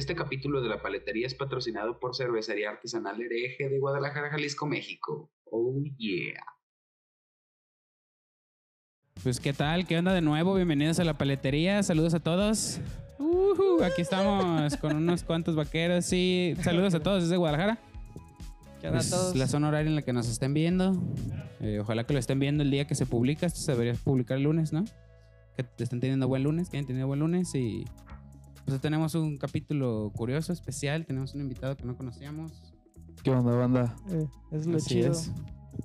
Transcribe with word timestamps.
Este 0.00 0.14
capítulo 0.14 0.62
de 0.62 0.68
la 0.70 0.80
paletería 0.80 1.26
es 1.26 1.34
patrocinado 1.34 2.00
por 2.00 2.16
Cervecería 2.16 2.70
Artesanal 2.70 3.20
Hereje 3.20 3.68
de 3.68 3.78
Guadalajara, 3.78 4.30
Jalisco, 4.30 4.66
México. 4.66 5.30
Oh 5.44 5.74
yeah. 5.98 6.42
Pues 9.22 9.38
qué 9.40 9.52
tal, 9.52 9.86
qué 9.86 9.98
onda 9.98 10.14
de 10.14 10.22
nuevo, 10.22 10.54
bienvenidos 10.54 10.98
a 11.00 11.04
la 11.04 11.18
paletería, 11.18 11.82
saludos 11.82 12.14
a 12.14 12.20
todos. 12.20 12.80
Ujú, 13.18 13.84
aquí 13.84 14.00
estamos 14.00 14.74
con 14.78 14.96
unos 14.96 15.22
cuantos 15.22 15.54
vaqueros, 15.54 16.06
sí, 16.06 16.54
saludos 16.62 16.94
a 16.94 17.00
todos 17.02 17.24
desde 17.24 17.36
Guadalajara. 17.36 17.78
¿Qué 18.80 18.86
onda 18.86 19.00
a 19.00 19.02
Es 19.02 19.10
todos? 19.10 19.36
la 19.36 19.48
zona 19.48 19.68
horaria 19.68 19.90
en 19.90 19.96
la 19.96 20.02
que 20.02 20.14
nos 20.14 20.30
estén 20.30 20.54
viendo. 20.54 20.94
Eh, 21.60 21.78
ojalá 21.78 22.04
que 22.06 22.14
lo 22.14 22.20
estén 22.20 22.38
viendo 22.40 22.62
el 22.62 22.70
día 22.70 22.86
que 22.86 22.94
se 22.94 23.04
publica, 23.04 23.44
esto 23.44 23.60
se 23.60 23.72
debería 23.72 23.92
publicar 24.02 24.38
el 24.38 24.44
lunes, 24.44 24.72
¿no? 24.72 24.82
Que 25.58 25.62
te 25.62 25.84
estén 25.84 26.00
teniendo 26.00 26.26
buen 26.26 26.42
lunes, 26.42 26.70
que 26.70 26.78
hayan 26.78 26.86
tenido 26.86 27.06
buen 27.06 27.20
lunes 27.20 27.54
y 27.54 27.84
pues 28.64 28.74
hoy 28.74 28.78
tenemos 28.80 29.14
un 29.14 29.36
capítulo 29.36 30.12
curioso, 30.14 30.52
especial, 30.52 31.06
tenemos 31.06 31.34
un 31.34 31.40
invitado 31.40 31.76
que 31.76 31.84
no 31.84 31.96
conocíamos. 31.96 32.52
¿Qué 33.22 33.30
onda, 33.30 33.52
banda? 33.54 33.96
Eh, 34.10 34.26
es 34.52 34.66
lo 34.66 34.76
Así 34.78 34.88
chido. 34.96 35.12
es. 35.12 35.30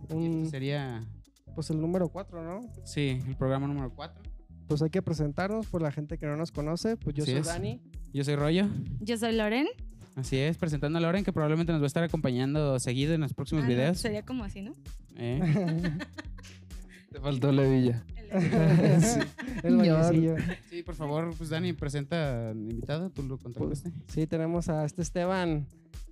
Un- 0.10 0.24
Este 0.44 0.52
sería, 0.52 1.06
pues 1.54 1.70
el 1.70 1.80
número 1.82 2.10
4, 2.10 2.44
¿no? 2.44 2.62
sí, 2.84 3.20
el 3.28 3.36
programa 3.36 3.68
número 3.68 3.92
4. 3.94 4.22
Pues 4.68 4.82
hay 4.82 4.90
que 4.90 5.02
presentarnos 5.02 5.68
por 5.68 5.82
la 5.82 5.92
gente 5.92 6.18
que 6.18 6.26
no 6.26 6.36
nos 6.36 6.52
conoce. 6.52 6.98
Pues 6.98 7.16
yo 7.16 7.24
Así 7.24 7.34
soy 7.34 7.42
es. 7.42 7.48
Dani. 7.48 7.82
Yo 8.14 8.24
soy 8.24 8.36
Rollo. 8.36 8.68
Yo 9.02 9.18
soy 9.18 9.36
Loren. 9.36 9.68
Así 10.16 10.38
es, 10.38 10.58
presentando 10.58 10.98
a 10.98 11.02
Loren, 11.02 11.24
que 11.26 11.34
probablemente 11.34 11.72
nos 11.74 11.82
va 11.82 11.86
a 11.86 11.88
estar 11.88 12.04
acompañando 12.04 12.80
seguido 12.80 13.14
en 13.14 13.22
los 13.22 13.34
próximos 13.34 13.64
Ah, 13.66 13.68
no, 13.68 13.74
videos. 13.74 13.98
Sería 14.00 14.24
como 14.26 14.44
así, 14.46 14.62
¿no? 14.62 14.72
Eh, 15.18 15.40
Te 17.12 17.20
faltó 17.20 17.52
la 17.52 17.64
villa. 17.64 18.04
El 19.64 19.78
bailecillo. 19.78 20.36
Sí, 20.70 20.84
por 20.84 20.96
favor, 20.96 21.34
pues 21.38 21.50
Dani, 21.50 21.74
presenta 21.74 22.50
al 22.50 22.58
invitado, 22.58 23.10
tú 23.10 23.24
lo 23.24 23.38
contrataste. 23.38 23.92
Sí, 24.08 24.28
tenemos 24.28 24.70
a 24.70 24.86
este 24.86 25.02
Esteban. 25.02 25.68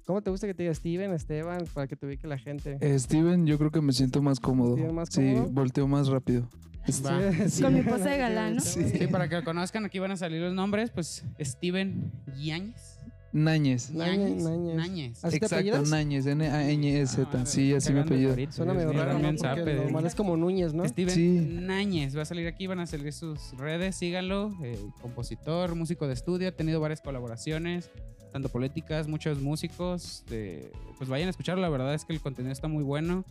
¿Cómo 0.05 0.21
te 0.21 0.29
gusta 0.29 0.47
que 0.47 0.53
te 0.53 0.63
diga 0.63 0.75
Steven, 0.75 1.13
Esteban? 1.13 1.65
Para 1.73 1.87
que 1.87 1.95
te 1.95 2.05
ubique 2.05 2.27
la 2.27 2.37
gente. 2.37 2.77
Eh, 2.81 2.99
Steven, 2.99 3.45
yo 3.45 3.57
creo 3.57 3.71
que 3.71 3.81
me 3.81 3.93
siento 3.93 4.21
más 4.21 4.39
cómodo. 4.39 4.75
¿Steven 4.75 4.95
más 4.95 5.09
Sí, 5.09 5.35
volteo 5.51 5.87
más 5.87 6.07
rápido. 6.07 6.49
Sí, 6.85 7.03
sí. 7.47 7.61
Con 7.63 7.73
mi 7.73 7.81
pose 7.81 8.09
de 8.09 8.17
galán, 8.17 8.55
¿no? 8.55 8.61
Sí. 8.61 8.83
Sí, 8.89 9.07
para 9.07 9.29
que 9.29 9.35
lo 9.35 9.43
conozcan, 9.45 9.85
aquí 9.85 9.99
van 9.99 10.11
a 10.11 10.17
salir 10.17 10.41
los 10.41 10.53
nombres, 10.53 10.91
pues 10.91 11.23
Steven 11.39 12.11
Yáñez. 12.37 12.92
Náñez. 13.33 13.89
Náñez, 13.91 14.43
Náñez. 14.43 14.75
Náñez. 14.75 15.25
¿Así 15.25 15.39
te 15.39 15.45
Exacto? 15.47 15.81
Náñez, 15.89 16.25
N-A-Ñ-E-Z. 16.27 17.27
Ah, 17.33 17.45
sí, 17.47 17.73
así 17.73 17.91
me 17.91 18.01
apellido. 18.01 18.35
Suena 18.51 18.73
medio 18.75 18.93
raro, 18.93 19.17
¿no? 19.17 19.33
Porque 19.35 19.73
normal 19.73 20.05
es 20.05 20.13
como 20.15 20.37
Núñez, 20.37 20.73
¿no? 20.75 20.87
Steven 20.87 21.13
Sí. 21.15 21.29
Náñez 21.61 22.15
va 22.15 22.21
a 22.21 22.25
salir 22.25 22.47
aquí, 22.47 22.67
van 22.67 22.79
a 22.79 22.85
salir 22.85 23.11
sus 23.11 23.57
redes, 23.57 23.95
síganlo. 23.95 24.53
eh, 24.63 24.77
compositor, 25.01 25.73
músico 25.75 26.07
de 26.07 26.13
estudio, 26.13 26.47
ha 26.47 26.51
tenido 26.51 26.79
varias 26.79 27.01
colaboraciones, 27.01 27.89
tanto 28.31 28.49
políticas, 28.49 29.07
muchos 29.07 29.41
músicos. 29.41 30.23
de- 30.29 30.71
pues 30.99 31.09
vayan 31.09 31.27
a 31.27 31.31
escucharlo, 31.31 31.61
la 31.61 31.69
verdad 31.69 31.93
es 31.95 32.05
que 32.05 32.13
el 32.13 32.21
contenido 32.21 32.53
está 32.53 32.67
muy 32.67 32.83
bueno. 32.83 33.25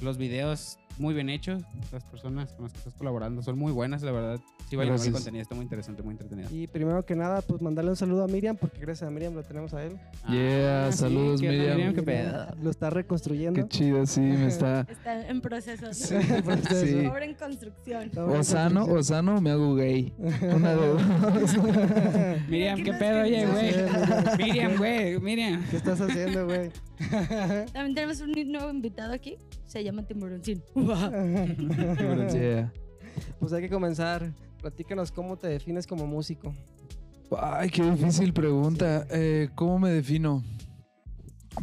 Los 0.00 0.16
videos 0.16 0.78
muy 0.98 1.14
bien 1.14 1.28
hechos, 1.28 1.62
las 1.92 2.04
personas 2.04 2.52
con 2.52 2.64
las 2.64 2.72
que 2.72 2.78
estás 2.78 2.94
colaborando 2.94 3.42
son 3.42 3.58
muy 3.58 3.72
buenas, 3.72 4.02
la 4.02 4.12
verdad. 4.12 4.40
Sí, 4.68 4.76
vayan 4.76 4.94
a 4.94 4.96
ver 4.96 5.06
el 5.06 5.12
contenido, 5.12 5.42
está 5.42 5.54
muy 5.54 5.64
interesante, 5.64 6.02
muy 6.02 6.12
entretenido. 6.12 6.48
Y 6.50 6.66
primero 6.66 7.04
que 7.04 7.14
nada, 7.14 7.42
pues 7.42 7.60
mandarle 7.60 7.90
un 7.90 7.96
saludo 7.96 8.24
a 8.24 8.28
Miriam, 8.28 8.56
porque 8.56 8.80
gracias 8.80 9.06
a 9.06 9.10
Miriam 9.10 9.34
lo 9.34 9.42
tenemos 9.42 9.74
a 9.74 9.84
él. 9.84 9.98
Yeah, 10.28 10.90
saludos, 10.92 11.40
¿qué 11.40 11.50
onda, 11.50 11.74
Miriam. 11.74 11.94
¿Qué 11.94 12.02
pedo? 12.02 12.46
Lo 12.62 12.70
está 12.70 12.90
reconstruyendo. 12.90 13.60
Qué 13.60 13.68
chido, 13.68 14.06
sí, 14.06 14.20
me 14.20 14.46
está. 14.46 14.80
Está 14.88 15.28
en 15.28 15.40
proceso. 15.40 15.92
Sí, 15.92 16.14
proceso. 16.44 16.86
Sí. 16.86 17.06
Obra 17.06 17.24
en 17.24 17.34
construcción. 17.34 18.02
Está 18.04 18.24
O 18.24 18.42
sano, 18.42 18.84
o 18.84 19.02
sano, 19.02 19.40
me 19.40 19.50
hago 19.50 19.74
gay. 19.74 20.14
Una 20.54 20.74
de 20.74 20.86
dos. 20.86 21.02
Miriam, 22.48 22.76
¿Qué 22.78 22.84
¿qué 22.84 22.90
más 22.90 23.00
pedo, 23.00 23.22
oye, 23.22 23.46
güey? 23.46 23.72
Miriam, 24.38 24.76
güey, 24.78 25.20
Miriam. 25.20 25.64
¿Qué 25.70 25.76
estás 25.76 26.00
haciendo, 26.00 26.46
güey? 26.46 26.70
También 27.72 27.94
tenemos 27.94 28.20
un 28.20 28.32
nuevo 28.52 28.70
invitado 28.70 29.12
aquí. 29.12 29.36
Se 29.66 29.82
llama 29.82 30.02
Yeah. 30.86 32.72
Pues 33.38 33.52
hay 33.52 33.62
que 33.62 33.70
comenzar. 33.70 34.32
Platícanos 34.60 35.12
cómo 35.12 35.36
te 35.36 35.46
defines 35.48 35.86
como 35.86 36.06
músico. 36.06 36.52
Ay, 37.38 37.70
qué 37.70 37.82
difícil 37.90 38.32
pregunta. 38.32 39.06
Eh, 39.10 39.50
¿Cómo 39.54 39.78
me 39.78 39.90
defino? 39.90 40.42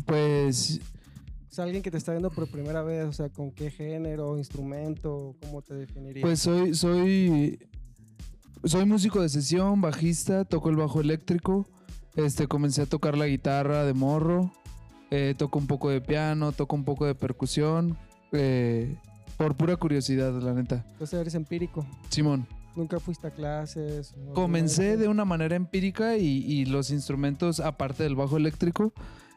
Pues 0.06 0.80
O 1.50 1.54
sea, 1.54 1.66
alguien 1.66 1.84
que 1.84 1.92
te 1.92 1.98
está 1.98 2.12
viendo 2.14 2.30
por 2.30 2.50
primera 2.50 2.82
vez, 2.84 3.06
o 3.06 3.12
sea, 3.12 3.30
¿con 3.30 3.52
qué 3.52 3.70
género, 3.70 4.38
instrumento, 4.38 5.36
cómo 5.42 5.62
te 5.62 5.74
definirías? 5.74 6.22
Pues 6.24 6.40
soy, 6.40 6.74
soy, 6.74 7.60
soy 8.64 8.86
músico 8.86 9.22
de 9.22 9.28
sesión, 9.30 9.82
bajista, 9.82 10.46
toco 10.46 10.70
el 10.70 10.78
bajo 10.78 11.02
eléctrico. 11.02 11.68
Este, 12.16 12.48
comencé 12.48 12.84
a 12.84 12.86
tocar 12.86 13.18
la 13.18 13.28
guitarra 13.28 13.84
de 13.84 13.94
morro. 13.94 14.52
eh, 15.10 15.36
toco 15.38 15.60
un 15.60 15.68
poco 15.68 15.90
de 15.90 16.00
piano, 16.00 16.54
toco 16.54 16.76
un 16.78 16.86
poco 16.86 17.06
de 17.06 17.16
percusión. 17.16 17.98
eh, 18.32 18.96
por 19.42 19.56
pura 19.56 19.76
curiosidad, 19.76 20.32
la 20.40 20.54
neta. 20.54 20.86
Entonces 20.92 21.20
eres 21.20 21.34
empírico. 21.34 21.84
Simón, 22.10 22.46
Nunca 22.76 23.00
fuiste 23.00 23.28
a 23.28 23.32
clases. 23.32 24.16
no 24.16 24.34
comencé 24.34 24.98
de 24.98 25.08
una 25.08 25.26
manera 25.26 25.56
empírica 25.56 26.16
y, 26.16 26.46
y 26.46 26.66
los 26.66 26.92
instrumentos, 26.92 27.60
aparte 27.60 28.04
del 28.04 28.16
bajo 28.16 28.38
eléctrico, 28.38 28.94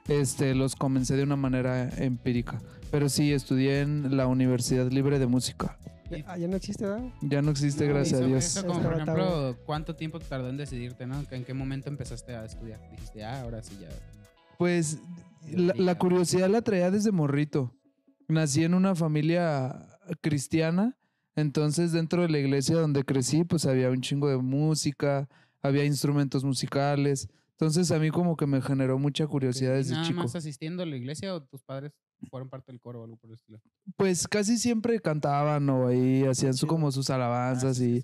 este, 0.07 0.55
los 0.55 0.77
comencé 0.77 1.17
de 1.17 1.23
una 1.23 1.37
manera 1.37 1.89
empírica. 1.97 2.61
Pero 2.91 3.09
sí, 3.09 3.33
estudié 3.33 3.81
en 3.81 4.17
la 4.17 4.27
Universidad 4.27 4.91
Libre 4.91 5.19
de 5.19 5.27
Música. 5.27 5.79
Ah, 6.27 6.37
ya 6.37 6.49
no 6.49 6.57
existe, 6.57 6.85
¿verdad? 6.85 7.09
Ya 7.23 7.41
no 7.41 7.51
existe, 7.51 7.89
No, 7.89 7.95
gracias 7.95 8.21
a 8.21 8.27
Dios. 8.27 8.45
Eso 8.45 8.67
como, 8.67 8.83
por 8.83 8.93
ejemplo, 8.93 9.57
¿cuánto 9.65 9.97
tiempo 9.97 10.21
tardó 10.21 10.51
en 10.51 10.59
decidirte, 10.59 11.07
no? 11.07 11.25
¿En 11.31 11.45
qué 11.45 11.55
momento 11.55 11.89
empezaste 11.89 12.37
a 12.37 12.45
estudiar? 12.45 12.79
Dijiste, 12.91 13.25
ah, 13.25 13.41
ahora 13.41 13.63
sí 13.63 13.79
ya. 13.81 13.89
Pues 14.59 14.99
la, 15.51 15.97
curiosidad 15.97 16.51
la 16.51 16.61
traía 16.61 16.91
desde 16.91 17.11
morrito. 17.11 17.73
Nací 18.29 18.65
en 18.65 18.75
una 18.75 18.95
familia 18.95 19.94
cristiana, 20.21 20.97
entonces 21.37 21.93
dentro 21.93 22.23
de 22.23 22.29
la 22.29 22.39
iglesia 22.39 22.77
donde 22.77 23.05
crecí, 23.05 23.45
pues 23.45 23.67
había 23.67 23.91
un 23.91 24.01
chingo 24.01 24.29
de 24.29 24.37
música, 24.37 25.29
había 25.63 25.85
instrumentos 25.85 26.45
musicales. 26.45 27.29
Entonces 27.53 27.91
a 27.91 27.99
mí 27.99 28.11
como 28.11 28.37
que 28.37 28.47
me 28.47 28.61
generó 28.61 28.99
mucha 28.99 29.27
curiosidad 29.27 29.75
¿Y 29.75 29.77
desde 29.79 29.93
¿Nada 29.95 30.07
chico. 30.07 30.21
más 30.23 30.35
asistiendo 30.35 30.83
a 30.83 30.87
la 30.87 30.97
iglesia 30.97 31.35
o 31.35 31.43
tus 31.43 31.63
padres 31.63 31.93
fueron 32.31 32.49
parte 32.49 32.73
del 32.73 32.81
coro 32.81 33.01
o 33.01 33.05
algo 33.05 33.17
por 33.17 33.31
el 33.31 33.35
estilo? 33.35 33.61
Pues 33.97 34.27
casi 34.29 34.57
siempre 34.59 34.99
cantaban 35.01 35.69
o 35.71 35.89
ahí 35.89 36.25
hacían 36.25 36.55
su, 36.55 36.67
como 36.67 36.91
sus 36.91 37.11
alabanzas 37.11 37.81
Ah, 37.81 37.85
y 37.85 38.03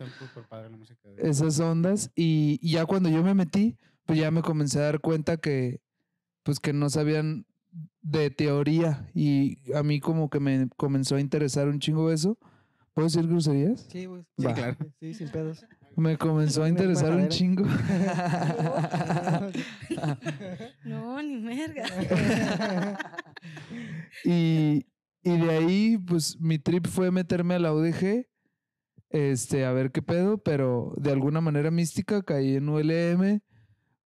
esas 1.19 1.59
ondas. 1.61 2.11
Y, 2.15 2.59
y 2.63 2.73
ya 2.73 2.87
cuando 2.87 3.09
yo 3.09 3.23
me 3.23 3.35
metí, 3.35 3.77
pues 4.07 4.19
ya 4.19 4.31
me 4.31 4.43
comencé 4.43 4.79
a 4.79 4.83
dar 4.83 5.01
cuenta 5.01 5.37
que, 5.37 5.81
pues 6.43 6.61
que 6.61 6.73
no 6.73 6.91
sabían 6.91 7.47
de 8.03 8.31
teoría 8.31 9.09
y 9.15 9.59
a 9.75 9.83
mí 9.83 10.01
como 10.01 10.31
que 10.31 10.41
me 10.41 10.69
comenzó 10.77 11.17
a 11.17 11.21
interesar 11.21 11.69
un 11.69 11.79
chingo 11.79 12.11
eso. 12.11 12.39
¿Puedo 12.95 13.07
decir 13.07 13.27
groserías? 13.27 13.87
Sí, 13.91 14.07
güey. 14.07 14.25
Sí, 14.37 14.47
claro. 14.47 14.77
Sí, 14.99 15.15
sin 15.15 15.29
pedos. 15.29 15.65
Me 15.97 16.17
comenzó 16.17 16.65
a 16.65 16.69
interesar 16.69 17.13
un 17.15 17.29
chingo. 17.29 17.65
No, 20.85 21.23
ni 21.23 21.37
merga. 21.39 21.85
y, 24.25 24.87
y 25.23 25.39
de 25.39 25.51
ahí, 25.51 25.99
pues 25.99 26.39
mi 26.41 26.59
trip 26.59 26.87
fue 26.87 27.11
meterme 27.11 27.55
a 27.55 27.59
la 27.59 27.73
UDG, 27.73 28.27
este, 29.11 29.65
a 29.65 29.73
ver 29.73 29.91
qué 29.93 30.03
pedo, 30.03 30.39
pero 30.39 30.95
de 30.97 31.11
alguna 31.13 31.41
manera 31.41 31.71
mística 31.71 32.23
caí 32.23 32.57
en 32.57 32.69
ULM, 32.69 33.41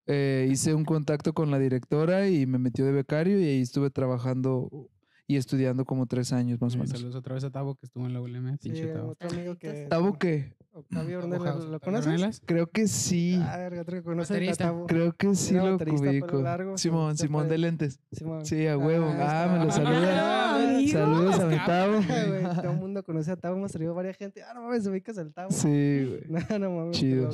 eh, 0.07 0.47
hice 0.51 0.73
un 0.73 0.85
contacto 0.85 1.33
con 1.33 1.51
la 1.51 1.59
directora 1.59 2.27
y 2.29 2.45
me 2.45 2.59
metió 2.59 2.85
de 2.85 2.91
becario 2.91 3.39
y 3.39 3.45
ahí 3.45 3.61
estuve 3.61 3.89
trabajando 3.89 4.89
y 5.27 5.37
estudiando 5.37 5.85
como 5.85 6.05
tres 6.05 6.31
años 6.33 6.61
más 6.61 6.73
o 6.73 6.75
Eh, 6.75 6.79
menos. 6.81 6.91
Saludos 6.91 7.15
otra 7.15 7.33
vez 7.35 7.43
a 7.43 7.49
Tavo 7.51 7.75
que 7.75 7.85
estuvo 7.85 8.05
en 8.05 8.13
la 8.13 8.21
ULM, 8.21 8.51
Sí, 8.59 8.69
pinche 8.69 8.95
otro 8.97 9.29
amigo 9.29 9.55
que... 9.57 9.87
¿Tabo 9.89 10.17
qué? 10.19 10.53
Octavio 10.71 11.19
Ornelas. 11.19 11.55
¿lo 11.55 11.61
¿Tavo 11.63 11.79
conoces? 11.79 12.05
Ornelas? 12.07 12.41
Creo 12.45 12.67
que 12.67 12.87
sí. 12.89 13.39
Ah, 13.41 13.55
verga, 13.57 13.81
otro 13.83 13.95
que 13.95 14.03
conoce 14.03 14.49
a. 14.49 14.53
Tavo. 14.55 14.87
Creo 14.87 15.13
que 15.15 15.33
sí 15.33 15.53
Era 15.55 15.63
lo 15.63 15.71
baterista, 15.77 16.01
pelo 16.01 16.11
ubico. 16.11 16.41
largo, 16.41 16.77
Simón, 16.77 17.17
Simón 17.17 17.47
de 17.47 17.57
lentes. 17.57 18.01
Simón. 18.11 18.45
Sí, 18.45 18.67
a 18.67 18.77
huevo. 18.77 19.05
Ah, 19.07 19.45
está. 19.45 19.57
me 19.57 19.65
lo 19.65 19.71
saluda. 19.71 20.19
Ah, 20.19 20.73
amigo. 20.73 20.91
Saludos 20.91 21.39
a 21.39 21.45
mi. 21.45 21.55
Ah, 21.55 21.87
güey, 22.27 22.43
Todo 22.61 22.71
el 22.71 22.77
mundo 22.77 23.03
conoce 23.03 23.31
a 23.31 23.37
Tavo, 23.37 23.55
hemos 23.55 23.71
traído 23.71 23.93
varias 23.95 24.17
gente. 24.17 24.43
Ah, 24.43 24.53
no 24.53 24.63
mames, 24.63 24.85
ubicas 24.85 25.17
al 25.17 25.31
Tavo. 25.31 25.49
Sí, 25.49 25.69
güey. 25.69 26.21
No, 26.49 26.59
no 26.59 26.71
mames. 26.71 26.97
Chido. 26.97 27.29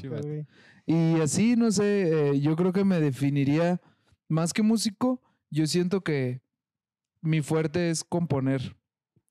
Y 0.86 1.20
así, 1.20 1.56
no 1.56 1.72
sé, 1.72 2.30
eh, 2.34 2.40
yo 2.42 2.56
creo 2.56 2.72
que 2.74 2.84
me 2.86 3.00
definiría 3.00 3.82
más 4.28 4.54
que 4.54 4.62
músico. 4.62 5.20
Yo 5.50 5.66
siento 5.66 6.02
que 6.02 6.42
mi 7.22 7.42
fuerte 7.42 7.90
es 7.90 8.04
componer, 8.04 8.76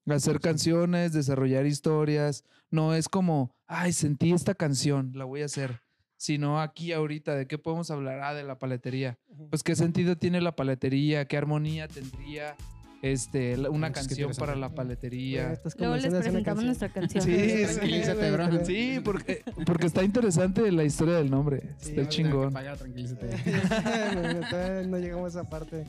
hacer 0.07 0.41
canciones, 0.41 1.13
desarrollar 1.13 1.67
historias. 1.67 2.45
No 2.71 2.95
es 2.95 3.09
como, 3.09 3.55
ay, 3.67 3.93
sentí 3.93 4.33
esta 4.33 4.55
canción, 4.55 5.13
la 5.15 5.25
voy 5.25 5.43
a 5.43 5.47
hacer. 5.47 5.83
Sino 6.17 6.61
aquí 6.61 6.93
ahorita, 6.93 7.35
¿de 7.35 7.47
qué 7.47 7.57
podemos 7.57 7.91
hablar? 7.91 8.21
Ah, 8.21 8.35
de 8.35 8.43
la 8.43 8.59
paletería. 8.59 9.19
Pues 9.49 9.63
qué 9.63 9.75
sentido 9.75 10.17
tiene 10.17 10.43
la 10.43 10.55
paletería, 10.55 11.25
qué 11.25 11.39
armonía 11.39 11.89
tendría, 11.89 12.57
este, 13.03 13.59
una 13.71 13.89
qué 13.89 13.95
canción 13.95 14.33
para 14.39 14.55
la 14.55 14.75
paletería. 14.75 15.59
Luego 15.79 15.97
les 15.97 16.13
presentamos 16.13 16.65
nuestra 16.65 16.89
canción. 16.93 17.25
Sí, 17.25 17.33
sí, 17.33 17.75
Tranquilízate, 17.75 18.31
bro. 18.33 18.65
Sí, 18.67 19.01
porque, 19.03 19.43
porque 19.65 19.87
está 19.87 20.05
interesante 20.05 20.71
la 20.71 20.85
historia 20.85 21.15
del 21.15 21.31
nombre. 21.31 21.63
Sí, 21.79 21.93
está 21.93 22.09
chingón. 22.09 22.53
Paga, 22.53 22.77
tranquilízate. 22.77 23.31
No, 24.15 24.41
todavía 24.51 24.83
no 24.89 24.99
llegamos 24.99 25.35
a 25.35 25.41
esa 25.41 25.49
parte. 25.49 25.87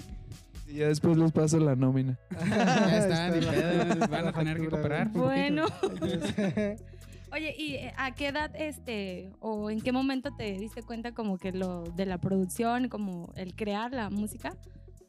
Y 0.72 0.76
ya 0.76 0.88
después 0.88 1.18
les 1.18 1.32
paso 1.32 1.60
la 1.60 1.76
nómina. 1.76 2.18
Ya 2.50 2.98
está, 2.98 3.30
la 3.30 4.08
van 4.08 4.28
a 4.28 4.32
tener 4.34 4.60
que 4.60 4.70
cooperar. 4.70 5.10
Bueno. 5.12 5.66
Oye, 7.34 7.56
¿y 7.58 7.76
eh, 7.76 7.94
a 7.98 8.14
qué 8.14 8.28
edad, 8.28 8.52
este, 8.56 9.32
o 9.40 9.70
en 9.70 9.80
qué 9.80 9.92
momento 9.94 10.32
te 10.36 10.52
diste 10.58 10.84
cuenta 10.84 11.14
como 11.14 11.38
que 11.38 11.54
lo 11.54 11.84
de 11.84 12.06
la 12.06 12.18
producción, 12.20 12.90
como 12.90 13.32
el 13.38 13.56
crear 13.56 13.94
la 13.94 14.10
música, 14.10 14.58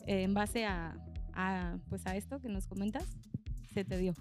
eh, 0.07 0.23
en 0.23 0.33
base 0.35 0.65
a, 0.65 0.97
a, 1.35 1.79
pues 1.89 2.07
a 2.07 2.17
esto 2.17 2.39
que 2.41 2.49
nos 2.49 2.69
comentas, 2.69 3.05
se 3.75 3.85
te 3.85 3.99
dio? 3.99 4.15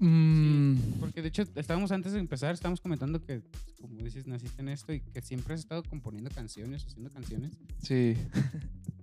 Mm, 0.00 0.76
Porque 0.98 1.22
de 1.22 1.28
hecho, 1.28 1.44
estábamos 1.54 1.92
antes 1.92 2.12
de 2.12 2.18
empezar, 2.18 2.54
estábamos 2.54 2.80
comentando 2.80 3.22
que, 3.22 3.42
como 3.80 4.02
dices, 4.02 4.26
naciste 4.26 4.60
en 4.60 4.68
esto 4.70 4.92
y 4.92 5.00
que 5.00 5.22
siempre 5.22 5.54
has 5.54 5.60
estado 5.60 5.84
componiendo 5.84 6.30
canciones, 6.30 6.84
haciendo 6.84 7.10
canciones. 7.10 7.52
sí. 7.82 8.16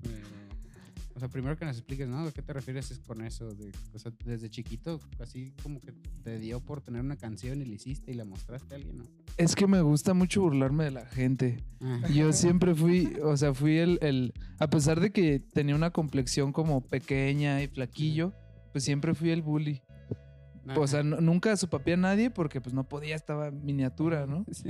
Eh, 0.04 0.24
o 1.19 1.21
sea, 1.21 1.27
primero 1.27 1.57
que 1.57 1.66
nos 1.66 1.75
expliques, 1.75 2.07
¿no? 2.07 2.19
¿A 2.19 2.31
qué 2.31 2.42
te 2.42 2.54
refieres 2.54 2.92
es 2.92 3.00
con 3.00 3.21
eso? 3.21 3.54
De, 3.54 3.74
o 3.94 4.00
sea, 4.00 4.10
desde 4.24 4.50
chiquito, 4.50 5.01
así 5.19 5.54
como 5.62 5.81
que 5.81 5.92
te 6.24 6.39
dio 6.39 6.62
por 6.62 6.80
tener 6.80 7.01
una 7.01 7.18
canción 7.18 7.62
y 7.62 7.66
la 7.66 7.75
hiciste 7.75 8.10
y 8.12 8.13
la 8.13 8.24
mostraste 8.24 8.74
a 8.74 8.77
alguien, 8.77 9.00
¿no? 9.00 9.04
Es 9.36 9.54
que 9.54 9.68
me 9.68 9.81
gusta 9.81 10.13
mucho 10.13 10.44
burlarme 10.44 10.86
de 10.86 10.92
la 10.92 11.06
gente. 11.06 11.62
Ah, 11.81 12.07
Yo 12.13 12.31
siempre 12.31 12.74
fui, 12.74 13.18
o 13.21 13.36
sea, 13.36 13.54
fui 13.54 13.80
el, 13.80 14.00
el, 14.01 14.33
a 14.60 14.69
pesar 14.69 15.01
de 15.01 15.12
que 15.12 15.42
tenía 15.42 15.75
una 15.75 15.92
complexión 15.92 16.54
como 16.54 16.80
pequeña 16.80 17.62
y 17.62 17.68
flaquillo, 17.68 18.33
pues 18.71 18.86
siempre 18.86 19.13
fui 19.13 19.31
el 19.31 19.42
bully. 19.42 19.81
O 20.75 20.88
sea, 20.88 21.04
nu- 21.04 21.21
nunca 21.21 21.56
supapé 21.57 21.94
a 21.94 21.98
nadie 21.98 22.30
porque 22.30 22.62
pues 22.62 22.74
no 22.74 22.83
podía, 22.83 23.16
estaba 23.16 23.51
miniatura, 23.51 24.25
¿no? 24.25 24.45
Sí. 24.51 24.69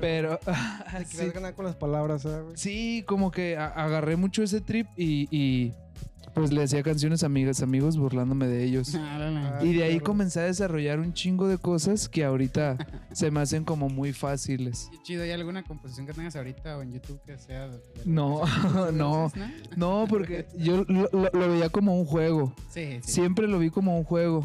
Pero 0.00 0.38
sí, 1.06 1.26
ganar 1.34 1.54
con 1.54 1.64
las 1.64 1.76
palabras, 1.76 2.22
¿sabes? 2.22 2.42
güey? 2.44 2.56
sí, 2.56 3.04
como 3.06 3.30
que 3.30 3.56
agarré 3.56 4.16
mucho 4.16 4.42
ese 4.42 4.60
trip 4.60 4.86
y, 4.96 5.28
y, 5.30 5.72
pues 6.34 6.50
le 6.50 6.62
hacía 6.62 6.82
canciones 6.82 7.22
a 7.22 7.26
amigas, 7.26 7.60
amigos 7.62 7.98
burlándome 7.98 8.46
de 8.46 8.64
ellos. 8.64 8.94
Ah. 8.94 9.58
Ah, 9.60 9.64
Y 9.64 9.74
de 9.74 9.82
ahí 9.82 9.90
claro. 9.98 10.04
comencé 10.04 10.40
a 10.40 10.44
desarrollar 10.44 10.98
un 10.98 11.12
chingo 11.12 11.46
de 11.46 11.58
cosas 11.58 12.08
que 12.08 12.24
ahorita 12.24 12.78
se 13.12 13.30
me 13.30 13.40
hacen 13.40 13.64
como 13.64 13.88
muy 13.90 14.12
fáciles. 14.14 14.88
Qué 14.90 14.98
Chido, 15.02 15.22
¿hay 15.24 15.30
alguna 15.32 15.62
composición 15.62 16.06
que 16.06 16.14
tengas 16.14 16.34
ahorita 16.36 16.78
o 16.78 16.82
en 16.82 16.92
YouTube 16.92 17.20
que 17.26 17.36
sea? 17.38 17.68
de- 17.68 17.76
de- 17.78 17.82
No, 18.06 18.42
no. 18.92 18.92
¿no? 18.92 19.32
No, 19.76 20.06
porque 20.08 20.46
yo 20.56 20.84
lo, 20.88 21.08
lo- 21.12 21.30
lo 21.32 21.48
veía 21.50 21.68
como 21.68 21.98
un 21.98 22.06
juego. 22.06 22.54
Sí, 22.70 23.00
sí. 23.02 23.12
Siempre 23.12 23.46
lo 23.46 23.58
vi 23.58 23.68
como 23.68 23.98
un 23.98 24.04
juego. 24.04 24.42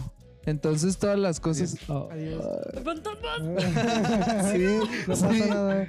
Entonces 0.47 0.97
todas 0.97 1.19
las 1.19 1.39
cosas... 1.39 1.77
Oh, 1.89 2.09
Adiós. 2.11 2.43
Sí, 4.51 4.63
no 5.07 5.15
sí. 5.15 5.25
pasa 5.27 5.31
nada. 5.47 5.87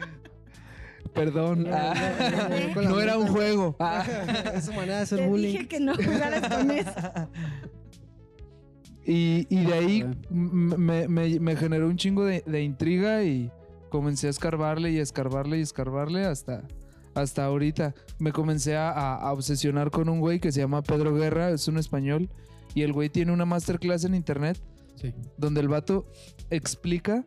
Perdón. 1.15 1.63
No, 1.65 1.71
Ah, 1.73 1.95
no, 1.95 2.69
no, 2.69 2.75
con 2.75 2.85
la 2.85 2.91
no 2.91 3.01
era 3.01 3.17
un 3.19 3.29
juego. 3.29 3.77
Ah. 3.81 4.05
Es 4.55 4.67
su 4.67 4.73
manera 4.75 4.97
de 4.99 5.03
hacer 5.05 5.21
Te 5.21 5.27
bullying. 5.27 5.53
dije 5.53 5.69
que 5.69 5.81
no 5.81 5.95
jugaras 5.95 6.49
con 6.55 6.71
eso. 6.71 6.91
Y, 9.11 9.47
y 9.49 9.65
de 9.65 9.73
ahí 9.73 10.03
Ah. 10.07 10.13
me, 10.31 11.09
me- 11.09 11.41
me 11.41 11.57
generó 11.57 11.87
un 11.87 11.97
chingo 11.97 12.27
de, 12.27 12.43
de 12.47 12.63
intriga 12.63 13.23
y 13.23 13.51
comencé 13.89 14.27
a 14.27 14.31
escarbarle 14.31 14.91
y 14.91 14.99
a 14.99 15.03
escarbarle 15.03 15.59
y 15.59 15.63
escarbarle 15.63 16.27
hasta, 16.27 16.65
hasta 17.15 17.45
ahorita. 17.47 17.95
Me 18.19 18.33
comencé 18.33 18.77
a, 18.77 18.91
a- 18.91 19.15
a 19.17 19.33
obsesionar 19.33 19.91
con 19.91 20.11
un 20.11 20.21
güey 20.21 20.41
que 20.41 20.53
se 20.53 20.61
llama 20.61 20.83
Pedro 20.83 21.15
Guerra, 21.15 21.49
es 21.51 21.69
un 21.69 21.79
español, 21.79 22.29
y 22.75 22.83
el 22.83 22.93
güey 22.93 23.09
tiene 23.09 23.33
una 23.33 23.45
masterclass 23.45 24.05
en 24.05 24.15
internet 24.15 24.61
Sí. 24.97 25.15
donde 25.37 25.61
el 25.61 25.69
vato 25.69 26.07
explica 26.51 27.25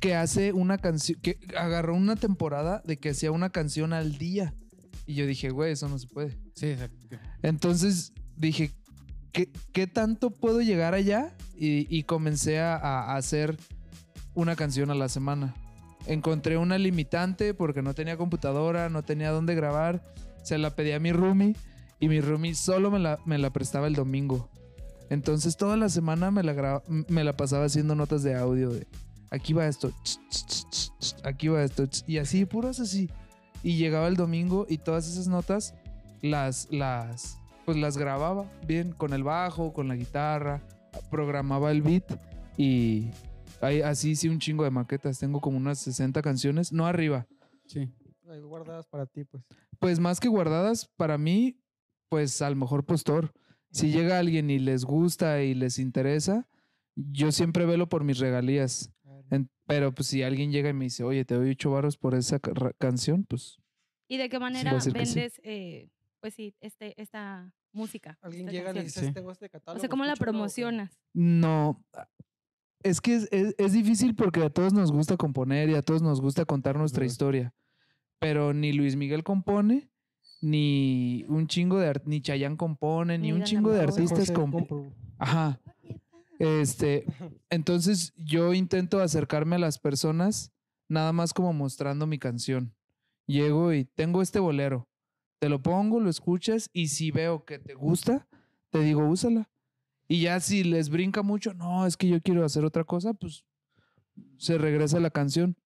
que 0.00 0.14
hace 0.14 0.52
una 0.52 0.78
canción, 0.78 1.18
que 1.20 1.38
agarró 1.56 1.96
una 1.96 2.16
temporada 2.16 2.82
de 2.84 2.98
que 2.98 3.10
hacía 3.10 3.30
una 3.32 3.50
canción 3.50 3.92
al 3.92 4.18
día. 4.18 4.54
Y 5.06 5.14
yo 5.14 5.26
dije, 5.26 5.50
güey, 5.50 5.72
eso 5.72 5.88
no 5.88 5.98
se 5.98 6.06
puede. 6.06 6.38
Sí, 6.54 6.66
exacto. 6.68 7.16
Entonces 7.42 8.12
dije, 8.36 8.70
¿qué, 9.32 9.50
qué 9.72 9.86
tanto 9.86 10.30
puedo 10.30 10.60
llegar 10.60 10.94
allá? 10.94 11.34
Y, 11.56 11.86
y 11.94 12.04
comencé 12.04 12.60
a, 12.60 12.76
a 12.76 13.16
hacer 13.16 13.56
una 14.34 14.56
canción 14.56 14.90
a 14.90 14.94
la 14.94 15.08
semana. 15.08 15.54
Encontré 16.06 16.58
una 16.58 16.76
limitante 16.78 17.54
porque 17.54 17.80
no 17.82 17.94
tenía 17.94 18.16
computadora, 18.16 18.88
no 18.90 19.02
tenía 19.02 19.30
dónde 19.30 19.54
grabar. 19.54 20.04
Se 20.42 20.58
la 20.58 20.76
pedí 20.76 20.92
a 20.92 21.00
mi 21.00 21.12
roomie 21.12 21.56
y 22.00 22.08
mi 22.08 22.20
roomie 22.20 22.54
solo 22.54 22.90
me 22.90 22.98
la, 22.98 23.18
me 23.24 23.38
la 23.38 23.50
prestaba 23.50 23.86
el 23.86 23.94
domingo. 23.94 24.48
Entonces 25.10 25.56
toda 25.56 25.76
la 25.76 25.88
semana 25.88 26.30
me 26.30 26.42
la, 26.42 26.54
gra- 26.54 26.82
me 27.08 27.24
la 27.24 27.36
pasaba 27.36 27.66
haciendo 27.66 27.94
notas 27.94 28.22
de 28.22 28.34
audio 28.34 28.70
de 28.70 28.86
aquí 29.30 29.52
va 29.52 29.66
esto, 29.66 29.90
ch, 29.90 30.18
ch, 30.30 30.46
ch, 30.46 30.64
ch, 30.70 30.90
ch, 30.98 31.14
aquí 31.24 31.48
va 31.48 31.62
esto, 31.64 31.86
ch, 31.86 32.04
y 32.06 32.18
así, 32.18 32.44
puras 32.44 32.78
así. 32.80 33.10
Y 33.62 33.76
llegaba 33.76 34.06
el 34.08 34.16
domingo 34.16 34.66
y 34.68 34.78
todas 34.78 35.08
esas 35.08 35.26
notas 35.28 35.74
las, 36.22 36.68
las, 36.70 37.38
pues 37.64 37.76
las 37.76 37.96
grababa 37.98 38.48
bien 38.66 38.92
con 38.92 39.12
el 39.12 39.22
bajo, 39.24 39.72
con 39.72 39.88
la 39.88 39.96
guitarra, 39.96 40.62
programaba 41.10 41.70
el 41.70 41.82
beat 41.82 42.04
y 42.56 43.08
ahí, 43.60 43.80
así 43.82 44.10
hice 44.10 44.28
un 44.30 44.38
chingo 44.38 44.64
de 44.64 44.70
maquetas. 44.70 45.18
Tengo 45.18 45.40
como 45.40 45.56
unas 45.56 45.78
60 45.80 46.22
canciones, 46.22 46.72
no 46.72 46.86
arriba. 46.86 47.26
Sí. 47.66 47.90
Guardadas 48.42 48.86
para 48.86 49.06
ti, 49.06 49.24
pues. 49.24 49.42
Pues 49.80 49.98
más 49.98 50.20
que 50.20 50.28
guardadas, 50.28 50.88
para 50.96 51.18
mí, 51.18 51.58
pues 52.14 52.40
al 52.42 52.54
mejor 52.54 52.84
postor. 52.84 53.32
Si 53.72 53.90
llega 53.90 54.20
alguien 54.20 54.50
y 54.50 54.60
les 54.60 54.84
gusta 54.84 55.42
y 55.42 55.52
les 55.52 55.80
interesa, 55.80 56.46
yo 56.94 57.32
siempre 57.32 57.66
velo 57.66 57.88
por 57.88 58.04
mis 58.04 58.18
regalías. 58.20 58.92
En- 59.32 59.50
pero 59.66 59.92
pues 59.92 60.06
si 60.06 60.22
alguien 60.22 60.52
llega 60.52 60.68
y 60.68 60.72
me 60.74 60.84
dice, 60.84 61.02
oye, 61.02 61.24
te 61.24 61.34
doy 61.34 61.50
ocho 61.50 61.72
baros 61.72 61.96
por 61.96 62.14
esa 62.14 62.38
ca- 62.38 62.52
canción, 62.78 63.24
pues 63.24 63.58
¿Y 64.06 64.16
de 64.16 64.28
qué 64.28 64.38
manera 64.38 64.80
sí. 64.80 64.90
vendes, 64.92 65.40
eh, 65.42 65.88
pues 66.20 66.34
sí, 66.34 66.54
este, 66.60 66.94
esta 67.02 67.52
música? 67.72 68.16
Alguien 68.22 68.42
esta 68.48 68.52
llega 68.52 68.70
y 68.70 68.74
le 68.74 68.80
canción? 68.82 69.02
dice, 69.02 69.06
Sí. 69.08 69.12
tengo 69.14 69.32
este 69.32 69.48
catálogo. 69.50 69.78
O 69.78 69.80
sea, 69.80 69.88
¿cómo 69.88 70.04
la 70.04 70.12
escúchalo", 70.12 70.30
o- 70.30 70.34
promocionas? 70.34 71.00
no. 71.12 71.84
Es 72.84 73.00
que 73.00 73.14
es, 73.16 73.28
es- 73.32 73.54
es 73.58 73.72
difícil 73.72 74.14
porque 74.14 74.40
a 74.44 74.50
todos 74.50 74.72
nos 74.72 74.92
gusta 74.92 75.16
componer 75.16 75.68
y 75.70 75.74
a 75.74 75.82
todos 75.82 76.00
nos 76.02 76.20
gusta 76.20 76.44
contar 76.44 76.76
nuestra 76.78 77.04
historia. 77.06 77.52
Pero 78.20 78.52
ni 78.54 78.72
Luis 78.72 78.94
Miguel 78.94 79.24
compone, 79.24 79.90
ni 80.44 81.24
un 81.28 81.46
chingo 81.46 81.78
de... 81.78 82.00
Ni 82.04 82.20
Chayanne 82.20 82.56
compone, 82.56 83.18
ni 83.18 83.28
Ni 83.28 83.32
un 83.32 83.42
chingo 83.44 83.70
de 83.70 83.80
artistas 83.80 84.30
componen. 84.30 84.66
compro. 84.66 84.92
Ajá. 85.18 85.60
Este, 86.38 87.06
entonces 87.50 88.12
yo 88.16 88.52
intento 88.52 89.00
acercarme 89.00 89.56
a 89.56 89.60
las 89.60 89.78
personas 89.78 90.52
nada 90.88 91.12
más 91.12 91.32
como 91.32 91.52
mostrando 91.52 92.06
mi 92.06 92.18
canción. 92.18 92.74
Llego 93.26 93.72
y 93.72 93.84
tengo 93.84 94.20
este 94.20 94.38
bolero. 94.38 94.86
Te 95.38 95.48
lo 95.48 95.62
pongo, 95.62 96.00
lo 96.00 96.10
escuchas 96.10 96.68
y 96.72 96.88
si 96.88 97.10
veo 97.10 97.44
que 97.44 97.58
te 97.58 97.74
gusta, 97.74 98.28
te 98.70 98.80
digo, 98.80 99.08
úsala. 99.08 99.48
Y 100.08 100.22
ya 100.22 100.40
si 100.40 100.64
les 100.64 100.90
brinca 100.90 101.22
mucho, 101.22 101.54
no, 101.54 101.86
es 101.86 101.96
que 101.96 102.08
yo 102.08 102.20
quiero 102.20 102.44
hacer 102.44 102.64
otra 102.64 102.84
cosa, 102.84 103.14
pues 103.14 103.44
se 104.36 104.58
regresa 104.58 105.00
la 105.00 105.10
canción. 105.10 105.56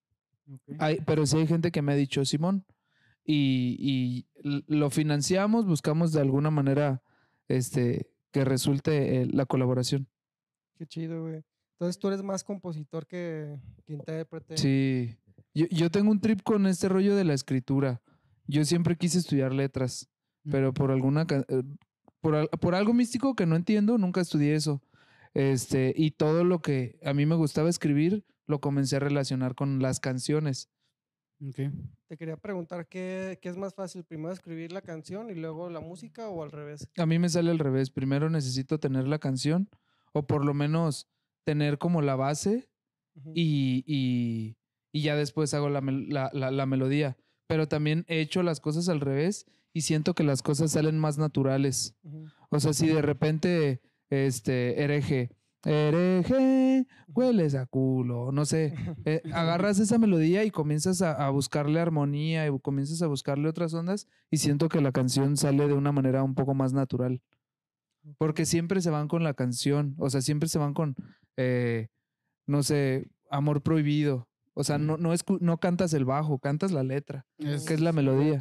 Hay, 0.78 1.00
pero 1.04 1.26
sí 1.26 1.38
hay 1.38 1.46
gente 1.46 1.70
que 1.72 1.82
me 1.82 1.92
ha 1.92 1.96
dicho, 1.96 2.24
Simón, 2.24 2.64
y, 3.30 4.26
lo 4.42 4.88
financiamos, 4.88 5.66
buscamos 5.66 6.12
de 6.12 6.20
alguna 6.20 6.50
manera 6.50 7.02
este, 7.48 8.10
que 8.30 8.44
resulte 8.44 9.22
eh, 9.22 9.26
la 9.26 9.44
colaboración. 9.46 10.08
Qué 10.76 10.86
chido, 10.86 11.22
güey. 11.22 11.42
Entonces 11.72 11.98
tú 11.98 12.08
eres 12.08 12.22
más 12.22 12.42
compositor 12.42 13.06
que, 13.06 13.58
que 13.84 13.92
intérprete. 13.92 14.56
Sí. 14.56 15.16
Yo, 15.54 15.66
yo 15.70 15.90
tengo 15.90 16.10
un 16.10 16.20
trip 16.20 16.42
con 16.42 16.66
este 16.66 16.88
rollo 16.88 17.14
de 17.14 17.24
la 17.24 17.34
escritura. 17.34 18.00
Yo 18.46 18.64
siempre 18.64 18.96
quise 18.96 19.18
estudiar 19.18 19.52
letras, 19.52 20.08
pero 20.50 20.72
por 20.72 20.90
alguna 20.90 21.26
eh, 21.48 21.62
por, 22.20 22.48
por 22.50 22.74
algo 22.74 22.94
místico 22.94 23.34
que 23.34 23.46
no 23.46 23.56
entiendo, 23.56 23.98
nunca 23.98 24.20
estudié 24.20 24.54
eso. 24.54 24.82
Este, 25.34 25.92
y 25.94 26.12
todo 26.12 26.44
lo 26.44 26.62
que 26.62 26.98
a 27.04 27.12
mí 27.12 27.26
me 27.26 27.34
gustaba 27.34 27.68
escribir, 27.68 28.24
lo 28.46 28.60
comencé 28.60 28.96
a 28.96 29.00
relacionar 29.00 29.54
con 29.54 29.80
las 29.80 30.00
canciones. 30.00 30.70
Ok. 31.40 31.56
Te 32.08 32.16
quería 32.16 32.36
preguntar 32.36 32.86
qué, 32.88 33.38
qué 33.40 33.48
es 33.48 33.56
más 33.56 33.74
fácil, 33.74 34.02
primero 34.04 34.32
escribir 34.32 34.72
la 34.72 34.82
canción 34.82 35.30
y 35.30 35.34
luego 35.34 35.70
la 35.70 35.80
música 35.80 36.28
o 36.28 36.42
al 36.42 36.50
revés. 36.50 36.88
A 36.96 37.06
mí 37.06 37.18
me 37.18 37.28
sale 37.28 37.50
al 37.50 37.58
revés. 37.58 37.90
Primero 37.90 38.28
necesito 38.30 38.80
tener 38.80 39.06
la 39.06 39.18
canción, 39.18 39.68
o 40.12 40.26
por 40.26 40.44
lo 40.44 40.52
menos 40.54 41.08
tener 41.44 41.78
como 41.78 42.02
la 42.02 42.16
base, 42.16 42.68
y, 43.34 43.84
y- 43.86 44.56
y 44.92 45.02
ya 45.02 45.16
después 45.16 45.52
hago 45.54 45.68
la, 45.68 45.80
la- 45.80 46.30
la- 46.32 46.50
la 46.50 46.66
melodía. 46.66 47.16
Pero 47.46 47.66
también 47.68 48.04
he 48.08 48.20
hecho 48.20 48.42
las 48.42 48.60
cosas 48.60 48.88
al 48.88 49.00
revés 49.00 49.46
y 49.72 49.82
siento 49.82 50.14
que 50.14 50.22
las 50.24 50.42
cosas 50.42 50.72
salen 50.72 50.98
más 50.98 51.18
naturales. 51.18 51.94
O 52.50 52.58
sea, 52.60 52.72
si 52.72 52.86
de 52.88 53.02
repente, 53.02 53.80
este, 54.10 54.82
hereje, 54.82 55.30
hereje, 55.64 56.86
hueles 57.08 57.54
a 57.54 57.66
culo, 57.66 58.32
no 58.32 58.44
sé, 58.44 58.74
eh, 59.04 59.20
agarras 59.34 59.78
esa 59.78 59.98
melodía 59.98 60.44
y 60.44 60.50
comienzas 60.50 61.02
a, 61.02 61.12
a 61.26 61.30
buscarle 61.30 61.80
armonía 61.80 62.46
y 62.46 62.58
comienzas 62.60 63.02
a 63.02 63.06
buscarle 63.06 63.48
otras 63.48 63.74
ondas 63.74 64.06
y 64.30 64.38
siento 64.38 64.68
que 64.68 64.80
la 64.80 64.92
canción 64.92 65.36
sale 65.36 65.66
de 65.66 65.74
una 65.74 65.92
manera 65.92 66.22
un 66.22 66.34
poco 66.34 66.54
más 66.54 66.72
natural. 66.72 67.20
porque 68.18 68.46
siempre 68.46 68.80
se 68.80 68.90
van 68.90 69.08
con 69.08 69.22
la 69.24 69.34
canción, 69.34 69.94
o 69.98 70.08
sea, 70.08 70.22
siempre 70.22 70.48
se 70.48 70.58
van 70.58 70.72
con, 70.72 70.94
eh, 71.36 71.88
no 72.46 72.62
sé, 72.62 73.10
amor 73.30 73.62
prohibido. 73.62 74.28
O 74.54 74.64
sea, 74.64 74.78
no, 74.78 74.96
no, 74.96 75.12
no 75.40 75.58
cantas 75.58 75.92
el 75.92 76.04
bajo, 76.04 76.38
cantas 76.38 76.72
la 76.72 76.82
letra, 76.82 77.26
Es- 77.56 77.64
que 77.64 77.74
es 77.74 77.80
la 77.80 77.92
melodía. 77.92 78.38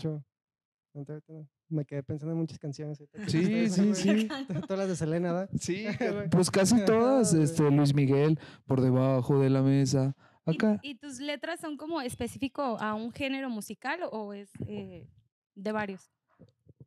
Me 1.69 1.85
quedé 1.85 2.01
pensando 2.03 2.31
en 2.33 2.39
muchas 2.39 2.59
canciones. 2.59 3.03
Sí, 3.27 3.69
sí, 3.69 3.93
sí. 3.93 4.27
Todas 4.67 4.79
las 4.79 4.87
de 4.87 4.95
Selena, 4.95 5.33
¿verdad? 5.33 5.49
Sí, 5.59 5.85
güey. 5.99 6.29
pues 6.29 6.49
casi 6.49 6.83
todas, 6.85 7.33
este, 7.33 7.69
Luis 7.71 7.93
Miguel, 7.93 8.39
por 8.65 8.81
debajo 8.81 9.39
de 9.39 9.49
la 9.49 9.61
mesa, 9.61 10.15
¿Y- 10.45 10.51
acá. 10.55 10.79
¿Y, 10.81 10.95
tus 10.95 11.19
letras 11.19 11.59
son 11.59 11.75
como 11.77 11.99
específico 12.01 12.77
a 12.79 12.93
un 12.93 13.11
género 13.11 13.49
musical 13.49 13.99
o 14.11 14.33
es 14.33 14.49
eh, 14.67 15.07
de 15.55 15.71
varios? 15.71 16.09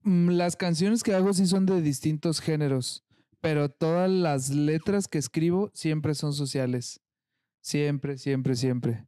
Mm, 0.02 0.30
Las 0.30 0.56
canciones 0.56 1.02
que 1.02 1.14
hago 1.14 1.32
sí 1.34 1.46
son 1.46 1.66
de 1.66 1.82
distintos 1.82 2.40
géneros, 2.40 3.04
pero 3.42 3.68
todas 3.68 4.10
las 4.10 4.48
letras 4.50 5.08
que 5.08 5.18
escribo 5.18 5.70
siempre 5.74 6.14
son 6.14 6.32
sociales. 6.32 7.00
Siempre, 7.60 8.16
siempre, 8.16 8.56
siempre. 8.56 9.06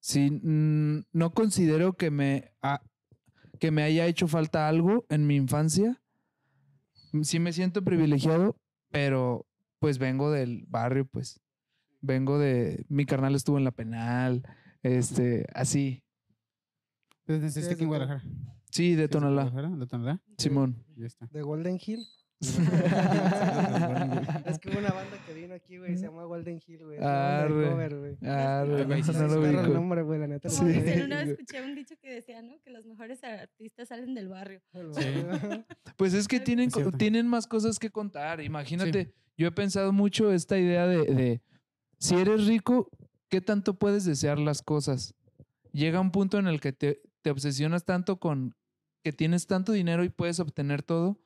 Sí, 0.00 0.28
no 0.42 1.30
considero 1.32 1.94
que 1.94 2.10
me, 2.10 2.52
que 3.58 3.70
me 3.70 3.82
haya 3.82 4.06
hecho 4.06 4.28
falta 4.28 4.68
algo 4.68 5.06
en 5.08 5.26
mi 5.26 5.36
infancia. 5.36 6.00
Sí 7.22 7.38
me 7.38 7.52
siento 7.52 7.82
privilegiado, 7.82 8.56
pero 8.90 9.46
pues 9.78 9.98
vengo 9.98 10.30
del 10.30 10.64
barrio, 10.68 11.06
pues. 11.06 11.40
Vengo 12.00 12.38
de... 12.38 12.84
Mi 12.88 13.06
carnal 13.06 13.34
estuvo 13.34 13.56
en 13.58 13.64
la 13.64 13.70
penal, 13.70 14.42
este, 14.82 15.46
así. 15.54 16.02
Desde 17.26 17.46
aquí 17.46 17.58
es 17.60 17.68
en 17.68 17.78
de 17.78 17.86
Guadalajara. 17.86 18.22
Sí, 18.70 18.94
de 18.94 18.96
¿Sí 18.96 19.02
es 19.04 19.10
Tonalá, 19.10 19.44
Guadalajara? 19.44 19.76
¿De 19.76 19.86
Tonalá? 19.86 20.22
Simón. 20.36 20.84
Ya 20.96 21.06
está. 21.06 21.26
De 21.30 21.42
Golden 21.42 21.78
Hill. 21.84 22.00
es 24.46 24.58
que 24.58 24.70
hubo 24.70 24.78
una 24.78 24.92
banda 24.92 25.18
que 25.26 25.34
vino 25.34 25.54
aquí, 25.54 25.78
güey, 25.78 25.96
se 25.96 26.06
llama 26.06 26.24
Golden 26.24 26.60
Hill, 26.66 26.84
güey. 26.84 26.98
cover, 26.98 27.96
güey. 27.96 28.16
Arre, 28.22 28.82
Ah, 28.82 28.84
güey, 28.84 29.02
sí, 29.02 29.12
no, 29.12 29.18
sí, 29.18 29.22
no 29.22 29.28
sí, 29.28 29.34
lo 29.34 29.40
Perro 29.42 29.60
el 29.60 29.72
nombre, 29.72 30.02
güey, 30.02 30.20
la 30.20 30.26
neta. 30.26 30.48
Sé. 30.48 31.02
una 31.04 31.18
vez 31.18 31.28
escuché 31.30 31.62
un 31.62 31.74
dicho 31.74 31.94
que 32.00 32.12
decía, 32.12 32.42
¿no? 32.42 32.60
Que 32.62 32.70
los 32.70 32.84
mejores 32.86 33.22
artistas 33.24 33.88
salen 33.88 34.14
del 34.14 34.28
barrio. 34.28 34.60
Pues 35.96 36.14
es 36.14 36.28
que 36.28 36.40
tienen, 36.40 36.68
Es 36.68 36.98
tienen 36.98 37.28
más 37.28 37.46
cosas 37.46 37.78
que 37.78 37.90
contar. 37.90 38.40
Imagínate, 38.40 39.14
yo 39.36 39.46
he 39.46 39.52
pensado 39.52 39.92
mucho 39.92 40.32
esta 40.32 40.58
idea 40.58 40.86
de, 40.86 41.04
de, 41.04 41.42
si 41.98 42.16
eres 42.16 42.46
rico, 42.46 42.90
¿qué 43.28 43.40
tanto 43.40 43.74
puedes 43.78 44.04
desear 44.04 44.38
las 44.38 44.62
cosas? 44.62 45.14
Llega 45.72 46.00
un 46.00 46.10
punto 46.10 46.38
en 46.38 46.46
el 46.46 46.60
que 46.60 46.72
te, 46.72 47.00
te 47.22 47.30
obsesionas 47.30 47.84
tanto 47.84 48.18
con 48.18 48.54
que 49.02 49.12
tienes 49.12 49.46
tanto 49.46 49.72
dinero 49.72 50.02
y 50.02 50.08
puedes 50.08 50.40
obtener 50.40 50.82
todo, 50.82 51.20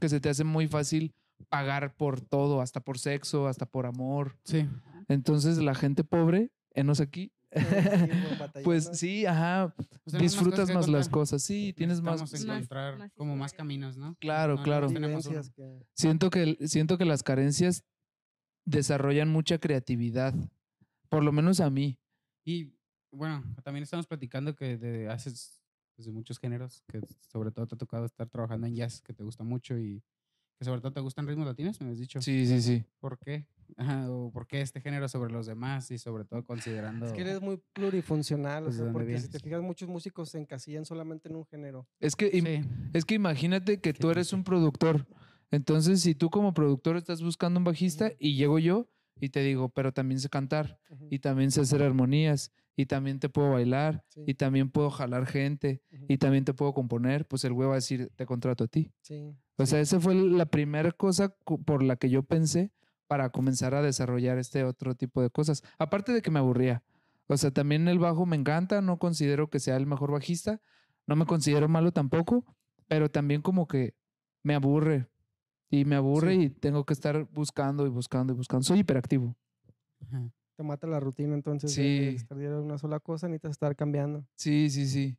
que 0.00 0.08
se 0.08 0.20
te 0.20 0.28
hace 0.28 0.44
muy 0.44 0.68
fácil 0.68 1.14
pagar 1.48 1.94
por 1.96 2.20
todo, 2.20 2.60
hasta 2.60 2.80
por 2.80 2.98
sexo, 2.98 3.48
hasta 3.48 3.66
por 3.66 3.86
amor. 3.86 4.38
Sí. 4.44 4.66
Entonces 5.08 5.58
la 5.58 5.74
gente 5.74 6.04
pobre, 6.04 6.52
enos 6.74 7.00
aquí, 7.00 7.32
pues 8.64 8.88
sí, 8.94 9.26
ajá, 9.26 9.74
Pues 10.04 10.14
más 10.14 10.22
disfrutas 10.22 10.72
más 10.72 10.88
las 10.88 11.08
cosas. 11.08 11.42
Sí, 11.42 11.72
tienes 11.76 12.00
más... 12.00 12.32
Encontrar 12.32 12.98
más 12.98 13.12
como 13.14 13.36
más 13.36 13.52
caminos, 13.52 13.96
¿no? 13.96 14.16
Claro, 14.20 14.56
No, 14.56 14.62
claro. 14.62 14.86
tenemos 14.88 15.28
que- 15.28 15.40
Siento 15.94 16.30
que, 16.30 16.56
siento 16.66 16.96
que 16.96 17.04
las 17.04 17.22
carencias 17.22 17.84
desarrollan 18.64 19.28
mucha 19.28 19.58
creatividad. 19.58 20.34
Por 21.08 21.22
lo 21.24 21.32
menos 21.32 21.60
a 21.60 21.68
mí. 21.68 21.98
Y 22.44 22.72
bueno, 23.12 23.44
también 23.62 23.82
estamos 23.82 24.06
platicando 24.06 24.54
que 24.54 24.78
de, 24.78 25.08
haces 25.10 25.61
pues, 25.94 26.06
de 26.06 26.12
muchos 26.12 26.38
géneros, 26.38 26.82
que 26.88 27.00
sobre 27.28 27.50
todo 27.50 27.66
te 27.66 27.74
ha 27.74 27.78
tocado 27.78 28.04
estar 28.04 28.28
trabajando 28.28 28.66
en 28.66 28.74
jazz, 28.74 29.00
que 29.02 29.12
te 29.12 29.22
gusta 29.22 29.44
mucho 29.44 29.78
y 29.78 30.02
que 30.58 30.64
sobre 30.64 30.80
todo 30.80 30.92
te 30.92 31.00
gustan 31.00 31.26
ritmos 31.26 31.46
latinos, 31.46 31.80
me 31.80 31.90
has 31.90 31.98
dicho. 31.98 32.20
Sí, 32.22 32.46
sí, 32.46 32.60
sí. 32.62 32.84
¿Por 33.00 33.18
qué? 33.18 33.46
Ajá, 33.76 34.10
o 34.10 34.30
¿Por 34.30 34.46
qué 34.46 34.60
este 34.60 34.80
género 34.80 35.08
sobre 35.08 35.32
los 35.32 35.46
demás 35.46 35.90
y 35.90 35.98
sobre 35.98 36.24
todo 36.24 36.44
considerando... 36.44 37.06
Es 37.06 37.12
que 37.12 37.22
eres 37.22 37.40
muy 37.40 37.60
plurifuncional, 37.72 38.64
o 38.64 38.66
Pues, 38.66 38.76
¿de 38.78 38.84
sea, 38.84 38.92
porque 38.92 39.06
si 39.18 39.22
te 39.22 39.28
vienes? 39.38 39.42
fijas, 39.42 39.62
muchos 39.62 39.88
músicos 39.88 40.28
se 40.28 40.38
encasillan 40.38 40.84
solamente 40.84 41.28
en 41.28 41.36
un 41.36 41.46
género. 41.46 41.88
Es 41.98 42.14
que, 42.16 42.30
Sí. 42.30 42.60
es 42.92 43.04
que 43.04 43.14
imagínate 43.14 43.80
que 43.80 43.92
tú 43.92 44.10
eres 44.10 44.32
un 44.32 44.44
productor. 44.44 45.06
Entonces, 45.50 46.00
si 46.00 46.14
tú 46.14 46.30
como 46.30 46.54
productor 46.54 46.96
estás 46.96 47.22
buscando 47.22 47.58
un 47.58 47.64
bajista 47.64 48.12
y 48.18 48.36
llego 48.36 48.58
yo 48.58 48.88
y 49.20 49.30
te 49.30 49.40
digo, 49.40 49.68
pero 49.70 49.92
también 49.92 50.20
sé 50.20 50.28
cantar 50.28 50.78
y 51.10 51.18
también 51.18 51.50
sé 51.50 51.60
hacer 51.62 51.82
armonías 51.82 52.52
y 52.76 52.86
también 52.86 53.18
te 53.20 53.28
puedo 53.28 53.52
bailar 53.52 54.04
Sí. 54.08 54.24
y 54.26 54.34
también 54.34 54.70
puedo 54.70 54.90
jalar 54.90 55.26
gente 55.26 55.82
y 56.08 56.18
también 56.18 56.44
te 56.44 56.54
puedo 56.54 56.72
componer, 56.72 57.26
pues 57.26 57.44
el 57.44 57.52
güey 57.52 57.68
va 57.68 57.74
a 57.74 57.76
decir, 57.76 58.10
te 58.16 58.24
contrato 58.26 58.64
a 58.64 58.68
ti. 58.68 58.92
Sí. 59.02 59.36
O 59.58 59.66
sea, 59.66 59.80
esa 59.80 60.00
fue 60.00 60.14
la 60.14 60.46
primera 60.46 60.90
cosa 60.92 61.34
por 61.66 61.82
la 61.82 61.96
que 61.96 62.08
yo 62.10 62.22
pensé 62.22 62.72
para 63.06 63.28
comenzar 63.30 63.74
a 63.74 63.82
desarrollar 63.82 64.38
este 64.38 64.64
otro 64.64 64.94
tipo 64.94 65.20
de 65.20 65.28
cosas. 65.30 65.62
Aparte 65.78 66.12
de 66.12 66.22
que 66.22 66.30
me 66.30 66.38
aburría. 66.38 66.82
O 67.26 67.36
sea, 67.36 67.50
también 67.50 67.86
el 67.88 67.98
bajo 67.98 68.24
me 68.26 68.36
encanta, 68.36 68.80
no 68.80 68.98
considero 68.98 69.48
que 69.50 69.60
sea 69.60 69.76
el 69.76 69.86
mejor 69.86 70.10
bajista, 70.10 70.60
no 71.06 71.14
me 71.16 71.26
considero 71.26 71.68
malo 71.68 71.92
tampoco, 71.92 72.44
pero 72.88 73.10
también 73.10 73.42
como 73.42 73.66
que 73.66 73.94
me 74.42 74.54
aburre. 74.54 75.08
Y 75.70 75.84
me 75.84 75.96
aburre 75.96 76.34
Sí. 76.34 76.40
y 76.42 76.50
tengo 76.50 76.84
que 76.84 76.92
estar 76.94 77.26
buscando 77.32 77.86
y 77.86 77.90
buscando 77.90 78.32
y 78.32 78.36
buscando. 78.36 78.62
Soy 78.64 78.80
hiperactivo. 78.80 79.36
Ajá. 80.00 80.30
Te 80.56 80.62
mata 80.62 80.86
la 80.86 81.00
rutina, 81.00 81.34
entonces. 81.34 81.72
Sí. 81.72 82.14
estar 82.16 82.36
una 82.36 82.78
sola 82.78 83.00
cosa, 83.00 83.28
necesitas 83.28 83.52
estar 83.52 83.74
cambiando. 83.74 84.26
Sí, 84.36 84.68
sí, 84.70 84.86
sí. 84.86 85.16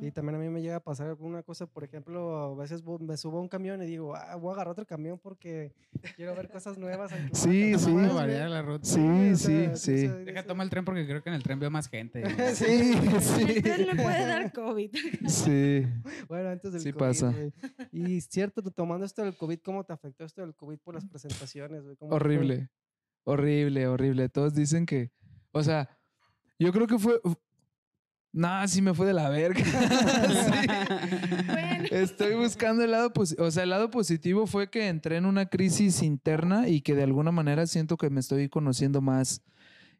Sí, 0.00 0.12
también 0.12 0.36
a 0.36 0.38
mí 0.38 0.48
me 0.48 0.62
llega 0.62 0.76
a 0.76 0.80
pasar 0.80 1.08
alguna 1.08 1.42
cosa, 1.42 1.66
por 1.66 1.82
ejemplo, 1.82 2.36
a 2.36 2.54
veces 2.54 2.84
me 3.00 3.16
subo 3.16 3.38
a 3.38 3.40
un 3.40 3.48
camión 3.48 3.82
y 3.82 3.86
digo, 3.86 4.14
ah, 4.14 4.36
voy 4.36 4.50
a 4.50 4.52
agarrar 4.54 4.72
otro 4.72 4.86
camión 4.86 5.18
porque 5.18 5.74
quiero 6.14 6.36
ver 6.36 6.48
cosas 6.48 6.78
nuevas. 6.78 7.10
Sí, 7.32 7.76
sí. 7.76 7.90
más, 7.90 8.14
variar 8.14 8.48
la 8.48 8.62
ruta. 8.62 8.84
Sí, 8.84 9.00
o 9.00 9.36
sí, 9.36 9.44
sea, 9.46 9.76
sí. 9.76 9.98
sea, 10.06 10.14
Deja 10.18 10.44
toma 10.46 10.62
el 10.62 10.70
tren 10.70 10.84
porque 10.84 11.04
creo 11.04 11.20
que 11.20 11.30
en 11.30 11.34
el 11.34 11.42
tren 11.42 11.58
veo 11.58 11.70
más 11.70 11.88
gente. 11.88 12.22
Sí, 12.54 12.92
El 12.92 13.20
sí. 13.20 13.60
tren 13.60 13.86
me 13.88 14.00
puede 14.00 14.26
dar 14.26 14.52
COVID. 14.52 14.90
Sí. 15.26 15.86
Bueno, 16.28 16.50
antes 16.50 16.72
del 16.72 16.80
Sí 16.82 16.92
COVID, 16.92 17.00
pasa. 17.00 17.32
güey. 17.32 17.52
Y 17.90 18.20
cierto, 18.20 18.62
tomando 18.70 19.04
esto 19.04 19.22
del 19.24 19.36
COVID, 19.36 19.58
¿cómo 19.64 19.84
te 19.84 19.92
afectó 19.92 20.24
esto 20.24 20.42
del 20.42 20.54
COVID 20.54 20.78
por 20.78 20.94
las 20.94 21.06
presentaciones? 21.06 21.82
Horrible. 22.00 22.68
Horrible, 23.28 23.86
horrible. 23.86 24.30
Todos 24.30 24.54
dicen 24.54 24.86
que, 24.86 25.12
o 25.52 25.62
sea, 25.62 25.90
yo 26.58 26.72
creo 26.72 26.86
que 26.86 26.98
fue... 26.98 27.20
No, 28.32 28.66
sí 28.66 28.80
me 28.80 28.94
fue 28.94 29.06
de 29.06 29.12
la 29.12 29.28
verga. 29.28 29.62
Sí. 30.28 30.66
Bueno. 31.46 31.84
Estoy 31.90 32.36
buscando 32.36 32.84
el 32.84 32.90
lado 32.90 33.12
positivo. 33.12 33.46
O 33.46 33.50
sea, 33.50 33.64
el 33.64 33.70
lado 33.70 33.90
positivo 33.90 34.46
fue 34.46 34.70
que 34.70 34.88
entré 34.88 35.16
en 35.16 35.26
una 35.26 35.46
crisis 35.46 36.02
interna 36.02 36.68
y 36.68 36.80
que 36.80 36.94
de 36.94 37.02
alguna 37.02 37.30
manera 37.30 37.66
siento 37.66 37.98
que 37.98 38.08
me 38.08 38.20
estoy 38.20 38.48
conociendo 38.48 39.02
más 39.02 39.42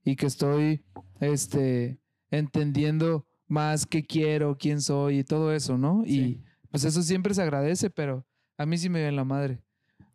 y 0.04 0.16
que 0.16 0.24
estoy 0.24 0.84
este, 1.20 2.00
entendiendo 2.30 3.26
más 3.46 3.84
qué 3.84 4.04
quiero, 4.04 4.56
quién 4.56 4.80
soy 4.80 5.18
y 5.18 5.24
todo 5.24 5.52
eso, 5.52 5.76
¿no? 5.76 6.02
Y 6.06 6.42
pues 6.70 6.84
eso 6.84 7.02
siempre 7.02 7.34
se 7.34 7.42
agradece, 7.42 7.90
pero 7.90 8.26
a 8.56 8.64
mí 8.64 8.78
sí 8.78 8.88
me 8.88 9.00
dio 9.00 9.08
en 9.08 9.16
la 9.16 9.24
madre. 9.24 9.62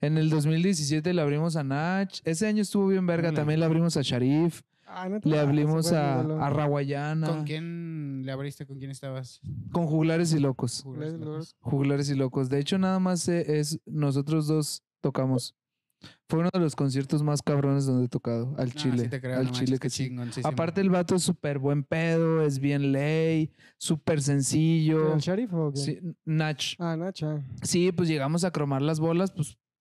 En 0.01 0.17
el 0.17 0.29
2017 0.29 1.13
le 1.13 1.21
abrimos 1.21 1.55
a 1.55 1.63
Nach. 1.63 2.19
Ese 2.23 2.47
año 2.47 2.61
estuvo 2.61 2.87
bien 2.87 3.05
verga. 3.05 3.29
Órale. 3.29 3.37
También 3.37 3.59
le 3.59 3.65
abrimos 3.65 3.97
a 3.97 4.01
Sharif. 4.01 4.61
Ah. 4.85 5.09
Le 5.23 5.39
abrimos 5.39 5.91
a, 5.91 6.21
a 6.21 6.49
Rawayana. 6.49 7.27
¿Con 7.27 7.43
quién 7.43 8.23
le 8.25 8.31
abriste? 8.31 8.65
¿Con 8.65 8.79
quién 8.79 8.91
estabas? 8.91 9.41
Con 9.71 9.85
Juglares 9.87 10.33
y 10.33 10.39
Locos. 10.39 10.85
Juglares 11.59 12.09
y 12.09 12.15
Locos. 12.15 12.49
De 12.49 12.59
hecho, 12.59 12.77
nada 12.77 12.99
más 12.99 13.27
es 13.27 13.79
nosotros 13.85 14.47
dos 14.47 14.83
tocamos. 15.01 15.55
Fue 16.29 16.39
uno 16.39 16.49
de 16.53 16.59
los 16.59 16.75
conciertos 16.75 17.23
más 17.23 17.41
cabrones 17.41 17.85
donde 17.85 18.05
he 18.05 18.09
tocado. 18.09 18.53
Al 18.57 18.69
Ah, 18.69 18.73
Chile. 18.75 19.03
sí 19.03 19.09
te 19.09 19.21
creo, 19.21 19.39
al 19.39 19.45
no 19.45 19.51
Chile 19.51 19.79
que 19.79 19.89
sí. 19.89 20.13
Aparte, 20.43 20.81
el 20.81 20.89
vato 20.89 21.15
es 21.15 21.23
súper 21.23 21.57
buen 21.59 21.83
pedo, 21.83 22.41
es 22.41 22.59
bien 22.59 22.91
ley, 22.91 23.51
súper 23.77 24.21
sencillo. 24.21 25.13
¿El 25.13 25.19
sheriff 25.21 25.53
o 25.53 25.71
qué? 25.71 25.79
Sí, 25.79 25.99
Nach. 26.25 26.61
Ah, 26.79 26.95
Nacha. 26.97 27.41
Sí, 27.63 27.91
pues 27.91 28.09
llegamos 28.09 28.43
a 28.43 28.51
cromar 28.51 28.81
las 28.81 28.99
bolas, 28.99 29.31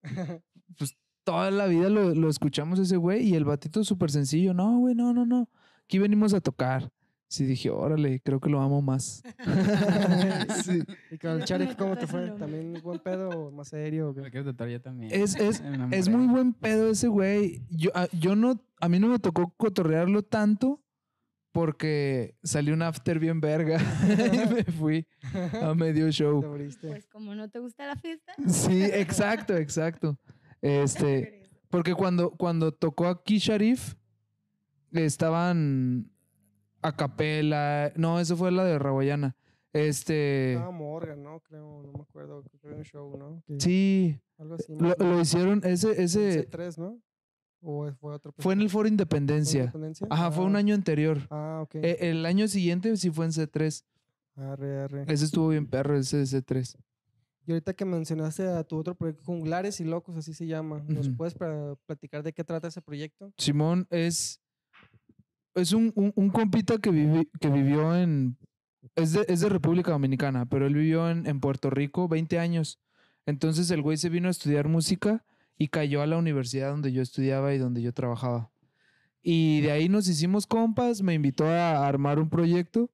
pues 0.79 0.97
toda 1.25 1.51
la 1.51 1.67
vida 1.67 1.89
lo, 1.91 2.15
lo 2.15 2.29
escuchamos 2.29 2.79
ese 2.79 2.97
güey 2.97 3.29
y 3.29 3.35
el 3.35 3.45
batito 3.45 3.83
súper 3.85 4.11
sencillo. 4.11 4.55
No, 4.55 4.79
güey, 4.79 4.95
no, 4.95 5.13
no, 5.13 5.27
no. 5.27 5.49
Aquí 5.85 5.99
venimos 5.99 6.33
a 6.35 6.41
tocar. 6.41 6.91
Sí, 7.29 7.45
dije, 7.45 7.71
órale, 7.71 8.21
creo 8.21 8.39
que 8.39 8.49
lo 8.49 8.61
amo 8.61 8.83
más. 8.83 9.23
sí. 10.65 10.83
¿Y 11.11 11.19
con 11.19 11.43
el 11.43 11.77
cómo 11.77 11.97
te 11.97 12.07
fue? 12.07 12.31
¿También 12.31 12.75
buen 12.83 13.01
pedo 13.01 13.29
o 13.31 13.51
más 13.51 13.69
serio? 13.69 14.11
o 14.11 14.15
qué? 14.15 14.21
Me 14.21 14.31
quiero 14.31 14.45
tratar 14.45 14.69
yo 14.69 14.81
también. 14.81 15.13
Es, 15.13 15.35
es, 15.37 15.63
es 15.91 16.09
muy 16.09 16.27
buen 16.27 16.53
pedo 16.53 16.91
ese 16.91 17.09
güey. 17.09 17.63
Yo, 17.71 17.91
a, 17.95 18.09
yo 18.13 18.37
no, 18.37 18.61
a 18.81 18.89
mí 18.89 19.01
no 19.01 19.09
me 19.09 19.19
tocó 19.19 19.53
cotorrearlo 19.57 20.23
tanto 20.23 20.83
porque 21.51 22.37
salió 22.43 22.75
un 22.75 22.83
after 22.83 23.19
bien 23.19 23.41
verga 23.41 23.81
y 24.05 24.55
me 24.55 24.65
fui 24.65 25.07
a 25.63 25.73
medio 25.75 26.11
show. 26.13 26.45
abriste. 26.45 26.89
Pues 26.89 27.07
como 27.07 27.35
no 27.35 27.49
te 27.49 27.59
gusta 27.59 27.87
la 27.87 27.97
fiesta. 27.97 28.35
Sí, 28.47 28.85
exacto, 28.85 29.57
exacto. 29.57 30.19
Este, 30.61 31.49
Porque 31.71 31.95
cuando, 31.95 32.31
cuando 32.33 32.73
tocó 32.73 33.07
aquí 33.07 33.39
Sharif, 33.39 33.95
estaban 34.93 36.11
a 36.87 36.97
capela. 36.97 37.93
No, 37.97 38.21
eso 38.21 38.37
fue 38.37 38.51
la 38.53 38.65
de 38.65 38.79
Rawayana. 38.79 39.37
Este. 39.73 40.55
Estaba 40.55 40.71
Morgan, 40.71 41.23
¿no? 41.23 41.41
Creo, 41.41 41.83
no 41.83 41.93
me 41.93 42.03
acuerdo. 42.03 42.43
Creo 42.43 42.61
que 42.61 42.67
había 42.69 42.79
un 42.79 42.85
show, 42.85 43.17
¿no? 43.19 43.43
Que- 43.47 43.61
Sí. 43.61 44.19
Algo 44.39 44.55
así. 44.55 44.75
Lo, 44.79 44.95
lo 44.99 45.21
hicieron. 45.21 45.61
Ese, 45.65 46.03
ese 46.03 46.49
C3, 46.51 46.79
¿no? 46.79 46.99
¿O 47.63 47.91
fue 48.01 48.15
otro? 48.15 48.33
fue 48.39 48.53
en 48.53 48.61
el 48.61 48.71
Foro 48.71 48.83
¿Fue 48.83 48.89
en 48.89 48.93
Independencia. 48.95 49.61
Independencia? 49.61 50.07
Ajá, 50.11 50.31
fue 50.31 50.45
un 50.45 50.57
Ah, 50.57 50.61
año 50.61 50.75
anterior. 50.75 51.19
Ah, 51.31 51.61
ok. 51.65 51.75
E- 51.77 52.11
el 52.11 52.25
año 52.27 52.47
siguiente 52.49 52.97
sí 52.97 53.11
fue 53.11 53.25
en 53.27 53.33
C3. 53.33 53.85
Arre, 54.37 54.81
arre. 54.83 55.05
Ese 55.09 55.25
estuvo 55.25 55.49
bien 55.49 55.67
perro, 55.67 55.97
ese 55.97 56.19
de 56.19 56.25
C3. 56.27 56.77
Y 57.47 57.53
ahorita 57.53 57.75
que 57.75 57.85
mencionaste 57.85 58.47
a 58.47 58.63
tu 58.65 58.77
otro 58.77 58.95
proyecto, 58.95 59.23
Junglares 59.25 59.81
y 59.81 59.85
Locos, 59.85 60.17
así 60.17 60.35
se 60.35 60.47
llama. 60.47 60.85
¿Nos 60.89 61.09
Ujú. 61.09 61.17
puedes 61.17 61.37
pra- 61.37 61.77
platicar 61.87 62.23
de 62.23 62.33
qué 62.33 62.45
trata 62.45 62.69
ese 62.69 62.83
proyecto? 62.83 63.33
Simón 63.39 63.87
es. 63.91 64.41
Es 65.57 65.73
un, 65.73 65.93
un, 65.95 66.31
compita 66.31 66.79
que, 66.79 67.27
que 67.41 67.49
vivió 67.49 67.97
en. 67.97 68.37
Es 68.95 69.13
de, 69.13 69.25
es 69.29 69.41
de 69.41 69.49
República 69.49 69.91
Dominicana, 69.91 70.47
pero 70.47 70.67
él 70.67 70.75
vivió 70.75 71.11
en, 71.11 71.27
en 71.27 71.41
Puerto 71.41 71.71
Rico 71.71 72.09
20 72.09 72.39
años. 72.39 72.79
Entonces 73.27 73.71
el 73.71 73.83
güey 73.83 73.97
se 73.97 74.09
vino 74.09 74.29
a 74.29 74.31
estudiar 74.31 74.69
música 74.69 75.25
y 75.59 75.69
cayó 75.69 76.03
a 76.03 76.07
la 76.07 76.17
universidad 76.19 76.71
donde 76.71 76.93
yo 76.93 77.03
estudiaba 77.03 77.53
y 77.53 77.59
donde 77.59 77.83
yo 77.83 77.93
trabajaba. 77.93 78.51
Y 79.23 79.63
de 79.63 79.73
ahí 79.73 79.89
nos 79.89 80.07
hicimos 80.07 80.47
compas, 80.47 81.03
me 81.03 81.15
invitó 81.15 81.49
a 81.49 81.89
armar 81.89 82.21
un 82.21 82.31
proyecto 82.31 82.91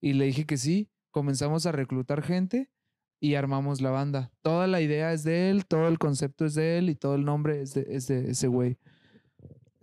y 0.00 0.14
le 0.14 0.24
dije 0.24 0.44
que 0.44 0.56
sí. 0.56 0.90
Comenzamos 1.12 1.64
a 1.64 1.72
reclutar 1.72 2.22
gente 2.22 2.68
y 3.20 3.34
armamos 3.34 3.80
la 3.80 3.90
banda. 3.90 4.32
Toda 4.42 4.66
la 4.66 4.80
idea 4.80 5.12
es 5.12 5.22
de 5.22 5.50
él, 5.50 5.64
todo 5.66 5.88
el 5.88 5.98
concepto 5.98 6.44
es 6.44 6.54
de 6.54 6.78
él 6.78 6.90
y 6.90 6.94
todo 6.94 7.14
el 7.14 7.24
nombre 7.24 7.62
es 7.62 7.74
de, 7.74 7.86
es 7.88 8.08
de 8.08 8.30
ese 8.30 8.48
güey. 8.48 8.78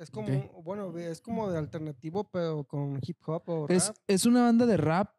Es 0.03 0.11
como, 0.11 0.27
Ok. 0.27 0.33
un- 0.57 0.63
bueno, 0.63 0.97
es 0.97 1.21
como 1.21 1.49
de 1.49 1.57
alternativo, 1.57 2.25
pero 2.25 2.63
con 2.65 2.99
hip 3.01 3.17
hop 3.25 3.43
o 3.47 3.67
Es, 3.69 3.87
rap. 3.87 3.95
es 4.07 4.25
una 4.25 4.43
banda 4.43 4.65
de 4.65 4.77
rap 4.77 5.17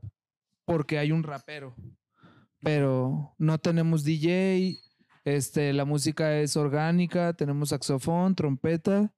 porque 0.67 0.99
hay 0.99 1.11
un 1.11 1.23
rapero, 1.23 1.75
pero 2.63 3.35
no 3.39 3.59
tenemos 3.59 4.05
DJ, 4.05 4.77
este, 5.25 5.73
la 5.73 5.85
música 5.85 6.39
es 6.39 6.57
orgánica, 6.57 7.33
tenemos 7.33 7.71
saxofón, 7.71 8.35
trompeta, 8.35 9.13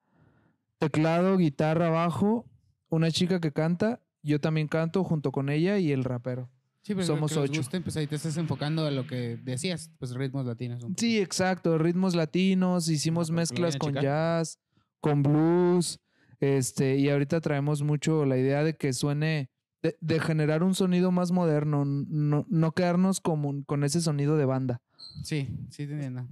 teclado, 0.78 1.36
guitarra, 1.36 1.88
bajo, 1.90 2.46
una 2.88 3.10
chica 3.10 3.40
que 3.40 3.52
canta, 3.52 4.00
yo 4.22 4.40
también 4.40 4.68
canto 4.68 5.04
junto 5.04 5.32
con 5.32 5.48
ella 5.48 5.78
y 5.78 5.92
el 5.92 6.04
rapero. 6.04 6.48
Sí, 6.82 6.94
pero 6.94 7.06
somos 7.06 7.32
que 7.32 7.38
ocho. 7.40 7.60
guste, 7.60 7.80
pues 7.80 7.96
ahí 7.96 8.06
te 8.06 8.14
estás 8.14 8.36
enfocando 8.36 8.86
a 8.86 8.92
lo 8.92 9.06
que 9.08 9.36
decías, 9.42 9.90
pues 9.98 10.12
ritmos 10.14 10.46
latinos. 10.46 10.84
un 10.84 10.96
Sí, 10.96 11.18
exacto, 11.18 11.76
ritmos 11.78 12.14
latinos, 12.14 12.88
hicimos 12.88 13.32
mezclas 13.32 13.76
con 13.76 13.94
jazz, 13.94 14.60
con 15.06 15.22
blues, 15.22 16.00
este, 16.40 16.96
y 16.96 17.08
ahorita 17.10 17.40
traemos 17.40 17.82
mucho 17.82 18.24
la 18.24 18.36
idea 18.36 18.64
de 18.64 18.76
que 18.76 18.92
suene, 18.92 19.50
de, 19.82 19.96
de 20.00 20.18
generar 20.18 20.64
un 20.64 20.74
sonido 20.74 21.12
más 21.12 21.30
moderno, 21.30 21.84
no, 21.84 22.44
no 22.48 22.72
quedarnos 22.72 23.20
como, 23.20 23.64
con 23.66 23.84
ese 23.84 24.00
sonido 24.00 24.36
de 24.36 24.46
banda. 24.46 24.82
Sí, 25.22 25.48
sí, 25.70 25.86
te 25.86 25.92
entiendo. 25.92 26.26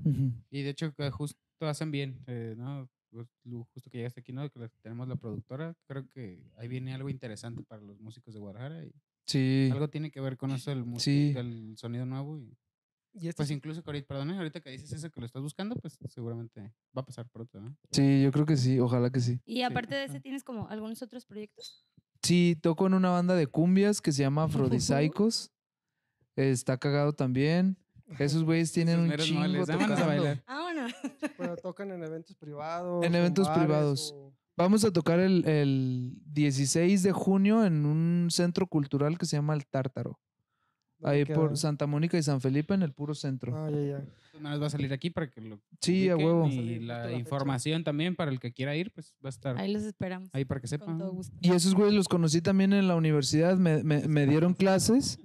Y 0.51 0.63
de 0.63 0.71
hecho, 0.71 0.93
justo 1.13 1.39
hacen 1.61 1.93
bien, 1.93 2.19
eh, 2.27 2.55
¿no? 2.59 2.89
Pues, 3.11 3.29
Justo 3.73 3.91
que 3.91 3.99
llegaste 3.99 4.21
aquí, 4.23 4.33
¿no? 4.33 4.51
Que 4.51 4.69
tenemos 4.83 5.07
la 5.07 5.15
productora. 5.15 5.73
Creo 5.87 6.05
que 6.13 6.43
ahí 6.57 6.67
viene 6.67 6.95
algo 6.95 7.09
interesante 7.09 7.63
para 7.63 7.81
los 7.81 8.01
músicos 8.01 8.35
de 8.35 8.41
Guadalajara. 8.41 8.85
Y 8.85 8.93
Sí, 9.25 9.69
algo 9.73 9.89
tiene 9.89 10.11
que 10.11 10.21
ver 10.21 10.37
con 10.37 10.51
eso 10.51 10.75
Sí. 10.97 11.33
del 11.33 11.75
sonido 11.77 12.07
nuevo. 12.07 12.39
Y, 12.39 12.53
Y 13.17 13.29
este 13.29 13.37
pues 13.37 13.51
incluso 13.53 13.83
perdón, 13.85 14.31
ahorita 14.33 14.61
que 14.61 14.71
dices 14.71 14.93
eso 14.93 15.09
que 15.11 15.21
lo 15.21 15.27
estás 15.27 15.41
buscando, 15.41 15.77
pues 15.77 15.97
seguramente 16.09 16.61
va 16.97 17.03
a 17.03 17.07
pasar 17.07 17.29
pronto, 17.29 17.61
¿no? 17.61 17.77
sí, 17.93 18.23
yo 18.23 18.33
creo 18.33 18.45
que 18.45 18.57
sí, 18.57 18.81
ojalá 18.81 19.11
que 19.11 19.21
sí. 19.21 19.41
Y 19.47 19.63
aparte 19.63 19.95
de 19.95 20.05
ese, 20.05 20.21
¿tienes 20.21 20.43
como 20.43 20.69
algunos 20.69 21.01
otros 21.01 21.25
proyectos? 21.25 21.87
Sí, 22.23 22.59
toco 22.61 22.87
en 22.89 22.95
una 22.95 23.11
banda 23.11 23.37
de 23.37 23.47
cumbias 23.47 24.01
que 24.01 24.11
se 24.11 24.23
llama 24.23 24.45
Afrodisaicos. 24.45 25.53
Está 26.37 26.77
cagado 26.79 27.13
también. 27.13 27.77
Esos 28.19 28.43
güeyes 28.45 28.73
tienen 28.73 28.99
un 29.01 29.13
chingo 29.17 29.41
moles, 29.41 29.67
vámonos 29.69 30.01
a 30.01 30.07
bailar. 30.07 30.43
Ah, 30.47 30.63
bueno. 30.63 30.87
pero 31.39 31.57
tocan 31.57 31.93
en 31.93 32.03
eventos 32.03 32.35
privados. 32.37 33.05
En 33.05 33.15
eventos 33.15 33.47
bares, 33.47 33.63
privados. 33.65 34.13
o- 34.15 34.35
Vamos 34.57 34.85
a 34.85 34.93
tocar 34.93 35.19
el, 35.21 35.45
el 35.49 36.13
16 36.27 37.03
de 37.03 37.13
junio 37.13 37.65
en 37.65 37.85
un 37.87 38.29
centro 38.31 38.67
cultural 38.69 39.19
que 39.19 39.27
se 39.27 39.37
llama 39.37 39.55
El 39.55 39.67
Tártaro. 39.67 40.21
¿Dónde 41.05 41.19
Ahí 41.21 41.25
queda? 41.25 41.37
por 41.37 41.57
Santa 41.57 41.87
Mónica 41.87 42.19
y 42.19 42.23
San 42.23 42.41
Felipe 42.41 42.75
en 42.75 42.83
el 42.83 42.93
puro 42.93 43.15
centro. 43.15 43.57
Ah, 43.57 43.71
ya, 43.71 43.81
ya. 43.81 44.05
Va 44.61 44.67
a 44.67 44.71
salir 44.71 44.93
aquí 44.93 45.11
para 45.11 45.31
que 45.31 45.41
lo 45.41 45.61
Sí, 45.81 46.09
a 46.09 46.17
huevo. 46.17 46.49
Y 46.49 46.81
la 46.81 47.05
fecha. 47.05 47.19
información 47.19 47.85
también 47.85 48.17
para 48.17 48.31
el 48.33 48.41
que 48.41 48.53
quiera 48.53 48.75
ir, 48.75 48.91
pues 48.93 49.15
va 49.25 49.29
a 49.29 49.31
estar 49.31 49.57
Ahí 49.57 49.73
los 49.73 49.85
esperamos. 49.85 50.29
ahí 50.33 50.45
para 50.45 50.61
que 50.61 50.67
sepa. 50.67 50.87
Con 50.87 50.99
todo 50.99 51.13
gusto. 51.13 51.37
Y 51.41 51.53
esos 51.53 51.75
güeyes 51.75 51.95
los 51.95 52.09
conocí 52.09 52.41
también 52.43 52.73
en 52.73 52.89
la 52.89 52.97
universidad, 52.97 53.57
me, 53.57 53.85
me- 53.85 54.09
me 54.09 54.27
dieron 54.27 54.55
clases. 54.55 55.19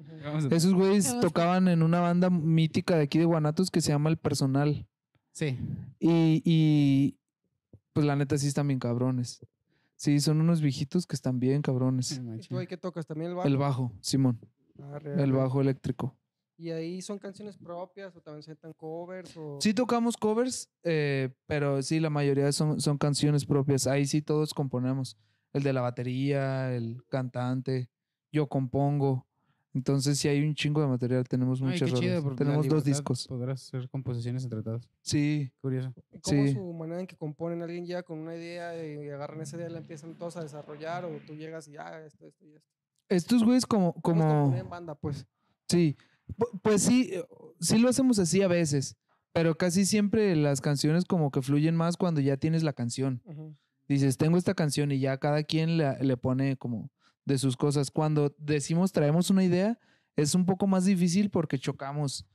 Esos 0.52 0.74
güeyes 0.74 1.20
tocaban 1.22 1.68
en 1.70 1.82
una 1.82 2.02
banda 2.02 2.30
mítica 2.30 2.96
de 2.98 3.04
aquí 3.04 3.18
de 3.18 3.26
Guanatos 3.26 3.72
que 3.72 3.82
se 3.82 3.92
llama 3.92 4.10
El 4.10 4.18
Personal. 4.18 4.86
Sí. 5.32 5.58
Y, 6.00 6.42
y 6.46 7.16
pues 7.94 8.06
la 8.06 8.16
neta 8.16 8.38
sí 8.38 8.48
están 8.48 8.68
bien 8.68 8.80
cabrones. 8.80 9.40
Sí, 9.96 10.20
son 10.20 10.40
unos 10.40 10.62
viejitos 10.62 11.08
que 11.08 11.16
están 11.16 11.40
bien 11.40 11.62
cabrones. 11.62 12.22
¿Y 12.44 12.48
tú 12.48 12.58
ahí 12.60 12.68
qué 12.68 12.78
tocas? 12.78 13.06
¿También 13.08 13.32
el 13.32 13.36
bajo? 13.38 13.48
El 13.48 13.58
bajo, 13.58 13.92
Simón. 14.02 14.40
Arre, 14.84 15.22
El 15.22 15.32
bajo 15.32 15.62
eléctrico. 15.62 16.16
¿Y 16.58 16.72
ahí 16.72 17.02
son 17.02 17.20
canciones 17.20 17.58
propias 17.58 18.14
o 18.18 18.22
también 18.22 18.44
se 18.44 18.52
están 18.52 18.74
covers? 18.74 19.36
O... 19.38 19.60
Sí 19.62 19.74
tocamos 19.74 20.18
covers, 20.18 20.70
eh, 20.84 21.30
pero 21.46 21.82
sí, 21.82 22.02
la 22.02 22.10
mayoría 22.10 22.52
son, 22.52 22.82
son 22.82 22.98
canciones 22.98 23.46
propias. 23.46 23.88
Ahí 23.88 24.06
sí 24.06 24.22
todos 24.22 24.54
componemos. 24.54 25.18
El 25.54 25.64
de 25.64 25.72
la 25.74 25.82
batería, 25.82 26.76
el 26.76 27.02
cantante, 27.08 27.90
yo 28.32 28.48
compongo. 28.48 29.26
Entonces 29.74 30.18
sí 30.20 30.28
hay 30.28 30.42
un 30.44 30.54
chingo 30.56 30.82
de 30.82 30.88
material, 30.88 31.28
tenemos 31.30 31.62
Ay, 31.62 31.68
muchas 31.68 31.92
qué 31.92 31.96
chido, 32.00 32.10
rolas. 32.16 32.24
porque 32.24 32.44
la 32.44 32.50
Tenemos 32.50 32.68
dos 32.68 32.84
discos. 32.84 33.28
Podrás 33.28 33.64
hacer 33.68 33.88
composiciones 33.90 34.44
entre 34.44 34.62
todos. 34.64 34.90
Sí, 35.02 35.52
Curioso. 35.62 35.94
¿Y 36.12 36.20
¿Cómo 36.20 36.44
Sí. 36.48 36.54
su 36.56 36.74
manera 36.74 37.00
en 37.00 37.08
que 37.08 37.16
componen? 37.16 37.62
¿Alguien 37.62 37.86
llega 37.86 38.04
con 38.04 38.18
una 38.20 38.36
idea 38.36 38.76
y 38.86 39.08
agarran 39.10 39.42
esa 39.42 39.56
idea 39.58 39.70
y 39.70 39.72
la 39.72 39.78
empiezan 39.78 40.18
todos 40.18 40.36
a 40.38 40.42
desarrollar? 40.42 41.06
¿O 41.06 41.10
tú 41.26 41.36
llegas 41.36 41.68
y 41.68 41.74
ya, 41.74 42.02
esto, 42.04 42.26
esto 42.28 42.46
y 42.46 42.54
esto? 42.56 42.68
Estos 43.10 43.44
güeyes 43.44 43.66
como, 43.66 43.94
¿Cómo 44.02 44.22
es 44.22 44.28
como, 44.28 44.56
en 44.58 44.70
banda, 44.70 44.96
pues. 44.96 45.26
sí, 45.68 45.98
Pu- 46.38 46.60
pues 46.62 46.84
sí, 46.84 47.10
eh, 47.12 47.26
sí 47.60 47.78
lo 47.80 47.90
hacemos 47.90 48.20
así 48.20 48.42
a 48.42 48.48
veces, 48.48 48.96
pero 49.34 49.58
casi 49.58 49.86
siempre 49.86 50.36
las 50.36 50.62
canciones 50.62 51.06
como 51.06 51.32
que 51.32 51.42
fluyen 51.42 51.76
más 51.76 51.98
cuando 51.98 52.22
ya 52.22 52.38
tienes 52.38 52.64
la 52.64 52.74
canción. 52.74 53.22
Ujú. 53.26 53.56
Dices, 53.88 54.18
tengo 54.18 54.38
esta 54.38 54.54
canción 54.54 54.92
y 54.92 55.00
ya 55.00 55.18
cada 55.18 55.42
quien 55.44 55.78
le, 55.78 55.98
le 56.04 56.18
pone 56.18 56.56
como 56.58 56.92
de 57.26 57.38
sus 57.40 57.58
cosas. 57.58 57.90
Cuando 57.90 58.36
decimos 58.38 58.92
traemos 58.92 59.30
una 59.32 59.44
idea, 59.44 59.80
es 60.16 60.36
un 60.36 60.46
poco 60.46 60.68
más 60.68 60.86
difícil 60.86 61.30
porque 61.32 61.58
chocamos. 61.58 62.26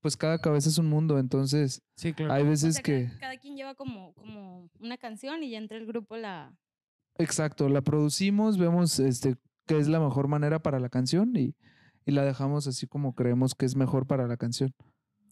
Pues 0.00 0.16
cada 0.16 0.38
cabeza 0.38 0.68
es 0.68 0.78
un 0.78 0.86
mundo, 0.88 1.18
entonces 1.18 1.82
Sí, 1.96 2.12
claro. 2.12 2.32
hay 2.32 2.44
O 2.44 2.46
veces 2.50 2.74
sea, 2.74 2.82
que, 2.84 3.10
Cada 3.18 3.36
quien 3.36 3.56
lleva 3.56 3.74
como, 3.74 4.14
como 4.14 4.70
una 4.78 4.96
canción 4.96 5.42
y 5.42 5.50
ya 5.50 5.58
entre 5.58 5.78
el 5.78 5.86
grupo 5.86 6.16
la... 6.16 6.56
exacto, 7.18 7.68
la 7.68 7.80
producimos, 7.80 8.58
vemos 8.58 9.00
este 9.00 9.34
qué 9.68 9.78
es 9.78 9.86
la 9.88 10.00
mejor 10.00 10.26
manera 10.28 10.58
para 10.60 10.80
la 10.80 10.88
canción 10.88 11.36
y, 11.36 11.54
y 12.04 12.10
la 12.12 12.24
dejamos 12.24 12.66
así 12.66 12.86
como 12.86 13.14
creemos 13.14 13.54
que 13.54 13.66
es 13.66 13.76
mejor 13.76 14.06
para 14.06 14.26
la 14.26 14.36
canción. 14.36 14.74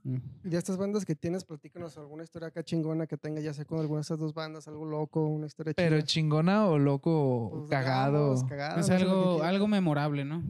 Mm. 0.05 0.18
Y 0.44 0.49
de 0.51 0.57
estas 0.59 0.77
bandas 0.77 1.05
que 1.05 1.16
tienes, 1.16 1.44
platícanos 1.44 1.99
alguna 1.99 2.22
historia 2.22 2.49
acá 2.49 2.62
chingona 2.62 3.07
que 3.09 3.16
tenga, 3.16 3.40
ya 3.40 3.53
sea 3.53 3.64
con 3.64 3.81
alguna 3.81 3.99
de 3.99 4.03
estas 4.03 4.18
dos 4.20 4.35
bandas, 4.35 4.68
algo 4.68 4.85
loco, 4.85 5.27
una 5.27 5.46
historia 5.46 5.72
Pero 5.75 5.96
chida. 5.96 6.07
chingona 6.07 6.66
o 6.66 6.79
loco, 6.79 7.51
Pues, 7.53 7.70
cagado. 7.70 8.35
digamos, 8.35 8.44
cagado, 8.49 8.81
Es 8.81 8.87
que 8.87 8.92
algo, 8.94 9.42
algo 9.42 9.66
memorable, 9.66 10.25
¿no? 10.25 10.44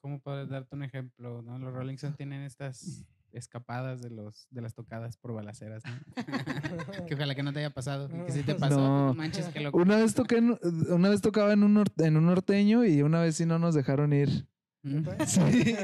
¿Cómo 0.00 0.20
puedes 0.20 0.48
darte 0.48 0.74
un 0.74 0.82
ejemplo? 0.84 1.42
¿no? 1.42 1.58
Los 1.58 1.74
Rolling 1.74 1.94
Stones 1.96 2.16
tienen 2.16 2.40
estas 2.42 3.04
escapadas 3.32 4.00
de 4.02 4.10
los 4.10 4.46
de 4.50 4.60
las 4.60 4.74
tocadas 4.74 5.16
por 5.16 5.32
balaceras, 5.32 5.82
¿no? 5.84 5.92
que 7.06 7.14
ojalá 7.14 7.34
que 7.34 7.42
no 7.42 7.52
te 7.52 7.60
haya 7.60 7.70
pasado. 7.70 8.08
Que 8.26 8.32
si 8.32 8.42
te 8.42 8.54
pasó, 8.54 8.78
No. 8.80 9.14
manches, 9.14 9.46
qué 9.48 9.60
loco. 9.60 9.78
Una 9.78 9.96
vez 9.96 10.14
toqué, 10.14 10.38
en- 10.38 10.58
una 10.90 11.08
vez 11.10 11.20
tocaba 11.20 11.52
en 11.52 11.62
un, 11.62 11.84
en 11.98 12.16
un 12.16 12.26
norteño 12.26 12.84
y 12.84 13.02
una 13.02 13.20
vez 13.20 13.36
sí 13.36 13.46
no 13.46 13.58
nos 13.58 13.74
dejaron 13.74 14.12
ir. 14.12 14.46
Mm. 14.82 15.04
Sí, 15.26 15.76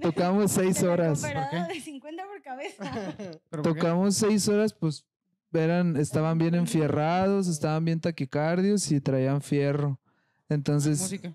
tocamos 0.00 0.50
seis 0.52 0.82
horas. 0.82 1.20
cooperado 1.20 1.68
de 1.68 1.80
50 1.80 2.22
por 2.26 2.42
cabeza. 2.42 3.14
¿Pero 3.50 3.62
por 3.62 3.74
qué? 3.74 3.80
Tocamos 3.80 4.16
seis 4.16 4.48
horas, 4.48 4.72
pues 4.72 5.04
eran, 5.52 5.96
estaban 5.96 6.38
bien 6.38 6.54
enfierrados, 6.54 7.48
estaban 7.48 7.84
bien 7.84 8.00
taquicardios 8.00 8.90
y 8.92 9.00
traían 9.00 9.42
fierro. 9.42 10.00
Entonces, 10.48 11.00
música. 11.00 11.34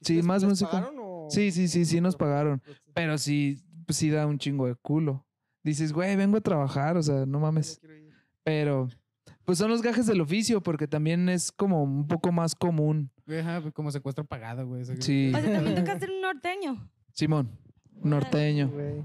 sí, 0.00 0.16
¿Les- 0.16 0.24
más 0.24 0.42
música. 0.44 0.70
pagaron 0.70 0.96
o- 1.00 1.28
Sí, 1.30 1.52
sí, 1.52 1.68
sí, 1.68 1.84
sí 1.84 2.00
nos 2.00 2.16
pagaron. 2.16 2.60
Pues, 2.60 2.78
Pero 2.94 3.18
sí, 3.18 3.62
pues, 3.88 3.96
sí 3.96 4.10
da 4.10 4.26
un 4.26 4.36
chingo 4.36 4.66
de 4.66 4.74
culo. 4.74 5.26
Dices, 5.64 5.94
güey, 5.94 6.14
vengo 6.14 6.36
a 6.36 6.42
trabajar, 6.42 6.98
o 6.98 7.02
sea, 7.02 7.24
no 7.24 7.40
mames. 7.40 7.80
Pero, 8.44 8.90
pues 9.46 9.56
son 9.56 9.70
los 9.70 9.80
gajes 9.80 10.06
del 10.06 10.20
oficio, 10.20 10.62
porque 10.62 10.86
también 10.86 11.30
es 11.30 11.50
como 11.50 11.82
un 11.82 12.06
poco 12.06 12.30
más 12.30 12.54
común. 12.54 13.10
Ajá, 13.26 13.62
pues, 13.62 13.72
como 13.72 13.90
secuestro 13.90 14.26
pagado, 14.26 14.66
güey. 14.66 14.84
Sí. 15.00 15.32
O 15.34 15.40
sea, 15.40 15.52
también 15.54 15.74
tocaste 15.86 16.04
en 16.04 16.10
un 16.10 16.20
norteño. 16.20 16.90
Simón, 17.14 17.58
norteño. 18.02 18.68
Güey. 18.68 19.02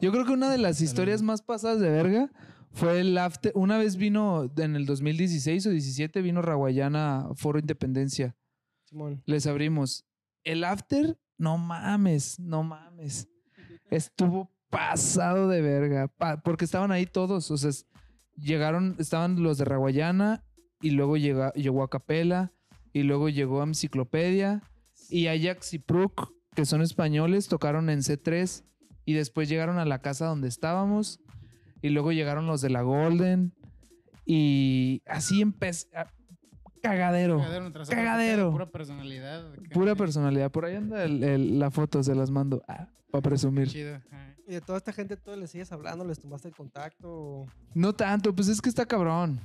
Yo 0.00 0.10
creo 0.12 0.24
que 0.24 0.32
una 0.32 0.50
de 0.50 0.56
las 0.56 0.80
historias 0.80 1.20
más 1.20 1.42
pasadas 1.42 1.78
de 1.78 1.90
verga 1.90 2.32
fue 2.72 3.00
el 3.00 3.18
after. 3.18 3.52
Una 3.54 3.76
vez 3.76 3.96
vino 3.96 4.50
en 4.56 4.76
el 4.76 4.86
2016 4.86 5.66
o 5.66 5.70
17, 5.70 6.22
vino 6.22 6.40
Raguayana 6.40 7.18
a 7.18 7.34
Foro 7.34 7.58
Independencia. 7.58 8.34
Simón. 8.84 9.22
Les 9.26 9.46
abrimos. 9.46 10.06
El 10.42 10.64
after, 10.64 11.18
no 11.36 11.58
mames, 11.58 12.40
no 12.40 12.62
mames. 12.62 13.28
Estuvo 13.90 14.50
pasado 14.70 15.48
de 15.48 15.60
verga. 15.60 16.12
porque 16.44 16.64
estaban 16.64 16.92
ahí 16.92 17.06
todos. 17.06 17.50
O 17.50 17.56
sea, 17.56 17.70
llegaron, 18.36 18.96
estaban 18.98 19.42
los 19.42 19.58
de 19.58 19.64
Raguayana 19.64 20.44
y 20.80 20.90
luego 20.90 21.16
llega, 21.16 21.52
llegó 21.52 21.82
a 21.82 21.90
Capela 21.90 22.52
y 22.92 23.02
luego 23.02 23.28
llegó 23.28 23.60
a 23.60 23.64
Enciclopedia 23.64 24.62
y 25.08 25.28
Ajax 25.28 25.74
y 25.74 25.78
Pruk, 25.78 26.32
que 26.54 26.64
son 26.64 26.82
españoles, 26.82 27.48
tocaron 27.48 27.90
en 27.90 28.00
C3 28.00 28.64
y 29.04 29.12
después 29.12 29.48
llegaron 29.48 29.78
a 29.78 29.84
la 29.84 30.00
casa 30.00 30.26
donde 30.26 30.48
estábamos 30.48 31.20
y 31.82 31.90
luego 31.90 32.12
llegaron 32.12 32.46
los 32.46 32.60
de 32.60 32.70
la 32.70 32.82
Golden 32.82 33.54
y 34.24 35.02
así 35.06 35.40
empezó. 35.40 35.88
Cagadero. 36.88 37.38
Cagadero 37.38 37.72
tras 37.72 37.88
otro, 37.88 37.96
Cagadero. 37.98 38.50
Pura 38.52 38.66
personalidad. 38.66 39.44
Pura 39.72 39.94
personalidad. 39.94 40.50
Por 40.50 40.64
ahí 40.64 40.76
anda 40.76 41.04
el- 41.04 41.22
el- 41.24 41.58
la 41.58 41.70
foto, 41.70 42.02
se 42.02 42.14
las 42.14 42.30
mando 42.30 42.62
para 43.10 43.22
presumir. 43.22 43.68
Chido. 43.68 44.00
Y 44.48 44.52
de 44.52 44.60
toda 44.60 44.78
esta 44.78 44.92
gente, 44.92 45.16
¿tú 45.16 45.34
les 45.36 45.50
sigues 45.50 45.72
hablando? 45.72 46.04
¿Les 46.04 46.18
tomaste 46.20 46.48
el 46.48 46.54
contacto? 46.54 47.08
o- 47.10 47.46
No 47.74 47.92
tanto, 47.94 48.34
pues 48.34 48.48
es 48.48 48.60
que 48.60 48.68
está 48.68 48.86
cabrón. 48.86 49.40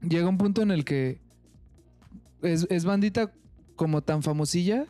Llega 0.00 0.28
un 0.28 0.38
punto 0.38 0.62
en 0.62 0.70
el 0.70 0.84
que 0.84 1.20
es, 2.42 2.66
es 2.70 2.84
bandita 2.84 3.32
como 3.76 4.02
tan 4.02 4.22
famosilla 4.22 4.86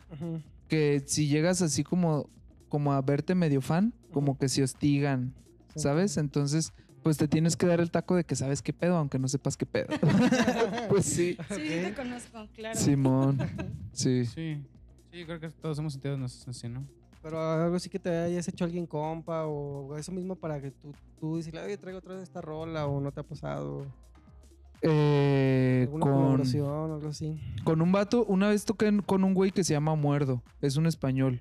que 0.67 1.03
si 1.05 1.27
llegas 1.27 1.61
así 1.61 1.83
como, 1.83 2.29
como 2.69 2.93
a 2.93 3.01
verte 3.01 3.35
medio 3.35 3.61
fan, 3.61 3.93
como 4.11 4.37
que 4.37 4.49
se 4.49 4.63
hostigan, 4.63 5.33
Sí. 5.73 5.81
¿sabes? 5.81 6.17
Entonces, 6.17 6.73
pues 7.05 7.17
te 7.17 7.27
tienes 7.27 7.55
que 7.55 7.67
dar 7.67 7.79
el 7.81 7.91
taco 7.91 8.15
de 8.15 8.23
que 8.23 8.35
sabes 8.35 8.63
qué 8.63 8.73
pedo, 8.73 8.97
aunque 8.97 9.19
no 9.19 9.27
sepas 9.27 9.55
qué 9.55 9.67
pedo. 9.67 9.89
pues 10.89 11.05
sí. 11.05 11.37
Sí, 11.49 11.61
te 11.61 11.93
conozco, 11.95 12.47
claro. 12.55 12.79
Simón. 12.79 13.37
Sí. 13.91 14.25
Sí. 14.25 14.57
Sí, 15.11 15.23
creo 15.23 15.39
que 15.39 15.49
todos 15.49 15.77
hemos 15.77 15.93
sentido 15.93 16.17
así, 16.25 16.67
¿no? 16.67 16.83
Pero 17.21 17.39
algo 17.39 17.75
así 17.75 17.91
que 17.91 17.99
te 17.99 18.09
hayas 18.09 18.47
hecho 18.47 18.65
alguien 18.65 18.87
compa 18.87 19.45
o 19.45 19.95
eso 19.95 20.11
mismo 20.11 20.35
para 20.35 20.59
que 20.59 20.71
tú, 20.71 20.95
tú 21.19 21.37
decirle, 21.37 21.61
oye, 21.61 21.77
traigo 21.77 21.99
otra 21.99 22.15
vez 22.15 22.23
esta 22.23 22.41
rola 22.41 22.87
o 22.87 22.99
no 22.99 23.11
te 23.11 23.19
ha 23.19 23.23
pasado. 23.23 23.85
Eh, 24.81 25.81
Alguna 25.83 26.01
con, 26.05 26.11
colaboración 26.11 26.67
o 26.91 26.95
algo 26.95 27.09
así. 27.09 27.39
con 27.63 27.83
un 27.83 27.91
vato, 27.91 28.25
una 28.25 28.49
vez 28.49 28.65
toqué 28.65 28.91
con 29.05 29.23
un 29.23 29.35
güey 29.35 29.51
que 29.51 29.63
se 29.63 29.73
llama 29.73 29.93
Muerdo, 29.93 30.41
es 30.59 30.75
un 30.75 30.87
español. 30.87 31.39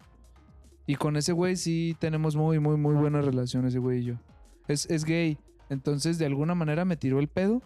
Y 0.87 0.96
con 0.96 1.16
ese 1.16 1.33
güey 1.33 1.57
sí 1.57 1.96
tenemos 1.98 2.37
muy, 2.37 2.59
muy, 2.59 2.77
muy 2.77 2.94
buena 2.96 3.22
relación, 3.22 3.64
ese 3.64 3.79
güey 3.79 4.00
y 4.00 4.05
yo. 4.05 4.14
Es, 4.68 4.85
es 4.90 5.07
gay, 5.07 5.38
entonces 5.70 6.18
de 6.18 6.27
alguna 6.27 6.55
manera 6.55 6.85
me 6.85 6.96
tiró 6.96 7.18
el 7.18 7.29
pedo 7.29 7.62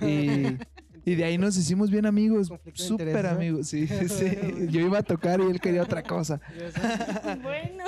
y, 0.00 0.42
y 1.04 1.14
de 1.14 1.24
ahí 1.24 1.38
nos 1.38 1.56
hicimos 1.56 1.90
bien 1.90 2.06
amigos, 2.06 2.52
súper 2.74 3.26
amigos, 3.26 3.68
sí, 3.68 3.86
sí. 4.08 4.36
Yo 4.68 4.80
iba 4.80 4.98
a 4.98 5.02
tocar 5.02 5.40
y 5.40 5.44
él 5.44 5.60
quería 5.60 5.82
otra 5.82 6.02
cosa. 6.02 6.40
Bueno. 7.42 7.84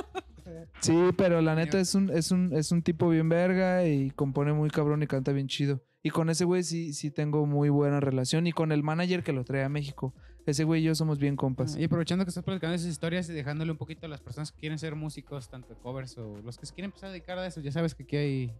Sí, 0.81 0.97
pero 1.17 1.41
la 1.41 1.55
neta 1.55 1.79
es 1.79 1.95
un, 1.95 2.11
es 2.11 2.31
un, 2.31 2.53
es 2.55 2.73
un 2.73 2.83
tipo 2.83 3.09
bien 3.09 3.29
verga 3.29 3.87
y 3.87 4.11
compone 4.11 4.53
muy 4.53 4.71
cabrón 4.71 5.03
y 5.03 5.07
canta 5.07 5.33
bien 5.33 5.47
chido. 5.47 5.83
Y 6.03 6.11
con 6.11 6.31
ese 6.31 6.45
güey 6.45 6.63
sí, 6.63 6.95
sí 6.95 7.11
tengo 7.11 7.47
muy 7.47 7.69
buena 7.69 8.01
relación. 8.01 8.47
Y 8.47 8.53
con 8.53 8.73
el 8.73 8.83
manager 8.83 9.23
que 9.23 9.33
lo 9.33 9.45
trae 9.45 9.65
a 9.65 9.69
México. 9.69 10.15
Ese 10.47 10.65
güey 10.65 10.81
y 10.81 10.85
yo 10.85 10.95
somos 10.95 11.19
bien 11.19 11.37
compas. 11.37 11.77
Y 11.77 11.85
aprovechando 11.85 12.25
que 12.25 12.31
estás 12.31 12.45
platicando 12.45 12.75
esas 12.75 12.89
historias 12.89 13.29
y 13.29 13.35
dejándole 13.35 13.73
un 13.73 13.77
poquito 13.77 14.07
a 14.07 14.09
las 14.09 14.21
personas 14.21 14.51
que 14.51 14.59
quieren 14.59 14.79
ser 14.79 14.97
músicos, 14.97 15.51
tanto 15.51 15.69
de 15.69 15.77
covers 15.77 16.17
o 16.17 16.41
los 16.43 16.59
que 16.59 16.67
se 16.67 16.73
quieren 16.75 16.89
empezar 16.89 17.11
a 17.11 17.13
dedicar 17.13 17.39
a 17.39 17.47
eso, 17.47 17.61
ya 17.61 17.71
sabes 17.71 17.95
que 17.95 18.05
aquí 18.05 18.17
hay 18.17 18.53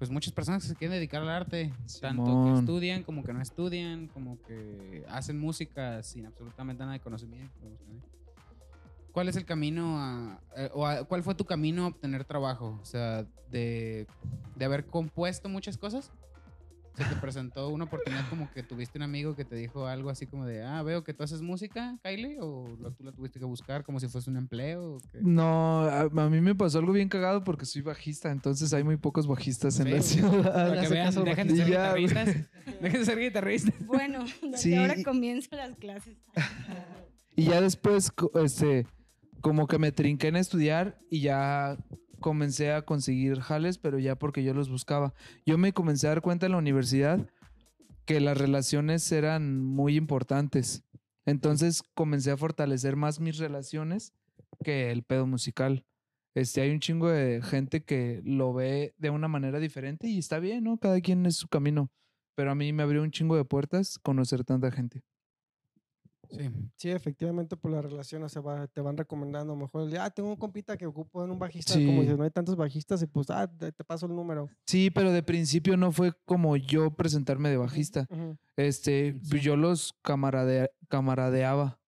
pues 0.00 0.10
muchas 0.10 0.32
personas 0.32 0.62
que 0.62 0.70
se 0.70 0.76
quieren 0.76 0.96
dedicar 0.96 1.20
al 1.20 1.28
arte, 1.28 1.74
tanto 2.00 2.24
que 2.42 2.58
estudian 2.58 3.02
como 3.02 3.22
que 3.22 3.34
no 3.34 3.42
estudian, 3.42 4.08
como 4.08 4.38
que 4.46 5.04
hacen 5.10 5.38
música 5.38 6.02
sin 6.02 6.24
absolutamente 6.24 6.80
nada 6.82 6.94
de 6.94 7.00
conocimiento. 7.00 7.52
¿Cuál 9.12 9.28
es 9.28 9.36
el 9.36 9.44
camino 9.44 9.98
a, 10.00 10.40
eh, 10.56 10.70
o 10.72 10.86
a- 10.86 11.04
cuál 11.04 11.22
fue 11.22 11.34
tu 11.34 11.44
camino 11.44 11.84
a 11.84 11.88
obtener 11.88 12.24
trabajo? 12.24 12.78
O 12.80 12.84
sea, 12.86 13.26
de, 13.50 14.06
de 14.56 14.64
haber 14.64 14.86
compuesto 14.86 15.50
muchas 15.50 15.76
cosas. 15.76 16.10
Se 16.96 17.04
te 17.04 17.14
presentó 17.16 17.68
una 17.68 17.84
oportunidad 17.84 18.28
como 18.28 18.50
que 18.50 18.62
tuviste 18.62 18.98
un 18.98 19.02
amigo 19.02 19.34
que 19.34 19.44
te 19.44 19.54
dijo 19.54 19.86
algo 19.86 20.10
así 20.10 20.26
como 20.26 20.44
de, 20.44 20.62
ah, 20.64 20.82
veo 20.82 21.02
que 21.04 21.14
tú 21.14 21.22
haces 21.22 21.40
música, 21.40 21.98
Kylie, 22.02 22.38
o 22.40 22.76
lo- 22.78 22.90
tú 22.92 23.04
la 23.04 23.12
tuviste 23.12 23.38
que 23.38 23.44
buscar 23.44 23.84
como 23.84 24.00
si 24.00 24.08
fuese 24.08 24.28
un 24.28 24.36
empleo. 24.36 24.96
¿o 24.96 24.98
qué? 25.12 25.20
No, 25.22 25.82
a, 25.82 26.00
a 26.02 26.28
mí 26.30 26.40
me 26.40 26.54
pasó 26.54 26.78
algo 26.78 26.92
bien 26.92 27.08
cagado 27.08 27.42
porque 27.44 27.64
soy 27.64 27.82
bajista. 27.82 28.30
Entonces 28.30 28.72
hay 28.74 28.82
muy 28.84 28.96
pocos 28.96 29.26
bajistas 29.26 29.78
en 29.80 29.90
la 29.92 30.02
ciudad. 30.02 30.52
Para 30.52 30.80
que 30.82 30.88
vean, 30.88 31.06
caso 31.06 31.22
dejen 31.24 31.48
de 31.48 31.56
ser 31.56 31.68
ya, 31.70 31.94
guitarristas. 31.94 32.46
Dejen 32.82 33.00
de 33.00 33.04
ser 33.06 33.18
guitarristas. 33.18 33.74
Bueno, 33.86 34.24
desde 34.42 34.58
Sí, 34.58 34.74
ahora 34.74 34.94
comienzo 35.04 35.48
las 35.56 35.76
clases. 35.76 36.16
Y 37.36 37.44
ya 37.44 37.60
después, 37.60 38.12
este, 38.42 38.86
como 39.40 39.66
que 39.66 39.78
me 39.78 39.92
trinqué 39.92 40.28
en 40.28 40.36
estudiar 40.36 40.98
y 41.08 41.20
ya 41.22 41.78
comencé 42.20 42.72
a 42.72 42.82
conseguir 42.82 43.40
jales, 43.40 43.78
pero 43.78 43.98
ya 43.98 44.16
porque 44.16 44.44
yo 44.44 44.54
los 44.54 44.70
buscaba. 44.70 45.14
Yo 45.44 45.58
me 45.58 45.72
comencé 45.72 46.06
a 46.06 46.10
dar 46.10 46.22
cuenta 46.22 46.46
en 46.46 46.52
la 46.52 46.58
universidad 46.58 47.26
que 48.04 48.20
las 48.20 48.38
relaciones 48.38 49.10
eran 49.12 49.64
muy 49.64 49.96
importantes. 49.96 50.84
Entonces 51.26 51.82
comencé 51.94 52.30
a 52.30 52.36
fortalecer 52.36 52.96
más 52.96 53.20
mis 53.20 53.38
relaciones 53.38 54.12
que 54.64 54.90
el 54.90 55.02
pedo 55.02 55.26
musical. 55.26 55.84
Este, 56.34 56.60
hay 56.60 56.70
un 56.70 56.80
chingo 56.80 57.08
de 57.08 57.42
gente 57.42 57.82
que 57.82 58.22
lo 58.24 58.52
ve 58.54 58.94
de 58.98 59.10
una 59.10 59.28
manera 59.28 59.58
diferente 59.58 60.06
y 60.06 60.18
está 60.18 60.38
bien, 60.38 60.64
¿no? 60.64 60.78
Cada 60.78 61.00
quien 61.00 61.26
es 61.26 61.36
su 61.36 61.48
camino. 61.48 61.90
Pero 62.36 62.52
a 62.52 62.54
mí 62.54 62.72
me 62.72 62.82
abrió 62.82 63.02
un 63.02 63.10
chingo 63.10 63.36
de 63.36 63.44
puertas 63.44 63.98
conocer 63.98 64.44
tanta 64.44 64.70
gente. 64.70 65.02
Sí. 66.30 66.50
Sí, 66.76 66.90
efectivamente, 66.90 67.56
por 67.56 67.70
la 67.70 67.82
relación, 67.82 68.22
o 68.22 68.28
sea, 68.28 68.40
va- 68.42 68.66
te 68.66 68.80
van 68.80 68.96
recomendando. 68.96 69.52
A 69.52 69.56
lo 69.56 69.62
mejor, 69.62 69.88
ah, 69.98 70.10
tengo 70.10 70.28
un 70.30 70.36
compita 70.36 70.76
que 70.76 70.86
ocupo 70.86 71.24
en 71.24 71.30
un 71.30 71.38
bajista. 71.38 71.74
Sí. 71.74 71.84
Como 71.86 72.02
dices, 72.02 72.16
no 72.16 72.24
hay 72.24 72.30
tantos 72.30 72.56
bajistas, 72.56 73.02
y 73.02 73.06
pues, 73.06 73.28
ah, 73.30 73.46
te, 73.46 73.72
te 73.72 73.84
paso 73.84 74.06
el 74.06 74.14
número. 74.14 74.48
Sí, 74.66 74.90
pero 74.90 75.12
de 75.12 75.22
principio 75.22 75.76
no 75.76 75.92
fue 75.92 76.12
como 76.24 76.56
yo 76.56 76.90
presentarme 76.90 77.48
de 77.50 77.56
bajista. 77.56 78.06
Este, 78.56 79.18
pues, 79.28 79.42
yo 79.42 79.56
los 79.56 79.94
camarade- 80.02 80.70
camaradeaba. 80.88 81.78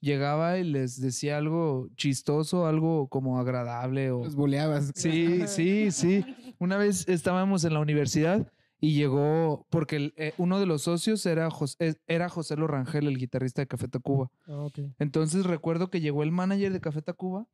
Llegaba 0.00 0.58
y 0.58 0.64
les 0.64 1.00
decía 1.00 1.38
algo 1.38 1.88
chistoso, 1.96 2.66
algo 2.66 3.06
como 3.08 3.38
agradable 3.38 4.10
o... 4.10 4.24
Los 4.24 4.34
buleabas. 4.34 4.90
Sí, 4.96 5.46
sí, 5.46 5.92
sí. 5.92 6.24
Una 6.58 6.76
vez 6.76 7.08
estábamos 7.08 7.62
en 7.64 7.74
la 7.74 7.78
universidad 7.80 8.50
y 8.84 8.94
llegó, 8.94 9.64
porque 9.70 9.94
el- 9.96 10.14
eh, 10.16 10.34
uno 10.38 10.58
de 10.58 10.66
los 10.66 10.82
socios 10.82 11.24
era, 11.24 11.48
Jos- 11.50 11.76
eh, 11.78 11.94
era 12.08 12.28
José 12.28 12.56
Lorangel, 12.56 13.06
el 13.06 13.16
guitarrista 13.16 13.62
de 13.62 13.68
Café 13.68 13.86
Tacuba. 13.86 14.30
Ah, 14.46 14.56
ok. 14.58 14.80
Entonces 14.98 15.46
recuerdo 15.46 15.88
que 15.88 16.00
llegó 16.00 16.24
el 16.24 16.32
manager 16.32 16.72
de 16.72 16.80
Café 16.80 17.00
Tacuba, 17.00 17.46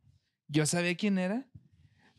yo 0.48 0.64
sabía 0.64 0.96
quién 0.96 1.18
era, 1.18 1.46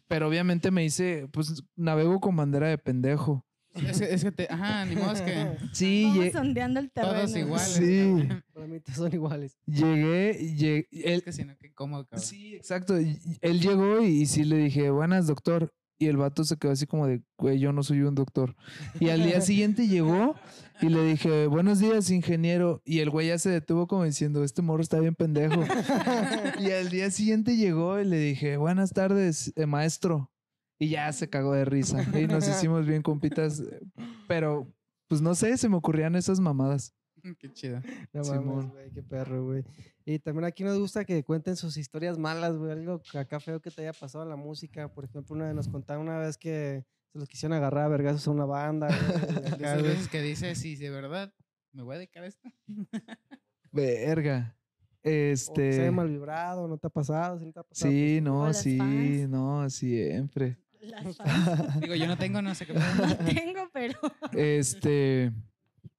pero 0.08 0.28
obviamente 0.28 0.70
me 0.70 0.84
dice, 0.84 1.28
pues 1.34 1.64
navego 1.76 2.20
con 2.20 2.36
bandera 2.36 2.68
de 2.68 2.78
pendejo. 2.78 3.46
Es 3.74 4.00
que, 4.00 4.14
es 4.14 4.24
que 4.24 4.32
te, 4.32 4.48
ajá, 4.50 4.84
ni 4.86 4.96
modo 4.96 5.12
es 5.14 5.22
que 5.22 5.58
Sí, 5.74 6.04
Vamos 6.06 6.26
lle- 6.26 6.32
sondeando 6.32 6.80
el 6.80 6.92
terreno. 6.92 7.16
todos 7.16 7.36
iguales. 7.36 7.68
Sí. 7.74 8.16
cabrón. 8.28 8.44
Para 8.54 8.68
mí 8.68 8.80
todos 8.80 8.98
son 8.98 9.14
iguales. 9.14 9.58
llegué, 9.66 10.34
llegué 10.56 10.88
Es 10.92 11.06
él, 11.06 11.24
que 11.24 11.32
si 11.32 11.46
no, 11.46 11.56
qué 11.58 11.72
cómodo, 11.74 12.06
cabrón. 12.06 12.26
Sí, 12.26 12.56
exacto. 12.56 12.96
Él 12.96 13.60
llegó 13.60 14.02
y, 14.02 14.22
y 14.22 14.26
sí 14.28 14.44
le 14.44 14.58
dije, 14.58 14.90
buenas, 14.92 15.28
doctor. 15.28 15.72
Y 16.02 16.08
el 16.08 16.16
vato 16.16 16.46
se 16.46 16.56
quedó 16.58 16.72
así 16.72 16.88
como 16.88 17.08
de, 17.08 17.22
güey, 17.38 17.60
yo 17.60 17.74
no 17.74 17.84
soy 17.84 18.02
un 18.04 18.16
doctor. 18.16 18.56
Y 19.02 19.10
al 19.10 19.22
día 19.22 19.42
siguiente 19.42 19.88
llegó 19.90 20.34
y 20.82 20.88
le 20.88 21.04
dije, 21.04 21.48
buenos 21.48 21.80
días, 21.80 22.10
ingeniero. 22.10 22.82
Y 22.86 23.00
el 23.00 23.10
güey 23.10 23.28
ya 23.28 23.38
se 23.38 23.50
detuvo 23.50 23.86
como 23.86 24.06
diciendo, 24.06 24.46
este 24.46 24.62
morro 24.62 24.82
está 24.82 24.98
bien 25.02 25.14
pendejo. 25.14 25.62
y 26.60 26.72
al 26.72 26.90
día 26.90 27.12
siguiente 27.12 27.58
llegó 27.58 28.00
y 28.00 28.06
le 28.06 28.18
dije, 28.18 28.56
buenas 28.56 28.94
tardes, 28.94 29.52
eh, 29.58 29.66
maestro. 29.66 30.32
Y 30.80 30.88
ya 30.88 31.12
se 31.12 31.30
cagó 31.30 31.52
de 31.54 31.66
risa. 31.66 32.02
Y 32.18 32.28
nos 32.28 32.48
hicimos 32.50 32.86
bien 32.86 33.02
compitas. 33.02 33.60
eh, 33.60 33.82
Pero, 34.30 34.74
pues 35.10 35.22
no 35.22 35.36
sé, 35.36 35.58
se 35.58 35.68
me 35.68 35.76
ocurrían 35.76 36.16
esas 36.16 36.40
mamadas. 36.40 36.94
Qué 37.40 37.52
chido. 37.54 37.82
No 38.14 38.24
Simón. 38.24 38.46
mames, 38.48 38.72
güey, 38.72 38.92
qué 38.92 39.04
perro, 39.04 39.46
güey. 39.46 39.64
Y 40.06 40.20
también 40.20 40.46
aquí 40.46 40.64
nos 40.64 40.78
gusta 40.80 41.06
que 41.06 41.24
cuenten 41.24 41.56
sus 41.56 41.78
historias 41.78 42.18
malas, 42.18 42.56
güey. 42.58 42.72
Algo 42.72 43.00
que 43.02 43.18
acá 43.18 43.40
feo 43.40 43.60
que 43.62 43.72
te 43.72 43.82
haya 43.82 43.94
pasado 43.94 44.24
en 44.24 44.30
la 44.30 44.36
música. 44.36 44.88
Por 44.94 45.06
ejemplo, 45.06 45.36
una 45.36 45.46
vez 45.46 45.56
nos 45.56 45.68
contaron 45.68 46.04
una 46.08 46.18
vez 46.18 46.38
que 46.38 46.84
se 47.12 47.20
los 47.20 47.28
quisieron 47.28 47.58
agarrar 47.58 47.86
a 47.86 47.88
vergazos 47.90 48.28
a 48.28 48.32
una 48.32 48.46
banda, 48.46 48.88
güey. 48.88 48.98
De 49.44 49.48
acá, 49.50 49.56
esas 49.58 49.80
güey. 49.82 49.92
veces 49.94 50.08
que 50.10 50.22
dices, 50.22 50.58
sí, 50.58 50.76
de 50.76 50.90
verdad, 50.90 51.34
me 51.72 51.84
voy 51.84 51.96
a 51.96 51.98
dedicar 52.00 52.24
a 52.24 52.28
esto. 52.28 52.50
Verga. 53.72 54.56
O 55.04 55.10
Este. 55.10 55.74
se 55.74 55.82
haya 55.82 55.92
mal 55.92 56.10
vibrado, 56.10 56.68
¿no 56.68 56.78
te 56.78 56.88
ha 56.88 56.90
pasado? 56.90 57.40
¿Sí, 57.40 57.46
no 57.46 57.52
te 57.54 57.60
ha 57.60 57.64
pasado? 57.64 57.92
Sí, 57.92 58.20
Pues, 58.22 58.24
no, 58.24 58.54
sí, 58.54 58.78
fans. 58.78 59.30
no, 59.30 59.70
siempre. 59.70 60.58
Las 60.82 61.16
fans. 61.18 61.80
Digo, 61.82 61.96
yo 61.96 62.08
no 62.08 62.18
tengo, 62.18 62.42
no 62.42 62.54
sé 62.56 62.66
qué. 62.66 62.74
No 62.74 63.18
tengo, 63.18 63.70
pero. 63.74 64.00
Este. 64.34 65.32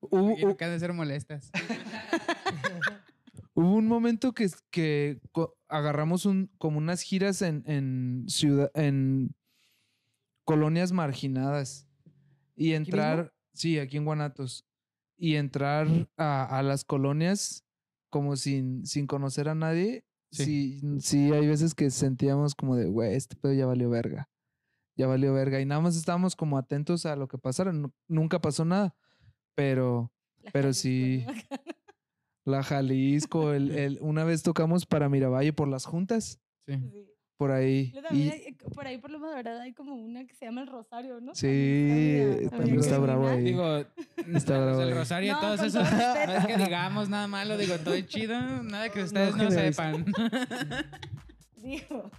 Hubo, 0.01 0.37
han 0.61 0.71
de 0.71 0.79
ser 0.81 0.93
molestas. 0.93 1.51
hubo 3.55 3.75
un 3.75 3.87
momento 3.87 4.33
que, 4.33 4.49
que 4.71 5.21
agarramos 5.69 6.27
un, 6.27 6.51
como 6.59 6.79
unas 6.79 7.03
giras 7.03 7.43
en, 7.43 7.63
en 7.67 8.25
ciudad, 8.29 8.71
en 8.75 9.35
colonias 10.45 10.93
marginadas. 10.93 11.87
Y 12.57 12.73
entrar, 12.73 13.33
sí, 13.55 13.79
aquí 13.79 13.97
en 13.97 14.05
Guanatos. 14.05 14.67
Y 15.17 15.37
entrar 15.37 15.87
a, 16.17 16.59
a 16.59 16.63
las 16.63 16.85
colonias 16.85 17.65
como 18.09 18.37
sin, 18.37 18.87
sin 18.87 19.07
conocer 19.07 19.49
a 19.49 19.55
nadie. 19.55 20.05
Sí. 20.33 20.81
sí, 21.01 21.33
hay 21.33 21.47
veces 21.47 21.75
que 21.75 21.91
sentíamos 21.91 22.55
como 22.55 22.77
de, 22.77 22.87
güey, 22.87 23.15
este 23.15 23.37
pedo 23.37 23.53
ya 23.53 23.67
valió 23.67 23.91
verga. 23.91 24.29
Ya 24.97 25.07
valió 25.07 25.33
verga. 25.35 25.61
Y 25.61 25.67
nada 25.67 25.81
más 25.81 25.97
estábamos 25.97 26.37
como 26.37 26.57
atentos 26.57 27.05
a 27.07 27.17
lo 27.17 27.29
que 27.29 27.37
pasara. 27.39 27.73
Nu- 27.73 27.93
nunca 28.09 28.41
pasó 28.41 28.65
nada. 28.65 28.95
Pero 29.61 30.11
La 30.43 30.51
Pero 30.53 30.69
Jalisco, 30.69 30.81
sí. 30.83 31.25
¿no? 31.27 31.33
la 32.53 32.63
Jalisco, 32.63 33.53
el, 33.53 33.71
el- 33.73 33.99
una 34.01 34.25
vez 34.25 34.43
tocamos 34.43 34.87
para 34.87 35.11
Miravalle 35.11 35.53
por 35.53 35.69
las 35.69 35.85
juntas, 35.85 36.41
Sí. 36.67 36.75
Sí. 36.77 37.07
por 37.37 37.51
ahí. 37.51 37.93
También 37.93 38.29
Y, 38.29 38.31
hay- 38.31 38.53
por 38.75 38.87
ahí, 38.87 38.97
por 38.99 39.11
lo 39.11 39.19
menos, 39.19 39.35
¿verdad? 39.37 39.61
Hay 39.61 39.75
como 39.75 39.95
una 39.97 40.25
que 40.27 40.33
se 40.35 40.47
llama 40.47 40.63
el 40.63 40.67
Rosario, 40.69 41.21
¿no? 41.21 41.35
sí, 41.35 41.47
También 41.47 42.31
está 42.33 42.51
también 42.51 42.69
medio 42.77 42.81
está 42.81 42.99
bravo 42.99 43.29
ahí. 43.29 43.45
Digo, 43.45 43.77
Está 44.35 44.59
los 44.59 44.65
bravo 44.77 44.81
ahí. 44.81 44.93
Rosario, 44.95 45.33
No, 45.35 45.41
todos 45.41 45.61
esos. 45.63 45.89
todo 45.91 45.99
No 46.27 46.33
es 46.33 46.47
que 46.47 46.57
digamos 46.57 47.09
nada 47.11 47.27
malo, 47.27 47.59
digo, 47.59 47.77
todo 47.79 47.93
es 47.95 48.07
chido, 48.07 48.39
nada 48.63 48.89
que 48.91 49.03
ustedes 49.03 49.37
no, 49.37 49.43
generaliza. 49.51 49.93
sepan. 49.93 50.07
Digo, 51.57 52.11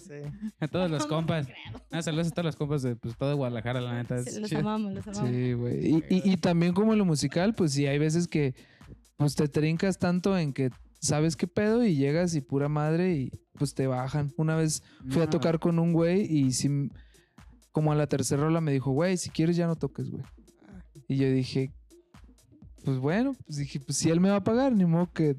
Sé. 0.00 0.22
A 0.60 0.68
todos 0.68 0.90
los 0.90 1.06
¿cómo 1.06 1.18
compas. 1.20 1.48
Ah, 1.90 2.02
saludos 2.02 2.28
a 2.28 2.30
todos 2.30 2.44
los 2.46 2.56
compas 2.56 2.82
de 2.82 2.96
pues, 2.96 3.16
todo 3.16 3.36
Guadalajara, 3.36 3.80
la 3.80 3.94
neta. 3.94 4.22
Sí, 4.22 4.40
los 4.40 4.48
chido. 4.48 4.60
amamos, 4.60 4.92
los 4.94 5.06
amamos. 5.08 5.30
Sí, 5.30 5.52
güey. 5.52 5.86
Y, 5.86 5.96
y- 6.08 6.32
y 6.32 6.36
también 6.36 6.72
como 6.74 6.94
lo 6.94 7.04
musical, 7.04 7.54
pues 7.54 7.72
sí, 7.72 7.86
hay 7.86 7.98
veces 7.98 8.28
que 8.28 8.54
pues 9.16 9.34
te 9.34 9.48
trincas 9.48 9.98
tanto 9.98 10.36
en 10.36 10.52
que 10.52 10.70
sabes 11.00 11.36
qué 11.36 11.46
pedo 11.46 11.84
y 11.84 11.96
llegas 11.96 12.34
y 12.34 12.40
pura 12.40 12.68
madre 12.68 13.14
y 13.14 13.30
pues 13.54 13.74
te 13.74 13.86
bajan. 13.86 14.32
Una 14.36 14.56
vez 14.56 14.82
fui 15.08 15.22
a 15.22 15.30
tocar 15.30 15.58
con 15.58 15.78
un 15.78 15.92
güey 15.92 16.22
y 16.22 16.52
sí, 16.52 16.66
m- 16.66 16.90
como 17.72 17.92
a 17.92 17.94
la 17.94 18.06
tercera 18.06 18.42
rola 18.42 18.60
me 18.60 18.72
dijo, 18.72 18.90
güey, 18.92 19.16
si 19.16 19.30
quieres 19.30 19.56
ya 19.56 19.66
no 19.66 19.76
toques, 19.76 20.10
güey. 20.10 20.22
Y 21.08 21.16
yo 21.16 21.30
dije, 21.30 21.72
pues 22.84 22.98
bueno, 22.98 23.34
pues 23.46 23.58
dije, 23.58 23.80
pues 23.80 23.98
si 23.98 24.10
él 24.10 24.20
me 24.20 24.30
va 24.30 24.36
a 24.36 24.44
pagar, 24.44 24.72
ni 24.72 24.84
modo 24.84 25.10
que... 25.12 25.36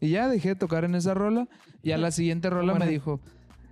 Y 0.00 0.10
ya 0.10 0.28
dejé 0.28 0.50
de 0.50 0.54
tocar 0.56 0.84
en 0.84 0.94
esa 0.94 1.12
rola 1.14 1.46
y 1.82 1.90
a 1.92 1.98
la 1.98 2.10
siguiente 2.10 2.48
rola 2.50 2.74
me 2.74 2.86
dijo, 2.86 3.20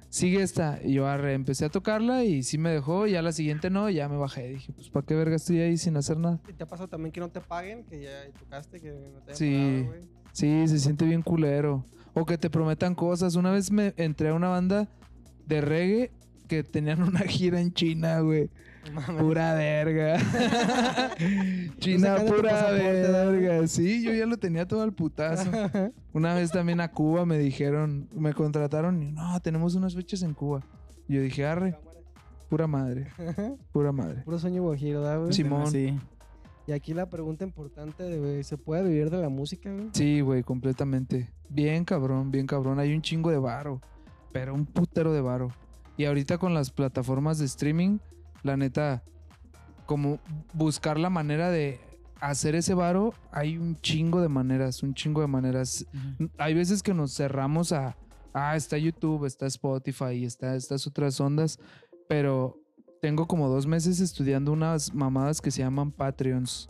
sigue 0.08 0.42
esta. 0.42 0.78
Y 0.84 0.94
yo 0.94 1.06
arre, 1.06 1.34
empecé 1.34 1.64
a 1.64 1.68
tocarla 1.68 2.24
y 2.24 2.42
sí 2.42 2.58
me 2.58 2.70
dejó 2.70 3.06
y 3.06 3.16
a 3.16 3.22
la 3.22 3.32
siguiente 3.32 3.70
no, 3.70 3.88
y 3.90 3.94
ya 3.94 4.08
me 4.08 4.16
bajé. 4.16 4.48
Dije, 4.48 4.72
pues 4.72 4.88
¿para 4.90 5.04
qué 5.06 5.14
verga 5.14 5.36
estoy 5.36 5.60
ahí 5.60 5.76
sin 5.76 5.96
hacer 5.96 6.18
nada? 6.18 6.40
¿Y 6.48 6.52
¿Te 6.52 6.64
ha 6.64 6.66
pasado 6.68 6.88
también 6.88 7.12
que 7.12 7.20
no 7.20 7.28
te 7.28 7.40
paguen? 7.40 7.84
Que 7.84 8.02
ya 8.02 8.10
tocaste, 8.38 8.80
que 8.80 8.90
no 8.90 9.20
te 9.22 9.34
Sí. 9.34 9.52
pagado, 9.52 9.84
güey? 9.86 10.00
Sí, 10.32 10.68
se 10.68 10.78
siente 10.78 11.04
bien 11.04 11.22
culero. 11.22 11.84
O 12.14 12.24
que 12.26 12.38
te 12.38 12.50
prometan 12.50 12.94
cosas. 12.94 13.34
Una 13.34 13.50
vez 13.50 13.70
me 13.70 13.94
entré 13.96 14.28
a 14.30 14.34
una 14.34 14.48
banda 14.48 14.88
de 15.46 15.60
reggae 15.60 16.10
que 16.48 16.62
tenían 16.64 17.02
una 17.02 17.20
gira 17.20 17.60
en 17.60 17.72
China, 17.72 18.20
güey. 18.20 18.50
Pura 19.18 19.54
verga. 19.54 20.18
China, 21.78 22.16
pura 22.26 22.70
verga. 22.72 23.66
Sí, 23.66 24.02
yo 24.02 24.12
ya 24.12 24.26
lo 24.26 24.36
tenía 24.36 24.66
todo 24.66 24.82
al 24.82 24.92
putazo. 24.92 25.50
Una 26.12 26.34
vez 26.34 26.50
también 26.50 26.80
a 26.80 26.90
Cuba 26.90 27.24
me 27.26 27.38
dijeron, 27.38 28.08
me 28.14 28.32
contrataron 28.32 29.02
y 29.02 29.12
no, 29.12 29.40
tenemos 29.40 29.74
unas 29.74 29.94
fechas 29.94 30.22
en 30.22 30.34
Cuba. 30.34 30.62
Y 31.08 31.14
yo 31.14 31.22
dije, 31.22 31.46
arre, 31.46 31.78
pura 32.48 32.66
madre, 32.66 33.08
pura 33.72 33.92
madre. 33.92 34.22
Puro 34.22 34.38
sueño 34.38 34.62
guajiro, 34.62 35.00
¿verdad, 35.00 35.20
güey? 35.20 35.32
Simón. 35.32 35.70
Sí. 35.70 35.98
Y 36.66 36.72
aquí 36.72 36.92
la 36.92 37.08
pregunta 37.08 37.44
importante 37.44 38.02
de, 38.02 38.18
güey, 38.18 38.44
¿se 38.44 38.58
puede 38.58 38.84
vivir 38.84 39.08
de 39.08 39.18
la 39.18 39.30
música, 39.30 39.72
güey? 39.72 39.88
Sí, 39.92 40.20
güey, 40.20 40.42
completamente. 40.42 41.30
Bien 41.48 41.84
cabrón, 41.84 42.30
bien 42.30 42.46
cabrón. 42.46 42.78
Hay 42.78 42.92
un 42.92 43.00
chingo 43.00 43.30
de 43.30 43.38
varo, 43.38 43.80
pero 44.32 44.54
un 44.54 44.66
putero 44.66 45.12
de 45.12 45.22
varo. 45.22 45.50
Y 45.96 46.04
ahorita 46.04 46.36
con 46.38 46.52
las 46.52 46.70
plataformas 46.70 47.38
de 47.38 47.46
streaming, 47.46 47.98
la 48.42 48.56
neta, 48.56 49.02
como 49.86 50.18
buscar 50.52 50.98
la 50.98 51.10
manera 51.10 51.50
de 51.50 51.80
hacer 52.20 52.54
ese 52.54 52.74
varo, 52.74 53.14
hay 53.30 53.58
un 53.58 53.76
chingo 53.80 54.20
de 54.20 54.28
maneras, 54.28 54.82
un 54.82 54.94
chingo 54.94 55.20
de 55.20 55.26
maneras. 55.26 55.86
Hay 56.36 56.54
veces 56.54 56.82
que 56.82 56.94
nos 56.94 57.14
cerramos 57.14 57.72
a, 57.72 57.96
ah, 58.32 58.56
está 58.56 58.76
YouTube, 58.78 59.24
está 59.24 59.46
Spotify, 59.46 60.24
está 60.24 60.54
estas 60.56 60.86
otras 60.86 61.20
ondas, 61.20 61.58
pero 62.08 62.60
tengo 63.00 63.26
como 63.26 63.48
dos 63.48 63.66
meses 63.66 64.00
estudiando 64.00 64.52
unas 64.52 64.92
mamadas 64.94 65.40
que 65.40 65.50
se 65.50 65.62
llaman 65.62 65.92
Patreons 65.92 66.68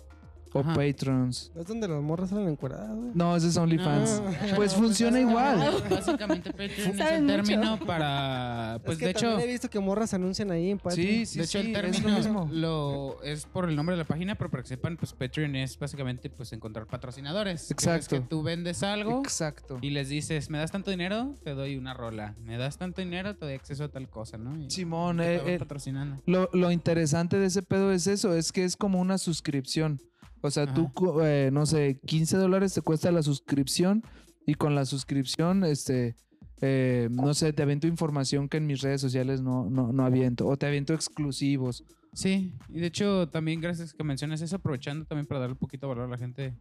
o 0.53 0.61
Ajá. 0.61 0.75
Patrons. 0.75 1.53
¿No 1.55 1.61
es 1.63 1.67
donde 1.67 1.89
las 1.89 2.01
morras 2.03 2.31
salen 2.31 2.49
encueradas, 2.49 2.95
güey? 2.97 3.11
No, 3.15 3.37
ese 3.37 3.49
es 3.49 3.57
OnlyFans. 3.57 4.23
Ah. 4.25 4.53
Pues 4.57 4.75
funciona 4.75 5.21
igual. 5.21 5.83
Básicamente, 5.91 6.51
Patreon 6.51 6.71
es 7.01 7.01
el 7.01 7.23
mucho. 7.23 7.35
término 7.37 7.79
para. 7.87 8.81
Pues 8.85 8.95
es 8.97 8.99
que 9.01 9.05
de 9.07 9.11
hecho. 9.13 9.29
también 9.29 9.49
he 9.49 9.53
visto 9.53 9.69
que 9.71 9.81
morras 9.81 10.15
anuncian 10.15 10.51
ahí 10.51 10.71
en 10.71 10.79
Patreon. 10.79 11.07
Sí, 11.07 11.27
sí, 11.27 11.39
de 11.39 11.45
hecho, 11.45 11.61
sí, 11.63 11.71
el 11.71 11.77
es 11.77 11.83
término 11.93 12.09
lo 12.09 12.17
mismo. 12.17 12.49
lo- 12.53 13.23
es 13.23 13.47
por 13.47 13.69
el 13.69 13.77
nombre 13.77 13.95
de 13.97 14.03
la 14.03 14.07
página, 14.07 14.35
pero 14.37 14.51
para 14.51 14.63
que 14.63 14.69
sepan, 14.69 14.97
pues 14.97 15.13
Patreon 15.13 15.57
es 15.57 15.79
básicamente 15.79 16.31
pues 16.31 16.53
encontrar 16.53 16.87
patrocinadores. 16.87 17.63
Que 17.63 17.65
es 17.65 17.71
Exacto. 17.87 18.17
que 18.17 18.21
tú 18.23 18.43
vendes 18.43 18.83
algo 18.83 19.21
Exacto. 19.21 19.79
y 19.83 19.91
les 19.91 20.09
dices, 20.09 20.51
me 20.51 20.59
das 20.59 20.71
tanto 20.73 20.91
dinero, 20.91 21.35
te 21.45 21.55
doy 21.55 21.77
una 21.77 21.95
rola. 21.95 22.35
Me 22.45 22.57
das 22.57 22.79
tanto 22.79 23.01
dinero, 23.01 23.37
te 23.37 23.45
doy 23.47 23.55
acceso 23.55 23.85
a 23.85 23.89
tal 23.89 24.09
cosa, 24.09 24.39
¿no? 24.39 24.57
Y 24.59 24.71
Simón, 24.71 25.21
eh, 25.21 25.41
eh, 25.55 25.59
patrocinando. 25.59 26.23
lo, 26.27 26.49
lo 26.53 26.71
interesante 26.71 27.39
de 27.39 27.47
ese 27.47 27.63
pedo 27.63 27.93
es 27.93 28.07
eso, 28.07 28.35
es 28.35 28.53
que 28.53 28.65
es 28.65 28.77
como 28.77 29.01
una 29.01 29.19
suscripción. 29.19 30.01
O 30.43 30.51
sea, 30.51 30.73
tú, 30.73 30.83
Ajá. 30.83 30.93
co- 30.95 31.25
eh, 31.27 31.51
no 31.53 31.67
sé, 31.67 32.01
15 32.07 32.37
dólares 32.37 32.75
te 32.75 32.81
cuesta 32.83 33.11
la 33.13 33.23
suscripción 33.23 34.03
y 34.47 34.55
con 34.55 34.75
la 34.75 34.85
suscripción, 34.85 35.65
este, 35.65 36.17
eh, 36.61 37.09
no 37.11 37.35
sé, 37.35 37.53
te 37.53 37.63
aviento 37.63 37.87
información 37.87 38.49
que 38.49 38.57
en 38.59 38.67
mis 38.67 38.81
redes 38.81 39.01
sociales 39.01 39.41
no, 39.43 39.69
no, 39.69 39.93
no 39.93 40.05
aviento. 40.05 40.47
O 40.47 40.57
te 40.57 40.67
aviento 40.67 40.95
exclusivos. 40.95 41.85
Sí, 42.13 42.55
y 42.69 42.81
de 42.81 42.87
hecho 42.87 43.29
también 43.29 43.61
gracias 43.61 43.93
que 43.93 44.03
mencionas 44.05 44.41
eso, 44.41 44.57
aprovechando 44.57 45.05
también 45.05 45.27
para 45.27 45.41
darle 45.41 45.53
un 45.53 45.59
poquito 45.59 45.87
de 45.87 45.95
valor 45.95 46.07
a 46.07 46.11
la 46.11 46.19
gente 46.19 46.55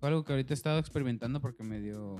algo 0.00 0.24
que 0.24 0.32
ahorita 0.32 0.52
he 0.52 0.56
estado 0.56 0.78
experimentando 0.78 1.40
porque 1.40 1.64
me 1.64 1.80
dio 1.80 2.16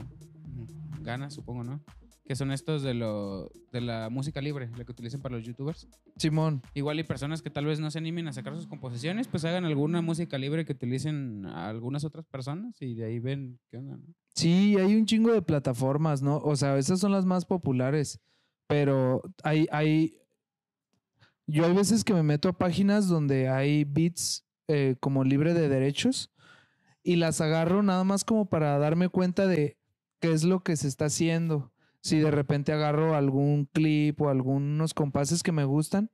ganas, 1.01 1.35
supongo, 1.35 1.64
¿no? 1.64 1.81
Que 2.28 2.36
son 2.36 2.52
estos 2.52 2.82
de 2.82 2.92
lo 2.92 3.50
de 3.72 3.80
la 3.80 4.10
música 4.10 4.42
libre, 4.42 4.70
la 4.76 4.84
que 4.84 4.92
utilizan 4.92 5.22
para 5.22 5.36
los 5.36 5.46
youtubers. 5.46 5.88
Simón. 6.16 6.60
Igual 6.74 7.00
y 7.00 7.02
personas 7.02 7.40
que 7.40 7.48
tal 7.48 7.64
vez 7.64 7.80
no 7.80 7.90
se 7.90 7.96
animen 7.96 8.28
a 8.28 8.34
sacar 8.34 8.54
sus 8.54 8.66
composiciones, 8.66 9.26
pues 9.28 9.46
hagan 9.46 9.64
alguna 9.64 10.02
música 10.02 10.36
libre 10.36 10.66
que 10.66 10.74
utilicen 10.74 11.46
a 11.46 11.70
algunas 11.70 12.04
otras 12.04 12.26
personas 12.26 12.80
y 12.82 12.94
de 12.94 13.06
ahí 13.06 13.18
ven 13.18 13.58
qué 13.70 13.78
onda, 13.78 13.96
¿no? 13.96 14.14
Sí, 14.34 14.76
hay 14.78 14.94
un 14.94 15.06
chingo 15.06 15.32
de 15.32 15.40
plataformas, 15.40 16.20
¿no? 16.20 16.36
O 16.36 16.54
sea, 16.54 16.76
esas 16.76 17.00
son 17.00 17.12
las 17.12 17.24
más 17.24 17.46
populares, 17.46 18.20
pero 18.66 19.22
hay, 19.42 19.66
hay... 19.72 20.20
Yo 21.46 21.64
hay 21.64 21.72
veces 21.72 22.04
que 22.04 22.12
me 22.12 22.22
meto 22.22 22.50
a 22.50 22.58
páginas 22.58 23.08
donde 23.08 23.48
hay 23.48 23.84
beats 23.84 24.44
eh, 24.68 24.96
como 25.00 25.24
libre 25.24 25.54
de 25.54 25.70
derechos 25.70 26.30
y 27.02 27.16
las 27.16 27.40
agarro 27.40 27.82
nada 27.82 28.04
más 28.04 28.22
como 28.22 28.50
para 28.50 28.76
darme 28.76 29.08
cuenta 29.08 29.46
de 29.46 29.78
qué 30.20 30.30
es 30.30 30.44
lo 30.44 30.60
que 30.60 30.76
se 30.76 30.88
está 30.88 31.06
haciendo. 31.06 31.72
Si 32.00 32.18
de 32.18 32.30
repente 32.30 32.72
agarro 32.72 33.14
algún 33.14 33.66
clip 33.66 34.20
o 34.20 34.28
algunos 34.28 34.94
compases 34.94 35.42
que 35.42 35.52
me 35.52 35.64
gustan 35.64 36.11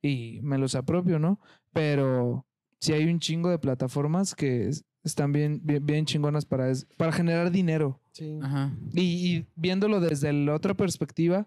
y 0.00 0.40
me 0.42 0.58
los 0.58 0.74
apropio, 0.74 1.18
¿no? 1.18 1.40
Pero 1.72 2.46
sí 2.80 2.92
hay 2.92 3.06
un 3.06 3.18
chingo 3.20 3.50
de 3.50 3.58
plataformas 3.58 4.34
que 4.34 4.68
es- 4.68 4.84
están 5.02 5.32
bien, 5.32 5.60
bien, 5.64 5.84
bien 5.84 6.06
chingonas 6.06 6.44
para, 6.46 6.70
es- 6.70 6.86
para 6.96 7.12
generar 7.12 7.50
dinero. 7.50 8.00
Sí. 8.12 8.38
Ajá. 8.42 8.72
Y, 8.94 9.00
y 9.36 9.46
viéndolo 9.56 10.00
desde 10.00 10.32
la 10.32 10.54
otra 10.54 10.74
perspectiva, 10.74 11.46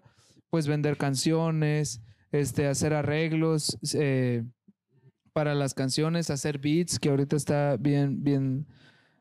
pues 0.50 0.66
vender 0.68 0.96
canciones, 0.96 2.00
este, 2.30 2.66
hacer 2.66 2.92
arreglos 2.94 3.78
eh, 3.94 4.44
para 5.32 5.54
las 5.54 5.72
canciones, 5.74 6.30
hacer 6.30 6.58
beats, 6.58 6.98
que 6.98 7.08
ahorita 7.08 7.36
está 7.36 7.76
bien, 7.78 8.22
bien, 8.22 8.66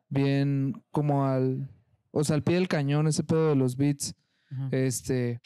bien 0.10 0.84
como 0.91 1.25
al, 1.25 1.69
o 2.12 2.23
sea, 2.23 2.36
al 2.36 2.43
pie 2.43 2.56
del 2.56 2.67
cañón 2.67 3.08
ese 3.08 3.23
pedo 3.23 3.49
de 3.49 3.56
los 3.56 3.75
beats. 3.77 4.13
Este, 4.71 5.41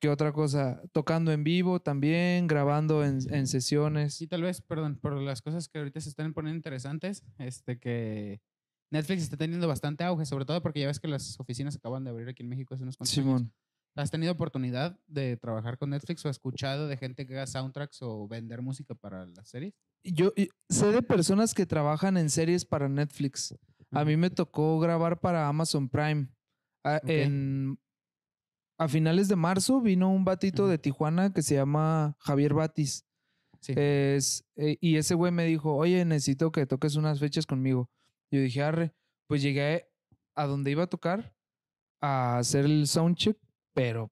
¿qué 0.00 0.08
otra 0.08 0.32
cosa? 0.32 0.80
Tocando 0.92 1.32
en 1.32 1.44
vivo 1.44 1.80
también, 1.80 2.46
grabando 2.46 3.04
en, 3.04 3.18
en 3.32 3.46
sesiones. 3.46 4.20
Y 4.20 4.26
tal 4.26 4.42
vez, 4.42 4.60
perdón, 4.60 4.96
por 5.00 5.20
las 5.20 5.42
cosas 5.42 5.68
que 5.68 5.78
ahorita 5.78 6.00
se 6.00 6.08
están 6.08 6.32
poniendo 6.34 6.56
interesantes, 6.56 7.24
este 7.38 7.78
que 7.78 8.40
Netflix 8.90 9.22
está 9.22 9.36
teniendo 9.36 9.68
bastante 9.68 10.04
auge, 10.04 10.24
sobre 10.24 10.44
todo 10.44 10.62
porque 10.62 10.80
ya 10.80 10.86
ves 10.86 11.00
que 11.00 11.08
las 11.08 11.38
oficinas 11.40 11.76
acaban 11.76 12.04
de 12.04 12.10
abrir 12.10 12.28
aquí 12.28 12.42
en 12.42 12.48
México 12.48 12.74
hace 12.74 12.84
unos 12.84 12.96
cuantos 12.96 13.16
años. 13.18 13.26
Simón. 13.26 13.52
¿Has 13.96 14.10
tenido 14.12 14.32
oportunidad 14.32 14.96
de 15.08 15.36
trabajar 15.36 15.76
con 15.76 15.90
Netflix 15.90 16.24
o 16.24 16.30
escuchado 16.30 16.86
de 16.86 16.96
gente 16.96 17.26
que 17.26 17.34
haga 17.34 17.46
soundtracks 17.48 18.00
o 18.02 18.28
vender 18.28 18.62
música 18.62 18.94
para 18.94 19.26
las 19.26 19.48
series? 19.48 19.74
Yo 20.04 20.32
sé 20.68 20.92
de 20.92 21.02
personas 21.02 21.52
que 21.52 21.66
trabajan 21.66 22.16
en 22.16 22.30
series 22.30 22.64
para 22.64 22.88
Netflix. 22.88 23.56
A 23.90 24.04
mí 24.04 24.16
me 24.16 24.30
tocó 24.30 24.78
grabar 24.78 25.18
para 25.18 25.48
Amazon 25.48 25.88
Prime. 25.88 26.28
A, 26.84 27.00
Ok. 27.02 27.08
en, 27.08 27.78
a 28.78 28.88
finales 28.88 29.28
de 29.28 29.36
marzo 29.36 29.80
vino 29.80 30.10
un 30.10 30.24
batito 30.24 30.68
de 30.68 30.78
Tijuana 30.78 31.32
que 31.32 31.42
se 31.42 31.54
llama 31.56 32.16
Javier 32.20 32.54
Batis. 32.54 33.04
Sí. 33.60 33.72
Es, 33.76 34.44
eh, 34.56 34.76
y 34.80 34.96
ese 34.96 35.14
güey 35.14 35.32
me 35.32 35.44
dijo, 35.44 35.74
oye, 35.74 36.04
necesito 36.04 36.52
que 36.52 36.64
toques 36.66 36.94
unas 36.94 37.18
fechas 37.18 37.44
conmigo. 37.44 37.90
Yo 38.30 38.40
dije, 38.40 38.62
arre. 38.62 38.94
Pues 39.26 39.42
llegué 39.42 39.88
a 40.36 40.46
donde 40.46 40.70
iba 40.70 40.84
a 40.84 40.86
tocar 40.86 41.34
a 42.00 42.38
hacer 42.38 42.64
el 42.64 42.86
soundcheck, 42.86 43.36
pero 43.74 44.10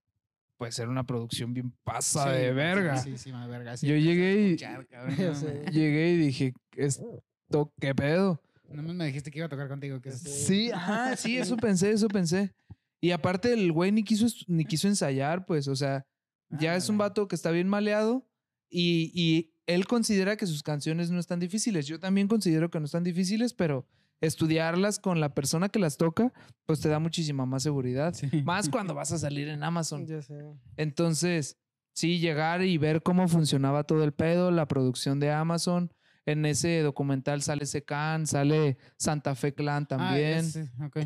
pues 0.58 0.78
era 0.78 0.90
una 0.90 1.06
producción 1.06 1.54
bien 1.54 1.72
pasa 1.84 2.28
de 2.30 2.52
verga. 2.52 2.96
Sí, 2.96 3.12
sí, 3.16 3.30
sí, 3.30 3.32
verga. 3.48 3.76
sí, 3.76 3.86
Yo 3.86 3.94
llegué 3.94 4.48
y- 4.50 4.56
cabrón, 4.56 4.86
no. 5.64 5.70
Llegué 5.70 6.10
y 6.12 6.16
dije, 6.16 6.54
¿esto 6.74 7.72
qué 7.80 7.94
pedo? 7.94 8.42
No 8.68 8.82
me 8.82 9.06
dijiste 9.06 9.30
que 9.30 9.38
iba 9.38 9.46
a 9.46 9.50
tocar 9.50 9.68
contigo. 9.68 10.00
Que 10.00 10.10
Sí, 10.10 10.72
ajá, 10.72 11.14
sí, 11.16 11.38
eso 11.38 11.56
pensé, 11.56 11.92
eso 11.92 12.08
pensé. 12.08 12.52
Y 13.00 13.10
aparte 13.10 13.52
el 13.52 13.72
güey 13.72 13.92
ni 13.92 14.02
quiso, 14.02 14.26
ni 14.48 14.64
quiso 14.64 14.88
ensayar, 14.88 15.44
pues, 15.46 15.68
o 15.68 15.76
sea, 15.76 16.06
ya 16.50 16.76
es 16.76 16.88
un 16.88 16.94
Ándale. 16.94 17.08
vato 17.10 17.28
que 17.28 17.34
está 17.36 17.50
bien 17.50 17.68
maleado 17.68 18.26
y, 18.70 19.10
y 19.14 19.52
él 19.66 19.86
considera 19.86 20.36
que 20.36 20.46
sus 20.46 20.62
canciones 20.62 21.10
no 21.10 21.18
están 21.20 21.40
difíciles. 21.40 21.86
Yo 21.86 21.98
también 22.00 22.28
considero 22.28 22.70
que 22.70 22.78
no 22.78 22.86
están 22.86 23.04
difíciles, 23.04 23.52
pero 23.52 23.86
estudiarlas 24.20 24.98
con 24.98 25.20
la 25.20 25.34
persona 25.34 25.68
que 25.68 25.78
las 25.78 25.96
toca, 25.98 26.32
pues 26.64 26.80
te 26.80 26.88
da 26.88 26.98
muchísima 26.98 27.46
más 27.46 27.62
seguridad. 27.62 28.14
Sí. 28.14 28.28
Más 28.44 28.68
cuando 28.68 28.94
vas 28.94 29.12
a 29.12 29.18
salir 29.18 29.48
en 29.48 29.62
Amazon. 29.62 30.06
Ya 30.06 30.22
sé. 30.22 30.34
Entonces, 30.76 31.58
sí, 31.92 32.18
llegar 32.18 32.62
y 32.62 32.78
ver 32.78 33.02
cómo 33.02 33.28
funcionaba 33.28 33.84
todo 33.84 34.04
el 34.04 34.12
pedo, 34.12 34.50
la 34.50 34.66
producción 34.68 35.20
de 35.20 35.30
Amazon. 35.32 35.92
En 36.24 36.44
ese 36.44 36.80
documental 36.80 37.42
sale 37.42 37.66
Secan, 37.66 38.26
sale 38.26 38.78
Santa 38.96 39.34
Fe 39.34 39.54
Clan 39.54 39.84
Ah, 39.84 39.88
también. 39.88 40.38
ese, 40.38 40.70
ok. 40.84 40.98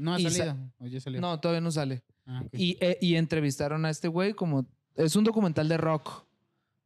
No 0.00 0.14
ha 0.14 0.18
salido. 0.18 0.56
¿O 0.78 0.86
ya 0.86 1.00
salió? 1.00 1.20
No, 1.20 1.38
todavía 1.40 1.60
no 1.60 1.70
sale. 1.70 2.02
Ah, 2.26 2.42
ok. 2.44 2.54
Y, 2.54 2.76
eh, 2.80 2.98
y 3.00 3.14
entrevistaron 3.16 3.84
a 3.84 3.90
este 3.90 4.08
güey 4.08 4.32
como... 4.32 4.66
Es 4.96 5.16
un 5.16 5.24
documental 5.24 5.68
de 5.68 5.76
rock. 5.76 6.24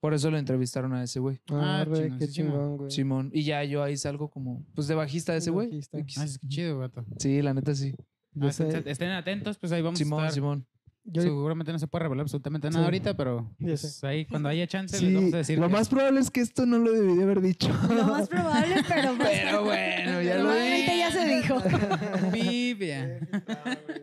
Por 0.01 0.13
eso 0.13 0.31
lo 0.31 0.37
entrevistaron 0.37 0.93
a 0.93 1.03
ese 1.03 1.19
güey. 1.21 1.41
Ah, 1.49 1.81
Arre, 1.81 2.13
qué 2.19 2.29
chingón, 2.29 2.77
güey. 2.77 2.91
Simón. 2.91 3.31
Y 3.33 3.43
ya 3.45 3.65
yo 3.65 3.83
ahí 3.83 3.97
salgo 3.97 4.29
como... 4.29 4.63
Pues 4.75 4.87
de 4.87 4.95
bajista 4.95 5.33
de 5.33 5.39
ese 5.39 5.51
güey. 5.51 5.81
Ah, 6.19 6.25
es 6.25 6.39
que 6.39 6.49
chido, 6.49 6.79
vato. 6.79 7.05
Sí, 7.19 7.41
la 7.41 7.55
neta 7.55 7.75
sí. 7.75 7.95
Ah, 8.41 8.53
sé- 8.53 8.83
estén, 8.91 9.11
atentos, 9.13 9.57
pues 9.59 9.73
ahí 9.73 9.81
vamos 9.81 10.01
a 10.01 10.05
Simón, 10.05 10.21
estar. 10.21 10.33
Simón. 10.35 10.67
Yo- 11.05 11.23
Seguramente 11.23 11.71
no 11.73 11.79
se 11.79 11.87
puede 11.87 12.05
revelar 12.05 12.23
absolutamente 12.23 12.69
nada 12.69 12.81
Sí. 12.81 12.85
ahorita, 12.85 13.15
pero 13.17 13.51
pues, 13.61 14.03
ahí 14.05 14.25
cuando 14.27 14.49
haya 14.49 14.67
chance 14.67 14.97
Sí, 14.99 15.07
les 15.07 15.15
vamos 15.15 15.35
a 15.35 15.37
decir. 15.39 15.59
lo 15.59 15.67
que- 15.69 15.73
más 15.73 15.89
probable 15.89 16.21
es 16.21 16.31
que 16.31 16.41
esto 16.41 16.67
no 16.67 16.79
lo 16.79 16.91
debí 16.93 17.15
de 17.17 17.23
haber 17.23 17.41
dicho. 17.41 17.69
Lo 17.91 18.05
más 18.07 18.29
probable, 18.29 18.77
pero, 18.89 19.15
Pero 19.19 19.65
bueno, 19.65 20.23
ya 20.23 20.37
lo 20.37 20.45
normalmente 20.45 20.99
ya 20.99 21.11
se 21.11 21.25
dijo. 21.37 21.57
Biblia. 22.33 23.21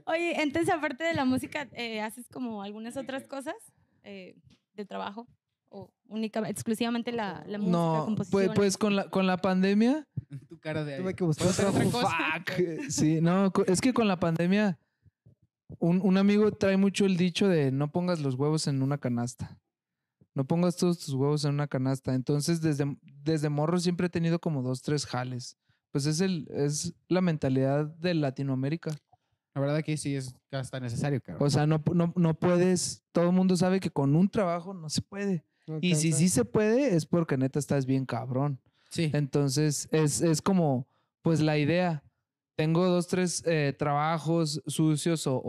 Oye, 0.05 0.41
entonces 0.41 0.73
aparte 0.73 1.03
de 1.03 1.13
la 1.13 1.25
música, 1.25 1.67
eh, 1.73 2.01
¿haces 2.01 2.27
como 2.29 2.61
algunas 2.63 2.97
otras 2.97 3.27
cosas 3.27 3.55
eh, 4.03 4.35
de 4.75 4.85
trabajo? 4.85 5.27
¿O 5.73 5.89
única, 6.07 6.41
exclusivamente 6.49 7.11
la, 7.13 7.43
la 7.47 7.57
música, 7.57 7.77
No, 7.77 8.05
composición? 8.05 8.45
pues, 8.47 8.55
pues 8.55 8.77
con 8.77 8.95
la, 8.97 9.09
con 9.09 9.25
la 9.25 9.37
pandemia 9.37 10.05
Tu 10.49 10.59
cara 10.59 10.83
de 10.83 10.95
ahí. 10.95 11.01
Tuve 11.01 11.13
que 11.15 11.23
buscar 11.23 11.47
¿Puedo 11.47 11.69
hacer 11.69 11.87
otra 11.87 11.91
cosa? 11.91 12.17
Fuck. 12.45 12.89
Sí, 12.89 13.21
no, 13.21 13.51
es 13.67 13.79
que 13.79 13.93
con 13.93 14.07
la 14.09 14.19
pandemia, 14.19 14.77
un, 15.79 16.01
un 16.03 16.17
amigo 16.17 16.51
trae 16.51 16.77
mucho 16.77 17.05
el 17.05 17.17
dicho 17.17 17.47
de 17.47 17.71
no 17.71 17.91
pongas 17.91 18.19
los 18.19 18.36
huevos 18.36 18.67
en 18.67 18.81
una 18.81 18.97
canasta. 18.97 19.60
No 20.34 20.45
pongas 20.45 20.77
todos 20.77 20.99
tus 20.99 21.13
huevos 21.13 21.43
en 21.45 21.53
una 21.53 21.67
canasta. 21.67 22.13
Entonces, 22.13 22.62
desde, 22.62 22.97
desde 23.23 23.49
morro 23.49 23.79
siempre 23.79 24.07
he 24.07 24.10
tenido 24.10 24.39
como 24.39 24.62
dos, 24.62 24.81
tres 24.81 25.05
jales. 25.05 25.57
Pues 25.91 26.05
es, 26.05 26.21
el, 26.21 26.47
es 26.51 26.93
la 27.10 27.19
mentalidad 27.19 27.86
de 27.86 28.13
Latinoamérica. 28.13 28.91
La 29.53 29.60
verdad 29.60 29.84
que 29.84 29.97
sí 29.97 30.15
es 30.15 30.34
hasta 30.51 30.79
necesario, 30.79 31.21
cabrón. 31.21 31.45
O 31.45 31.49
sea, 31.49 31.67
no, 31.67 31.84
no, 31.93 32.13
no 32.15 32.34
puedes, 32.34 33.03
todo 33.12 33.25
el 33.25 33.34
mundo 33.34 33.57
sabe 33.57 33.81
que 33.81 33.89
con 33.89 34.15
un 34.15 34.29
trabajo 34.29 34.73
no 34.73 34.89
se 34.89 35.01
puede. 35.01 35.43
Y 35.81 35.95
si 35.95 36.07
alcanza. 36.07 36.17
sí 36.17 36.29
se 36.29 36.45
puede, 36.45 36.95
es 36.95 37.05
porque 37.05 37.38
neta 37.38 37.60
estás 37.60 37.86
bien 37.86 38.05
cabrón. 38.05 38.60
sí. 38.89 39.12
Entonces, 39.13 39.89
es, 39.91 40.21
es 40.21 40.41
como, 40.41 40.88
pues 41.21 41.41
la 41.41 41.57
idea. 41.57 42.03
Tengo 42.62 42.86
dos, 42.88 43.08
tres 43.08 43.41
eh, 43.47 43.74
trabajos 43.76 44.62
sucios 44.67 45.26
o, 45.26 45.36
o- 45.36 45.39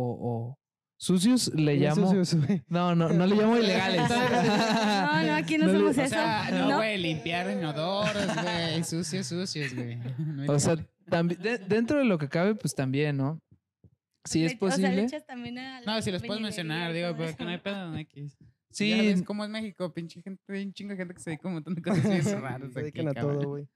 o- 0.51 0.59
sucios, 0.99 1.53
le 1.55 1.77
llamo. 1.77 2.07
sucios, 2.11 2.35
güey. 2.47 2.63
No, 2.69 2.95
no, 2.95 3.11
no 3.11 3.27
le 3.27 3.37
llamo 3.37 3.59
ilegales. 3.59 4.01
No, 4.09 5.23
no, 5.27 5.35
aquí 5.35 5.59
no, 5.59 5.67
No 5.67 5.73
le- 5.73 5.79
somos 5.79 5.99
O 5.99 6.01
eso. 6.01 6.09
sea, 6.15 6.49
no, 6.51 6.69
¿no? 6.71 6.77
güey, 6.77 6.97
limpiar 6.97 7.51
inodoros, 7.51 8.27
güey, 8.43 8.83
sucios, 8.85 9.27
sucios, 9.27 9.75
güey. 9.75 9.99
No 10.19 10.53
o 10.55 10.59
sea, 10.59 10.77
de- 10.77 11.59
dentro 11.59 11.99
de 11.99 12.05
lo 12.07 12.17
que 12.17 12.29
cabe, 12.31 12.55
pues 12.55 12.75
también, 12.75 13.19
¿no? 13.19 13.39
Si 14.25 14.43
es 14.45 14.53
Le- 14.53 14.59
O 14.67 14.71
sea, 14.71 14.79
le 14.79 14.83
posible. 14.87 15.05
echas 15.05 15.27
también 15.27 15.59
a 15.59 15.81
la 15.83 15.95
no, 15.97 16.01
si 16.03 16.11
los 16.13 16.23
puedes 16.23 16.41
mencionar, 16.43 16.93
digo, 16.95 17.09
todo 17.09 17.17
pero 17.19 17.29
eso. 17.29 17.37
que 17.37 17.45
no 17.45 17.51
hay 17.51 17.59
pedo, 17.59 17.91
no 17.91 17.97
hay 17.97 18.07
que... 18.07 18.27
Sí, 18.73 18.91
Ya 18.91 18.97
ves 19.03 19.23
cómo 19.23 19.45
es 19.45 19.51
México, 19.51 19.93
pinche 19.93 20.23
gente, 20.23 20.43
un 20.65 20.73
chingo 20.73 20.91
de 20.93 20.97
gente 20.97 21.15
que 21.15 21.21
se 21.21 21.31
dedica 21.31 21.47
a 21.47 21.49
un 21.49 21.55
montón 21.55 21.75
de 21.75 21.83
cosas 21.83 22.03
bien 22.09 22.23
raras 22.43 22.73
Se 22.73 22.81
aquí, 22.81 22.91
dedican 22.93 23.09
a 23.09 23.15
todo, 23.15 23.49
güey. 23.49 23.69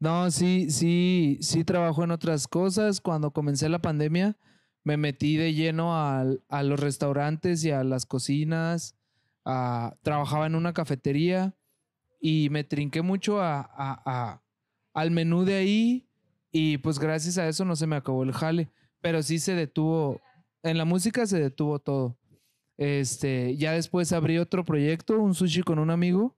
No, 0.00 0.30
sí, 0.30 0.70
sí, 0.70 1.38
sí 1.40 1.64
trabajo 1.64 2.04
en 2.04 2.10
otras 2.10 2.46
cosas. 2.48 3.00
Cuando 3.00 3.32
comencé 3.32 3.68
la 3.68 3.80
pandemia, 3.80 4.36
me 4.84 4.96
metí 4.96 5.36
de 5.36 5.54
lleno 5.54 5.96
al- 5.98 6.42
a, 6.48 6.62
los 6.62 6.78
restaurantes 6.80 7.64
y 7.64 7.70
a 7.70 7.82
las 7.84 8.06
cocinas. 8.06 8.96
a- 9.46 9.96
trabajaba 10.02 10.46
en 10.46 10.54
una 10.54 10.72
cafetería 10.72 11.54
y 12.20 12.48
me 12.50 12.64
trinqué 12.64 13.02
mucho 13.02 13.40
a, 13.42 13.60
a- 13.60 14.02
a- 14.06 14.42
al 14.94 15.10
menú 15.10 15.44
de 15.44 15.54
ahí 15.56 16.08
y 16.50 16.78
pues 16.78 16.98
gracias 16.98 17.36
a 17.36 17.46
eso 17.48 17.64
no 17.64 17.76
se 17.76 17.86
me 17.86 17.96
acabó 17.96 18.22
el 18.22 18.32
jale, 18.32 18.70
pero 19.02 19.22
sí 19.22 19.38
se 19.38 19.54
detuvo, 19.54 20.20
en 20.62 20.78
la 20.78 20.84
música 20.86 21.26
se 21.26 21.38
detuvo 21.40 21.78
todo. 21.78 22.16
Este, 22.76 23.56
ya 23.56 23.72
después 23.72 24.12
abrí 24.12 24.38
otro 24.38 24.64
proyecto, 24.64 25.18
un 25.20 25.34
sushi 25.34 25.62
con 25.62 25.78
un 25.78 25.90
amigo 25.90 26.36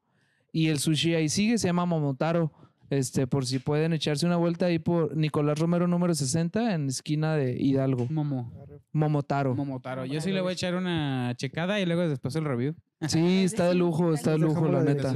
y 0.53 0.69
el 0.69 0.79
sushi 0.79 1.15
ahí 1.15 1.29
sigue, 1.29 1.59
se 1.59 1.69
llama 1.69 1.87
Momotaro. 1.87 2.53
Este, 2.89 3.27
por 3.27 3.45
si 3.45 3.59
pueden 3.59 3.93
echarse 3.93 4.27
una 4.27 4.37
vuelta 4.37 4.67
ahí 4.67 4.79
por 4.79 5.17
Nicolás 5.17 5.59
Romero 5.59 5.89
número 5.89 6.15
60 6.15 6.75
en 6.75 6.87
esquina 6.87 7.35
de 7.35 7.57
Hidalgo. 7.61 8.07
Momo, 8.09 8.53
Momotaro. 8.93 9.57
Momotaro. 9.57 10.05
Yo 10.05 10.21
sí 10.21 10.31
le 10.31 10.41
voy 10.41 10.51
a 10.51 10.53
echar 10.53 10.77
una 10.77 11.35
checada 11.37 11.81
y 11.81 11.87
luego 11.87 12.09
después 12.09 12.37
el 12.37 12.45
review. 12.45 12.75
Sí, 13.09 13.43
está 13.43 13.69
de 13.69 13.75
lujo, 13.75 14.15
está 14.15 14.31
de 14.33 14.39
lujo, 14.39 14.69
la 14.69 14.83
neta. 14.85 15.15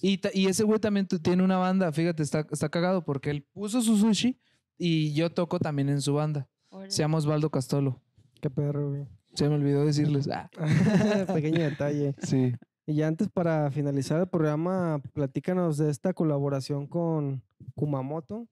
Y, 0.00 0.20
y 0.32 0.46
ese 0.46 0.62
güey 0.64 0.78
también 0.78 1.06
tiene 1.06 1.42
una 1.42 1.56
banda, 1.56 1.92
fíjate, 1.92 2.22
está, 2.22 2.46
está 2.50 2.68
cagado 2.68 3.04
porque 3.04 3.30
él 3.30 3.42
puso 3.42 3.82
su 3.82 3.98
sushi 3.98 4.38
Y 4.78 5.12
yo 5.14 5.30
toco 5.30 5.58
también 5.58 5.88
en 5.88 6.00
su 6.00 6.14
banda. 6.14 6.48
Se 6.88 7.02
llama 7.02 7.18
Osvaldo 7.18 7.50
Castolo. 7.50 8.00
Qué 8.40 8.50
perro, 8.50 8.90
güey. 8.90 9.06
Se 9.34 9.48
me 9.48 9.56
olvidó 9.56 9.84
decirles. 9.84 10.28
Ah, 10.28 10.48
Pequeño 11.34 11.62
detalle. 11.62 12.14
sí. 12.18 12.52
Y 12.86 12.94
ya 12.96 13.08
antes 13.08 13.28
para 13.28 13.70
finalizar 13.70 14.20
el 14.20 14.28
programa, 14.28 15.00
platícanos 15.12 15.78
de 15.78 15.90
esta 15.90 16.12
colaboración 16.12 16.86
con 16.86 17.42
Kumamoto. 17.74 18.46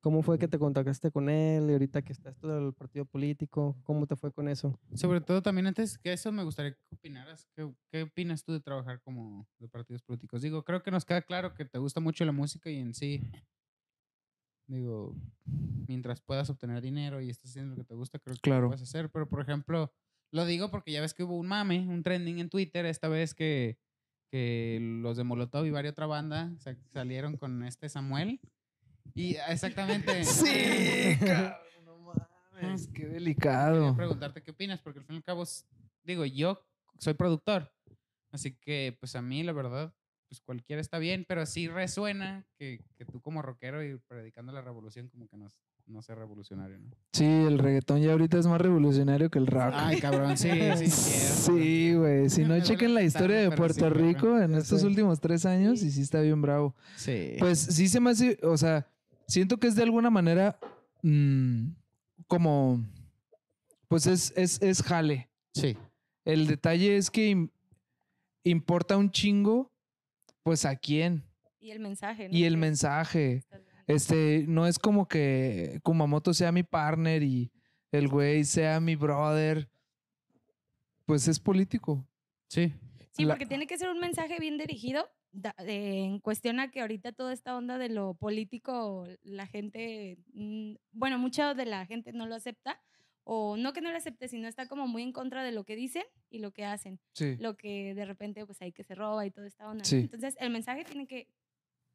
¿Cómo 0.00 0.22
fue 0.22 0.38
que 0.38 0.48
te 0.48 0.58
contactaste 0.58 1.10
con 1.10 1.30
él? 1.30 1.70
Y 1.70 1.72
ahorita 1.72 2.02
que 2.02 2.12
está 2.12 2.28
esto 2.30 2.46
del 2.48 2.74
partido 2.74 3.06
político, 3.06 3.74
¿cómo 3.84 4.06
te 4.06 4.16
fue 4.16 4.32
con 4.32 4.48
eso? 4.48 4.78
Sobre 4.94 5.22
todo 5.22 5.40
también 5.40 5.66
antes 5.66 5.96
que 5.96 6.12
eso 6.12 6.30
me 6.30 6.44
gustaría 6.44 6.72
que 6.72 6.94
opinaras. 6.94 7.46
¿Qué, 7.56 7.70
qué 7.90 8.02
opinas 8.02 8.44
tú 8.44 8.52
de 8.52 8.60
trabajar 8.60 9.00
como 9.00 9.46
de 9.58 9.66
partidos 9.68 10.02
políticos? 10.02 10.42
Digo, 10.42 10.62
creo 10.62 10.82
que 10.82 10.90
nos 10.90 11.06
queda 11.06 11.22
claro 11.22 11.54
que 11.54 11.64
te 11.64 11.78
gusta 11.78 12.00
mucho 12.00 12.22
la 12.26 12.32
música 12.32 12.68
y 12.70 12.76
en 12.80 12.92
sí, 12.92 13.22
digo, 14.66 15.14
mientras 15.88 16.20
puedas 16.20 16.50
obtener 16.50 16.82
dinero 16.82 17.20
y 17.22 17.30
estés 17.30 17.50
haciendo 17.50 17.70
lo 17.70 17.76
que 17.76 17.84
te 17.84 17.94
gusta, 17.94 18.18
creo 18.18 18.34
que 18.34 18.40
Claro. 18.42 18.62
lo 18.62 18.68
puedes 18.68 18.82
hacer. 18.82 19.10
Pero, 19.10 19.26
por 19.28 19.40
ejemplo, 19.40 19.90
lo 20.34 20.44
digo 20.46 20.70
porque 20.70 20.92
ya 20.92 21.00
ves 21.00 21.14
que 21.14 21.22
hubo 21.22 21.36
un 21.38 21.46
mame, 21.46 21.86
un 21.88 22.02
trending 22.02 22.38
en 22.40 22.48
Twitter 22.50 22.84
esta 22.86 23.08
vez 23.08 23.34
que, 23.34 23.78
que 24.30 24.78
los 25.00 25.16
de 25.16 25.24
Molotov 25.24 25.64
y 25.64 25.70
varias 25.70 25.92
otra 25.92 26.06
banda 26.06 26.52
sa- 26.58 26.76
salieron 26.90 27.36
con 27.36 27.62
este 27.64 27.88
Samuel. 27.88 28.40
Y 29.14 29.36
exactamente. 29.48 30.24
Sí, 30.24 31.16
cabrón, 31.20 31.84
no 31.84 31.98
mames, 32.52 32.88
qué 32.88 32.92
Quería 33.02 33.12
delicado. 33.14 33.94
preguntarte 33.96 34.42
qué 34.42 34.50
opinas, 34.50 34.80
porque 34.80 34.98
al 34.98 35.04
fin 35.04 35.14
y 35.14 35.18
al 35.18 35.24
cabo, 35.24 35.44
digo, 36.02 36.24
yo 36.24 36.60
soy 36.98 37.14
productor, 37.14 37.72
así 38.32 38.56
que 38.56 38.96
pues 38.98 39.14
a 39.14 39.22
mí 39.22 39.42
la 39.44 39.52
verdad, 39.52 39.94
pues 40.28 40.40
cualquiera 40.40 40.80
está 40.80 40.98
bien, 40.98 41.24
pero 41.28 41.46
sí 41.46 41.68
resuena 41.68 42.44
que, 42.56 42.80
que 42.96 43.04
tú 43.04 43.20
como 43.20 43.40
rockero 43.42 43.84
y 43.84 43.98
predicando 43.98 44.52
la 44.52 44.62
revolución 44.62 45.08
como 45.10 45.28
que 45.28 45.36
no, 45.36 45.46
s- 45.46 45.60
no 45.86 46.00
sea 46.02 46.14
revolucionario, 46.14 46.78
¿no? 46.78 46.90
Sí, 47.12 47.24
el 47.24 47.58
reggaetón 47.58 48.00
ya 48.00 48.12
ahorita 48.12 48.38
es 48.38 48.46
más 48.46 48.60
revolucionario 48.60 49.30
que 49.30 49.38
el 49.38 49.46
rap. 49.46 49.72
Ay, 49.76 50.00
cabrón, 50.00 50.36
sí, 50.36 50.48
sí, 50.76 50.86
cierto. 50.90 51.58
Sí, 51.58 51.94
güey. 51.94 52.30
Si 52.30 52.42
no, 52.44 52.58
chequen 52.60 52.94
la 52.94 53.02
historia 53.02 53.36
de 53.36 53.50
Puerto. 53.56 53.90
Rico 53.90 54.38
en 54.40 54.54
estos 54.54 54.82
últimos 54.82 55.20
tres 55.20 55.44
años 55.46 55.82
y 55.82 55.90
sí 55.90 56.00
está 56.02 56.20
bien 56.20 56.40
bravo. 56.40 56.74
Sí. 56.96 57.36
Pues 57.38 57.58
sí 57.58 57.88
se 57.88 58.00
me 58.00 58.10
hace, 58.10 58.38
o 58.42 58.56
sea, 58.56 58.86
siento 59.28 59.58
que 59.58 59.66
es 59.66 59.74
de 59.76 59.82
alguna 59.82 60.10
manera 60.10 60.58
mm, 61.02 61.68
como, 62.26 62.82
pues 63.88 64.06
es, 64.06 64.32
es, 64.36 64.60
es 64.62 64.82
jale. 64.82 65.28
sí. 65.54 65.76
El 66.24 66.46
detalle 66.46 66.96
es 66.96 67.10
que 67.10 67.32
im- 67.32 67.50
importa 68.44 68.96
un 68.96 69.10
chingo, 69.10 69.70
pues 70.42 70.64
a 70.64 70.74
quién. 70.74 71.22
Y 71.60 71.70
el 71.70 71.80
mensaje, 71.80 72.30
¿no? 72.30 72.34
Y 72.34 72.44
el 72.44 72.56
mensaje. 72.56 73.42
Este, 73.86 74.44
no 74.48 74.66
es 74.66 74.78
como 74.78 75.06
que 75.08 75.80
Kumamoto 75.82 76.32
sea 76.34 76.52
mi 76.52 76.62
partner 76.62 77.22
y 77.22 77.50
el 77.92 78.08
güey 78.08 78.44
sea 78.44 78.80
mi 78.80 78.96
brother. 78.96 79.68
Pues 81.06 81.28
es 81.28 81.38
político. 81.38 82.06
Sí. 82.48 82.72
Sí, 83.12 83.24
la- 83.24 83.34
porque 83.34 83.46
tiene 83.46 83.66
que 83.66 83.78
ser 83.78 83.90
un 83.90 84.00
mensaje 84.00 84.38
bien 84.40 84.58
dirigido 84.58 85.08
eh, 85.66 86.04
en 86.04 86.20
cuestión 86.20 86.60
a 86.60 86.70
que 86.70 86.80
ahorita 86.80 87.12
toda 87.12 87.32
esta 87.32 87.56
onda 87.56 87.76
de 87.78 87.88
lo 87.88 88.14
político, 88.14 89.06
la 89.22 89.46
gente, 89.46 90.18
mm, 90.32 90.74
bueno, 90.92 91.18
mucha 91.18 91.54
de 91.54 91.66
la 91.66 91.86
gente 91.86 92.12
no 92.12 92.26
lo 92.26 92.34
acepta, 92.36 92.80
o 93.24 93.56
no 93.56 93.72
que 93.72 93.80
no 93.80 93.90
lo 93.90 93.96
acepte, 93.96 94.28
sino 94.28 94.46
está 94.48 94.68
como 94.68 94.86
muy 94.86 95.02
en 95.02 95.12
contra 95.12 95.42
de 95.42 95.50
lo 95.52 95.64
que 95.64 95.76
dicen 95.76 96.04
y 96.30 96.38
lo 96.38 96.52
que 96.52 96.64
hacen, 96.64 97.00
Sí. 97.14 97.36
lo 97.38 97.56
que 97.56 97.94
de 97.94 98.04
repente 98.04 98.44
pues 98.46 98.60
hay 98.62 98.70
que 98.72 98.84
se 98.84 98.94
roba 98.94 99.24
y 99.26 99.30
toda 99.30 99.46
esta 99.46 99.68
onda. 99.68 99.84
Sí. 99.84 99.96
Entonces 99.96 100.36
el 100.38 100.50
mensaje 100.50 100.84
tiene 100.84 101.06
que, 101.06 101.28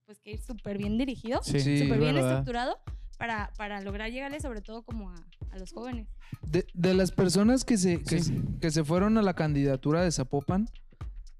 pues, 0.09 0.19
que 0.21 0.31
ir 0.31 0.41
súper 0.41 0.79
bien 0.79 0.97
dirigido, 0.97 1.39
Sí, 1.43 1.59
Sí, 1.59 1.77
súper 1.83 1.99
bien 1.99 2.15
¿verdad? 2.15 2.31
estructurado 2.31 2.79
para, 3.19 3.51
para 3.57 3.79
lograr 3.81 4.09
llegarle 4.09 4.39
sobre 4.39 4.59
todo 4.61 4.81
como 4.81 5.11
a, 5.11 5.15
a 5.51 5.57
los 5.59 5.71
jóvenes. 5.71 6.07
De, 6.41 6.65
de 6.73 6.95
las 6.95 7.11
personas 7.11 7.63
que 7.63 7.77
se, 7.77 8.01
que, 8.01 8.19
Sí. 8.19 8.33
se- 8.33 8.59
que 8.59 8.71
se 8.71 8.83
fueron 8.83 9.19
a 9.19 9.21
la 9.21 9.35
candidatura 9.35 10.01
de 10.03 10.11
Zapopan 10.11 10.67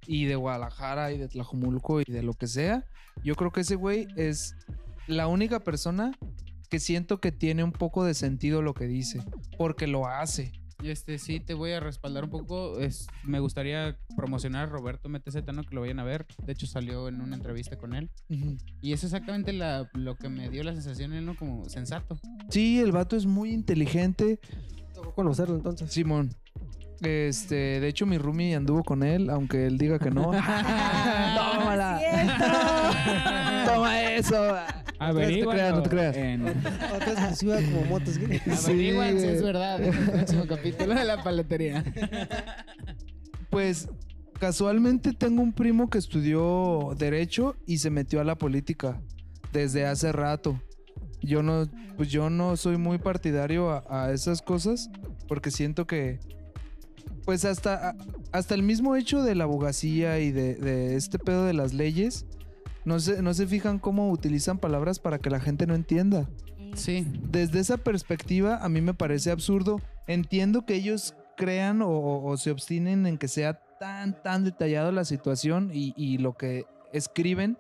y 0.06 0.26
de 0.26 0.36
Guadalajara 0.36 1.12
y 1.12 1.18
de 1.18 1.28
Tlajumulco 1.30 2.00
y 2.02 2.04
de 2.06 2.22
lo 2.22 2.34
que 2.36 2.46
sea, 2.46 2.86
yo 3.24 3.34
creo 3.34 3.52
que 3.52 3.62
ese 3.62 3.74
güey 3.74 4.08
es 4.16 4.56
la 5.08 5.26
única 5.26 5.62
persona 5.62 6.12
que 6.70 6.80
siento 6.80 7.20
que 7.20 7.32
tiene 7.32 7.64
un 7.64 7.72
poco 7.72 8.04
de 8.04 8.14
sentido 8.14 8.62
lo 8.62 8.76
que 8.76 8.86
dice, 8.86 9.20
porque 9.58 9.88
lo 9.88 10.06
hace. 10.06 10.52
Y 10.82 10.90
este, 10.92 11.18
sí, 11.18 11.40
te 11.40 11.54
voy 11.54 11.72
a 11.72 11.80
respaldar 11.80 12.24
un 12.24 12.30
poco. 12.30 12.80
Es, 12.80 13.08
me 13.24 13.40
gustaría 13.40 13.98
promocionar 14.16 14.64
a 14.64 14.72
Roberto 14.72 15.10
MTZ, 15.10 15.36
¿no? 15.54 15.64
Que 15.64 15.76
lo 15.76 15.82
vayan 15.82 16.00
a 16.00 16.04
ver. 16.04 16.26
De 16.46 16.54
hecho, 16.54 16.68
salió 16.68 17.08
en 17.10 17.20
una 17.22 17.36
entrevista 17.36 17.76
con 17.78 17.94
él. 17.94 18.10
Ujú. 18.30 18.58
Y 18.82 18.94
es 18.94 19.04
exactamente 19.04 19.52
la, 19.52 19.90
lo 19.94 20.16
que 20.16 20.30
me 20.30 20.50
dio 20.50 20.64
la 20.64 20.74
sensación, 20.74 21.14
él, 21.14 21.26
¿no? 21.26 21.36
Como 21.36 21.68
sensato. 21.68 22.18
Sí, 22.50 22.80
el 22.80 22.92
vato 22.92 23.18
es 23.18 23.26
muy 23.26 23.52
inteligente, 23.52 24.40
Tocó 24.94 25.14
conocerlo 25.14 25.56
entonces. 25.56 25.92
Simón. 25.92 26.34
Este, 27.02 27.80
de 27.80 27.88
hecho, 27.88 28.06
mi 28.06 28.18
roomie 28.18 28.56
anduvo 28.56 28.84
con 28.84 29.04
él, 29.04 29.30
aunque 29.30 29.66
él 29.68 29.78
diga 29.78 30.00
que 30.00 30.12
no. 30.12 30.32
¡Tómala! 31.36 32.02
¡Toma 33.66 34.02
eso! 34.02 34.56
Averígualo 35.00 35.78
no 35.78 35.84
te 35.84 35.90
creas. 35.90 36.16
en- 36.18 36.48
Otra 36.96 37.12
exclusiva 37.14 37.56
como 37.58 37.86
motos. 37.86 38.18
Averiguan 38.66 39.20
si 39.20 39.26
es 39.28 39.42
verdad 39.44 39.82
en 39.84 39.94
el 39.94 40.10
próximo 40.12 40.46
capítulo 40.48 40.94
de 40.96 41.06
la 41.06 41.24
paletería. 41.24 41.84
Pues 43.50 43.90
casualmente 44.40 45.12
tengo 45.14 45.42
un 45.42 45.54
primo 45.54 45.90
que 45.90 45.98
estudió 45.98 46.94
derecho 46.98 47.56
y 47.66 47.80
se 47.80 47.90
metió 47.90 48.22
a 48.22 48.24
la 48.24 48.36
política 48.38 49.02
desde 49.52 49.88
hace 49.88 50.12
rato. 50.12 50.62
Yo 51.22 51.42
no, 51.42 51.68
pues 51.98 52.10
yo 52.10 52.30
no 52.30 52.56
soy 52.58 52.78
muy 52.78 53.00
partidario 53.00 53.72
a, 53.72 53.84
a 53.90 54.14
esas 54.14 54.42
cosas 54.44 54.90
porque 55.28 55.50
siento 55.52 55.88
que, 55.88 56.20
pues 57.26 57.44
hasta, 57.44 57.96
hasta 58.32 58.54
el 58.56 58.62
mismo 58.64 58.96
hecho 58.96 59.24
de 59.24 59.34
la 59.36 59.46
abogacía 59.46 60.20
y 60.20 60.32
de, 60.32 60.54
de 60.56 60.96
este 60.96 61.18
pedo 61.20 61.46
de 61.46 61.54
las 61.54 61.74
leyes, 61.74 62.26
no 62.86 63.00
se, 63.00 63.22
no 63.22 63.34
se 63.34 63.48
fijan 63.48 63.80
cómo 63.80 64.12
utilizan 64.12 64.58
palabras 64.58 65.00
para 65.00 65.20
que 65.20 65.30
la 65.30 65.40
gente 65.40 65.68
no 65.68 65.76
entienda 65.76 66.28
Sí. 66.76 67.06
desde 67.30 67.60
esa 67.60 67.78
perspectiva 67.78 68.58
a 68.64 68.70
mí 68.70 68.80
me 68.82 68.94
parece 68.94 69.32
absurdo. 69.32 69.82
Entiendo 70.08 70.66
que 70.66 70.76
ellos 70.76 71.16
crean 71.36 71.82
o 71.84 72.36
se 72.38 72.52
obstinen 72.52 73.06
en 73.08 73.18
que 73.18 73.28
sea 73.28 73.60
tan, 73.80 74.22
tan 74.22 74.44
detallado 74.44 74.92
la 74.92 75.06
situación 75.06 75.72
y, 75.74 75.94
y 75.98 76.18
lo 76.20 76.38
que 76.38 76.66
escriben 76.94 77.58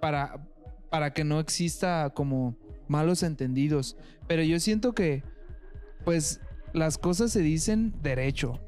para, 0.00 0.44
para 0.90 1.12
que 1.12 1.22
no 1.24 1.38
exista 1.38 2.10
como 2.10 2.56
malos 2.88 3.22
entendidos. 3.22 3.96
Pero 4.26 4.42
yo 4.42 4.58
siento 4.58 4.92
que, 4.94 5.22
pues, 6.04 6.40
las 6.72 6.98
cosas 6.98 7.30
se 7.30 7.40
dicen 7.42 7.94
derecho. 8.02 8.58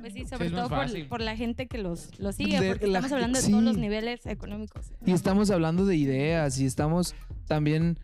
Pues 0.00 0.14
sí, 0.14 0.24
sobre 0.24 0.50
más 0.50 0.68
todo 0.68 0.78
por, 0.78 1.08
por 1.08 1.20
la 1.20 1.36
gente 1.36 1.66
que 1.66 1.78
los, 1.78 2.18
los 2.18 2.36
sigue, 2.36 2.60
De 2.60 2.70
porque 2.70 2.86
estamos 2.86 3.12
hablando 3.12 3.40
de 3.40 3.48
todos 3.48 3.62
los 3.62 3.74
sí. 3.74 3.80
niveles 3.80 4.26
económicos. 4.26 4.92
Y 5.04 5.12
estamos 5.12 5.50
hablando 5.50 5.86
de 5.86 5.96
ideas 5.96 6.58
y 6.58 6.66
estamos 6.66 7.14
también, 7.46 7.98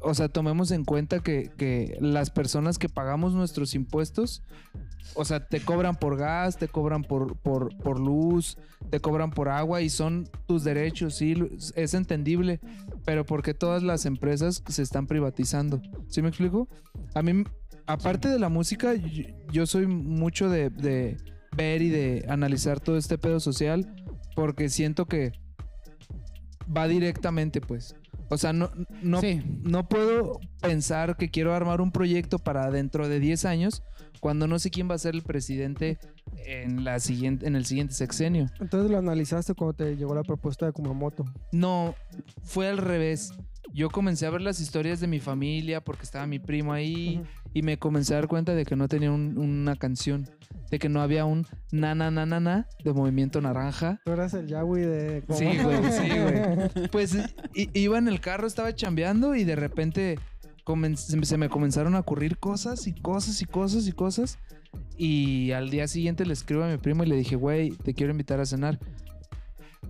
o 0.00 0.14
sea, 0.14 0.28
tomemos 0.28 0.70
en 0.70 0.84
cuenta 0.84 1.20
que, 1.20 1.50
que 1.56 1.96
las 2.00 2.30
personas 2.30 2.78
que 2.78 2.88
pagamos 2.88 3.34
nuestros 3.34 3.74
impuestos, 3.74 4.42
o 5.14 5.24
sea, 5.24 5.46
te 5.46 5.60
cobran 5.60 5.96
por 5.96 6.16
gas, 6.16 6.56
te 6.56 6.68
cobran 6.68 7.02
por, 7.02 7.36
por, 7.36 7.76
por 7.78 8.00
luz, 8.00 8.56
te 8.90 9.00
cobran 9.00 9.30
por 9.30 9.48
agua 9.48 9.82
y 9.82 9.90
son 9.90 10.28
tus 10.46 10.64
derechos, 10.64 11.16
sí, 11.16 11.34
es 11.74 11.94
entendible, 11.94 12.60
pero 13.04 13.24
porque 13.24 13.54
todas 13.54 13.82
las 13.82 14.06
empresas 14.06 14.62
se 14.66 14.82
están 14.82 15.06
privatizando? 15.06 15.80
¿Sí 16.08 16.22
me 16.22 16.28
explico? 16.28 16.68
A 17.14 17.22
mí, 17.22 17.44
aparte 17.86 18.28
de 18.28 18.38
la 18.38 18.48
música, 18.48 18.94
yo, 18.94 19.24
yo 19.52 19.66
soy 19.66 19.86
mucho 19.86 20.48
de, 20.48 20.70
de 20.70 21.16
ver 21.56 21.82
y 21.82 21.88
de 21.90 22.24
analizar 22.28 22.80
todo 22.80 22.96
este 22.96 23.18
pedo 23.18 23.40
social 23.40 23.94
porque 24.34 24.68
siento 24.68 25.06
que 25.06 25.32
va 26.74 26.88
directamente, 26.88 27.60
pues. 27.60 27.96
O 28.30 28.38
sea, 28.38 28.52
no, 28.52 28.70
no, 29.02 29.20
Sí. 29.20 29.42
no 29.62 29.86
puedo 29.88 30.40
pensar 30.60 31.16
que 31.16 31.30
quiero 31.30 31.54
armar 31.54 31.80
un 31.80 31.92
proyecto 31.92 32.38
para 32.38 32.70
dentro 32.70 33.06
de 33.08 33.20
10 33.20 33.44
años 33.44 33.82
cuando 34.18 34.46
no 34.48 34.58
sé 34.58 34.70
quién 34.70 34.90
va 34.90 34.94
a 34.94 34.98
ser 34.98 35.14
el 35.14 35.22
presidente 35.22 35.98
en, 36.46 36.84
la 36.84 36.98
siguiente, 37.00 37.46
en 37.46 37.54
el 37.54 37.66
siguiente 37.66 37.92
sexenio. 37.94 38.46
Entonces 38.60 38.90
lo 38.90 38.96
analizaste 38.98 39.54
cuando 39.54 39.74
te 39.74 39.96
llegó 39.96 40.14
la 40.14 40.22
propuesta 40.22 40.64
de 40.64 40.72
Kumamoto. 40.72 41.26
No, 41.52 41.94
fue 42.42 42.68
al 42.68 42.78
revés. 42.78 43.34
Yo 43.74 43.90
comencé 43.90 44.24
a 44.24 44.30
ver 44.30 44.40
las 44.40 44.60
historias 44.60 45.00
de 45.00 45.08
mi 45.08 45.18
familia 45.18 45.82
porque 45.82 46.04
estaba 46.04 46.26
mi 46.28 46.38
primo 46.38 46.72
ahí 46.72 47.20
y 47.52 47.62
me 47.62 47.76
comencé 47.76 48.14
a 48.14 48.18
dar 48.18 48.28
cuenta 48.28 48.54
de 48.54 48.64
que 48.64 48.76
no 48.76 48.86
tenía 48.86 49.10
un- 49.10 49.36
una 49.36 49.74
canción, 49.74 50.28
de 50.70 50.78
que 50.78 50.88
no 50.88 51.02
había 51.02 51.24
un 51.24 51.44
na 51.72 51.92
na 51.96 52.08
na 52.12 52.24
na 52.24 52.38
na 52.38 52.68
de 52.84 52.92
Movimiento 52.92 53.40
Naranja. 53.40 54.00
Tú 54.04 54.12
eras 54.12 54.32
el 54.34 54.46
Yahweh 54.46 54.86
de 54.86 55.22
Sí, 55.28 55.58
güey, 55.60 55.76
sí, 55.90 56.08
güey. 56.08 56.88
Pues 56.92 57.16
iba 57.54 57.98
en 57.98 58.06
el 58.06 58.20
carro, 58.20 58.46
estaba 58.46 58.72
chambeando 58.74 59.34
y 59.34 59.42
de 59.42 59.56
repente 59.56 60.18
se 60.94 61.36
me 61.36 61.48
comenzaron 61.48 61.96
a 61.96 62.00
ocurrir 62.00 62.38
cosas 62.38 62.86
y 62.86 62.94
cosas 62.94 63.42
y 63.42 63.44
cosas 63.44 63.88
y 63.88 63.92
cosas. 63.92 64.38
Y 64.96 65.50
al 65.52 65.70
día 65.70 65.88
siguiente 65.88 66.24
le 66.24 66.32
escribo 66.32 66.62
a 66.64 66.68
mi 66.68 66.78
primo 66.78 67.02
y 67.02 67.06
le 67.06 67.16
dije, 67.16 67.34
güey, 67.36 67.70
te 67.70 67.92
quiero 67.94 68.12
invitar 68.12 68.38
a 68.40 68.46
cenar. 68.46 68.78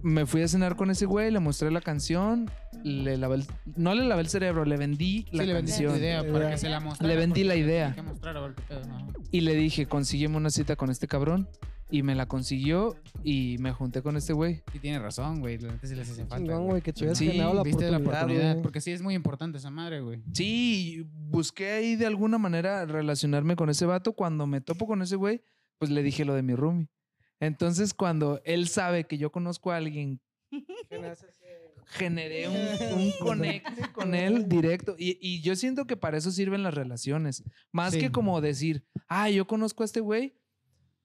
Me 0.02 0.26
fui 0.26 0.42
a 0.42 0.48
cenar 0.48 0.76
con 0.76 0.90
ese 0.90 1.06
güey, 1.06 1.30
le 1.30 1.40
mostré 1.40 1.70
la 1.70 1.80
canción, 1.80 2.50
le 2.82 3.16
lavé 3.16 3.36
el- 3.36 3.46
no 3.76 3.94
le 3.94 4.04
lavé 4.04 4.22
el 4.22 4.28
cerebro, 4.28 4.64
le 4.64 4.76
vendí 4.76 5.26
la 5.32 5.42
sí, 5.42 5.46
le 5.46 5.52
vendí 5.54 5.72
tu 5.72 5.78
canción. 5.78 5.96
idea 5.98 6.32
para 6.32 6.50
que 6.50 6.58
se 6.58 6.68
la 6.68 6.80
mostrara. 6.80 7.12
Le 7.14 7.18
vendí 7.18 7.44
la 7.44 7.56
idea. 7.56 7.94
Y 9.30 9.40
le 9.40 9.54
dije, 9.54 9.86
consígueme 9.86 10.36
una 10.36 10.50
cita 10.50 10.76
con 10.76 10.90
este 10.90 11.06
cabrón. 11.08 11.48
Y 11.90 12.02
me 12.02 12.14
la 12.16 12.26
consiguió 12.26 12.96
y 13.22 13.56
me 13.60 13.70
junté 13.72 14.02
con 14.02 14.16
este 14.16 14.32
güey. 14.32 14.62
Sí, 14.72 14.78
tiene 14.80 14.98
razón, 14.98 15.38
güey. 15.40 15.58
La 15.58 15.70
neta 15.72 15.86
sí 15.86 15.94
les 15.94 16.10
hace 16.10 16.24
falta. 16.24 16.38
Chingón, 16.38 16.66
güey, 16.66 16.82
que 16.82 16.92
te 16.92 17.14
Sí, 17.14 17.32
la 17.34 17.62
Viste 17.62 17.88
la 17.90 17.98
oportunidad. 17.98 18.60
Porque 18.62 18.80
sí 18.80 18.90
es 18.90 19.00
muy 19.02 19.14
importante 19.14 19.58
esa 19.58 19.70
madre, 19.70 20.00
güey. 20.00 20.22
Sí, 20.32 21.06
busqué 21.28 21.72
ahí 21.72 21.94
de 21.94 22.06
alguna 22.06 22.38
manera 22.38 22.84
relacionarme 22.86 23.54
con 23.54 23.68
ese 23.70 23.86
vato. 23.86 24.14
Cuando 24.14 24.46
me 24.46 24.60
topo 24.60 24.86
con 24.86 25.02
ese 25.02 25.14
güey, 25.14 25.42
pues 25.78 25.90
le 25.90 26.02
dije 26.02 26.24
lo 26.24 26.34
de 26.34 26.42
mi 26.42 26.54
roomie. 26.54 26.88
Entonces, 27.40 27.94
cuando 27.94 28.40
él 28.44 28.68
sabe 28.68 29.04
que 29.04 29.18
yo 29.18 29.30
conozco 29.32 29.70
a 29.72 29.76
alguien, 29.76 30.20
generé 31.86 32.48
un, 32.48 32.56
un 33.00 33.12
conecte 33.18 33.92
con 33.92 34.14
él 34.14 34.48
directo. 34.48 34.94
Y, 34.98 35.18
y 35.20 35.40
yo 35.42 35.56
siento 35.56 35.86
que 35.86 35.96
para 35.96 36.18
eso 36.18 36.30
sirven 36.30 36.62
las 36.62 36.74
relaciones. 36.74 37.42
Más 37.72 37.92
Sí. 37.94 38.00
que 38.00 38.10
como 38.10 38.40
decir, 38.40 38.84
ah, 39.08 39.28
yo 39.30 39.46
conozco 39.46 39.82
a 39.82 39.86
este 39.86 40.00
güey. 40.00 40.34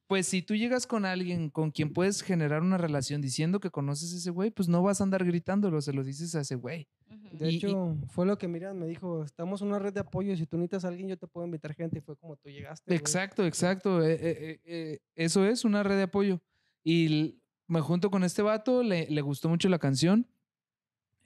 Pues 0.09 0.25
si 0.25 0.41
tú 0.41 0.55
llegas 0.55 0.87
con 0.87 1.05
alguien 1.05 1.51
con 1.51 1.69
quien 1.69 1.93
puedes 1.93 2.23
generar 2.23 2.63
una 2.63 2.79
relación 2.79 3.21
diciendo 3.21 3.59
que 3.59 3.69
conoces 3.69 4.11
a 4.11 4.17
ese 4.17 4.31
güey, 4.31 4.49
pues 4.49 4.67
no 4.67 4.81
vas 4.81 5.01
a 5.01 5.03
andar 5.03 5.23
gritándolo, 5.23 5.79
se 5.81 5.93
lo 5.93 6.03
dices 6.03 6.33
a 6.33 6.41
ese 6.41 6.55
güey. 6.55 6.87
De 7.31 7.51
Y- 7.51 7.53
y- 7.53 7.57
hecho, 7.57 7.95
fue 8.07 8.25
lo 8.25 8.35
que 8.39 8.47
Miriam 8.47 8.75
me 8.75 8.87
dijo, 8.87 9.23
estamos 9.23 9.61
en 9.61 9.67
una 9.67 9.77
red 9.77 9.93
de 9.93 9.99
apoyo, 9.99 10.35
si 10.35 10.47
tú 10.47 10.57
necesitas 10.57 10.83
a 10.85 10.87
alguien, 10.87 11.09
yo 11.09 11.17
te 11.17 11.27
puedo 11.27 11.45
invitar 11.45 11.75
gente, 11.75 11.99
y 11.99 12.01
fue 12.01 12.15
como 12.17 12.35
tú 12.37 12.49
llegaste. 12.49 12.95
Exacto, 12.95 13.45
exacto. 13.45 14.03
eh, 14.03 14.13
eh, 14.13 14.19
eh, 14.21 14.59
eh, 14.65 14.99
eso 15.15 15.45
es 15.45 15.63
una 15.63 15.83
red 15.83 15.97
de 15.97 16.03
apoyo. 16.03 16.41
Y 16.83 17.39
me 17.67 17.81
junto 17.81 18.09
con 18.09 18.23
este 18.23 18.41
vato, 18.41 18.81
le, 18.81 19.07
le 19.11 19.21
gustó 19.21 19.47
mucho 19.47 19.69
la 19.69 19.77
canción. 19.77 20.25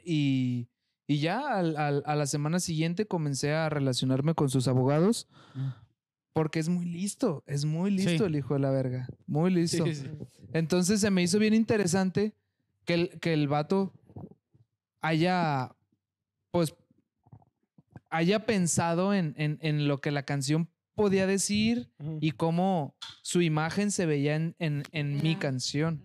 Y, 0.03 0.67
y 1.07 1.19
ya 1.19 1.39
al- 1.57 1.77
al- 1.77 2.03
a 2.05 2.15
la 2.17 2.25
semana 2.25 2.59
siguiente 2.59 3.05
comencé 3.07 3.53
a 3.53 3.69
relacionarme 3.69 4.33
con 4.33 4.49
sus 4.49 4.67
abogados. 4.67 5.29
Porque 6.33 6.59
es 6.59 6.67
muy 6.69 6.85
listo, 6.85 7.43
es 7.45 7.63
muy 7.65 7.91
listo 7.91 8.09
Sí. 8.17 8.23
el 8.23 8.35
hijo 8.35 8.55
de 8.55 8.59
la 8.59 8.71
verga. 8.71 9.07
Muy 9.27 9.51
listo. 9.51 9.85
Sí, 9.85 9.93
sí. 9.95 10.07
Entonces 10.51 10.99
se 10.99 11.11
me 11.11 11.21
hizo 11.21 11.37
bien 11.39 11.53
interesante 11.53 12.33
que 12.85 12.93
el, 12.95 13.19
que 13.19 13.33
el 13.33 13.47
vato 13.47 13.93
haya, 15.01 15.75
pues, 16.51 16.75
haya 18.09 18.45
pensado 18.45 19.13
en, 19.13 19.33
en- 19.37 19.57
en 19.61 19.87
lo 19.87 19.99
que 20.01 20.11
la 20.11 20.23
canción 20.23 20.69
podía 20.95 21.25
decir 21.27 21.89
y 22.21 22.31
cómo 22.31 22.95
su 23.23 23.41
imagen 23.41 23.91
se 23.91 24.05
veía 24.05 24.35
en, 24.35 24.55
en- 24.59 24.83
en 24.91 25.21
mi 25.21 25.35
canción. 25.35 26.03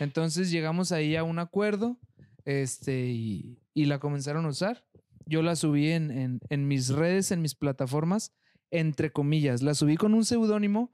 Entonces 0.00 0.50
llegamos 0.50 0.92
ahí 0.92 1.16
a 1.16 1.24
un 1.24 1.38
acuerdo 1.38 1.98
este, 2.44 3.06
y, 3.08 3.58
y 3.74 3.86
la 3.86 3.98
comenzaron 3.98 4.44
a 4.44 4.48
usar. 4.50 4.84
Yo 5.26 5.42
la 5.42 5.56
subí 5.56 5.90
en, 5.90 6.10
en- 6.10 6.40
en 6.48 6.68
mis 6.68 6.88
redes, 6.88 7.32
en 7.32 7.42
mis 7.42 7.54
plataformas, 7.54 8.32
entre 8.70 9.10
comillas. 9.12 9.62
La 9.62 9.74
subí 9.74 9.96
con 9.96 10.14
un 10.14 10.24
seudónimo. 10.24 10.90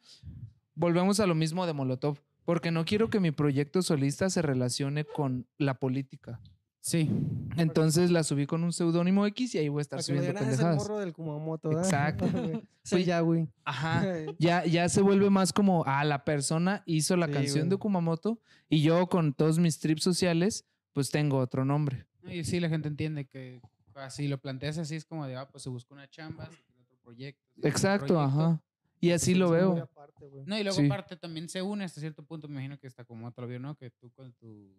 Volvemos 0.74 1.20
a 1.20 1.26
lo 1.26 1.34
mismo 1.34 1.66
de 1.66 1.72
Molotov, 1.72 2.18
porque 2.44 2.70
no 2.70 2.84
quiero 2.84 3.10
que 3.10 3.20
mi 3.20 3.30
proyecto 3.30 3.82
solista 3.82 4.28
se 4.30 4.42
relacione 4.42 5.04
con 5.04 5.46
la 5.58 5.74
política. 5.74 6.40
Sí. 6.80 7.08
Entonces 7.56 8.10
la 8.10 8.24
subí 8.24 8.44
con 8.46 8.62
un 8.62 8.72
seudónimo 8.72 9.24
X 9.26 9.54
y 9.54 9.58
ahí 9.58 9.68
voy 9.70 9.80
a 9.80 9.82
estar 9.82 10.02
subiendo 10.02 10.28
digan, 10.28 10.36
"Ah, 10.36 10.40
es 10.40 10.44
el 10.46 10.50
pendejadas. 10.58 10.76
morro 10.82 10.98
del 10.98 11.12
Kumamoto, 11.14 11.68
¿verdad?" 11.70 11.84
Exacto. 11.84 12.26
Soy 12.82 12.98
Pues- 12.98 13.06
ya, 13.06 13.20
güey. 13.20 13.48
Ajá. 13.64 14.04
Ya, 14.38 14.66
ya 14.66 14.88
se 14.90 15.00
vuelve 15.00 15.30
más 15.30 15.52
como, 15.54 15.84
ah, 15.86 16.04
la 16.04 16.24
persona 16.24 16.82
hizo 16.84 17.16
la 17.16 17.26
Sí, 17.28 17.32
canción 17.32 17.68
de 17.70 17.78
Kumamoto 17.78 18.38
y 18.68 18.82
yo 18.82 19.06
con 19.06 19.32
todos 19.32 19.58
mis 19.58 19.78
trips 19.78 20.02
sociales, 20.02 20.66
pues 20.92 21.10
tengo 21.10 21.38
otro 21.38 21.64
nombre. 21.64 22.04
Y 22.28 22.44
sí, 22.44 22.60
la 22.60 22.68
gente 22.68 22.88
entiende 22.88 23.24
que 23.26 23.62
así 23.94 24.28
lo 24.28 24.36
planteas 24.38 24.76
así, 24.76 24.96
es 24.96 25.06
como 25.06 25.26
de, 25.26 25.36
ah, 25.36 25.48
pues 25.48 25.62
se 25.62 25.70
busca 25.70 25.94
una 25.94 26.08
chamba, 26.10 26.50
se 26.50 26.73
proyecto. 27.04 27.42
otro 27.58 27.70
Exacto, 27.70 28.06
proyecto. 28.06 28.20
ajá. 28.40 28.62
Y 29.00 29.10
así 29.10 29.32
Sí, 29.32 29.34
lo 29.34 29.50
veo. 29.50 29.76
aparte. 29.82 30.30
No, 30.46 30.58
y 30.58 30.62
luego 30.64 30.78
Sí. 30.80 30.86
aparte 30.86 31.16
también 31.16 31.48
se 31.48 31.60
une 31.62 31.84
hasta 31.84 32.00
cierto 32.00 32.24
punto, 32.24 32.48
me 32.48 32.54
imagino 32.54 32.78
que 32.78 32.86
está 32.86 33.04
como 33.04 33.30
lo 33.36 33.46
vio, 33.46 33.60
¿no? 33.60 33.76
Que 33.76 33.90
tú 33.90 34.10
con 34.12 34.32
tu 34.34 34.74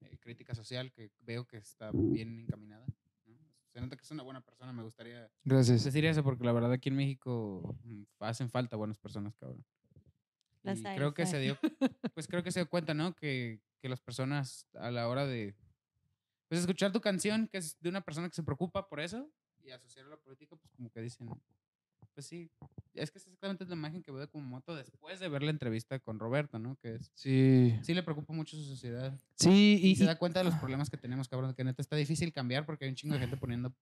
eh, 0.00 0.16
crítica 0.20 0.54
social, 0.54 0.92
que 0.92 1.10
veo 1.20 1.44
que 1.44 1.56
está 1.56 1.90
bien 1.92 2.38
encaminada. 2.38 2.86
¿no? 3.26 3.36
Se 3.72 3.80
nota 3.80 3.96
que 3.96 4.02
es 4.04 4.10
una 4.12 4.22
buena 4.22 4.40
persona, 4.40 4.72
me 4.72 4.82
gustaría 4.84 5.28
Gracias. 5.44 5.82
decir 5.84 6.04
eso 6.04 6.22
porque 6.22 6.44
la 6.44 6.52
verdad 6.52 6.72
aquí 6.72 6.88
en 6.88 6.96
México 6.96 7.76
mm, 7.84 8.02
hacen 8.20 8.48
falta 8.48 8.76
buenas 8.76 8.98
personas, 8.98 9.34
cabrón. 9.36 9.64
Las 10.62 10.80
Y 10.80 10.86
hay, 10.86 10.96
creo 10.96 11.12
que 11.14 11.26
se 11.26 11.38
dio, 11.40 11.58
pues 12.14 12.26
creo 12.28 12.42
que 12.42 12.52
se 12.52 12.60
dio 12.60 12.68
cuenta, 12.70 12.94
¿no? 12.94 13.14
Que, 13.14 13.60
que 13.80 13.88
las 13.88 14.00
personas 14.00 14.66
a 14.74 14.90
la 14.90 15.08
hora 15.08 15.26
de, 15.26 15.54
pues 16.48 16.60
escuchar 16.60 16.92
tu 16.92 17.00
canción, 17.00 17.48
que 17.48 17.58
es 17.58 17.76
de 17.80 17.88
una 17.88 18.00
persona 18.02 18.28
que 18.28 18.34
se 18.34 18.42
preocupa 18.42 18.88
por 18.88 19.00
eso, 19.00 19.28
y 19.68 19.72
asociarlo 19.72 20.12
a 20.12 20.16
la 20.16 20.22
política, 20.22 20.56
pues 20.56 20.70
como 20.72 20.90
que 20.90 21.00
dicen, 21.00 21.28
pues 22.14 22.26
sí, 22.26 22.50
es 22.94 23.10
que 23.10 23.18
es 23.18 23.26
exactamente 23.26 23.64
la 23.64 23.74
imagen 23.74 24.02
que 24.02 24.10
veo 24.10 24.20
de 24.20 24.26
Kumamoto 24.26 24.74
después 24.74 25.20
de 25.20 25.28
ver 25.28 25.42
la 25.42 25.50
entrevista 25.50 25.98
con 26.00 26.18
Roberto, 26.18 26.58
¿no? 26.58 26.76
Que 26.76 26.96
es, 26.96 27.12
Sí. 27.14 27.78
sí 27.82 27.94
le 27.94 28.02
preocupa 28.02 28.32
mucho 28.32 28.56
su 28.56 28.64
sociedad. 28.64 29.16
Sí, 29.36 29.78
Y, 29.82 29.90
y, 29.90 29.96
se 29.96 30.04
da 30.04 30.18
cuenta 30.18 30.40
de 30.40 30.44
los 30.44 30.54
problemas 30.56 30.90
que 30.90 30.96
tenemos, 30.96 31.28
cabrón, 31.28 31.54
que 31.54 31.64
neta 31.64 31.82
está 31.82 31.96
difícil 31.96 32.32
cambiar 32.32 32.66
porque 32.66 32.84
hay 32.86 32.90
un 32.90 32.96
chingo 32.96 33.14
de 33.14 33.20
gente 33.20 33.36
poniendo... 33.36 33.72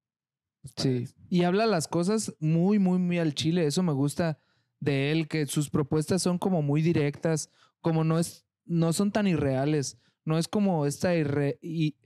pues, 0.62 0.74
sí. 0.76 1.08
Y 1.30 1.44
habla 1.44 1.66
las 1.66 1.88
cosas 1.88 2.34
muy, 2.40 2.78
muy, 2.78 2.98
muy 2.98 3.18
al 3.18 3.34
chile. 3.34 3.66
Eso 3.66 3.82
me 3.82 3.92
gusta 3.92 4.38
de 4.80 5.12
él, 5.12 5.28
que 5.28 5.46
sus 5.46 5.70
propuestas 5.70 6.22
son 6.22 6.38
como 6.38 6.60
muy 6.60 6.82
directas, 6.82 7.50
como 7.80 8.04
no 8.04 8.18
es, 8.18 8.44
no 8.64 8.92
son 8.92 9.12
tan 9.12 9.26
irreales. 9.26 9.98
No 10.24 10.38
es 10.38 10.48
como 10.48 10.84
esta 10.86 11.14
irre, 11.14 11.58
y, 11.62 11.96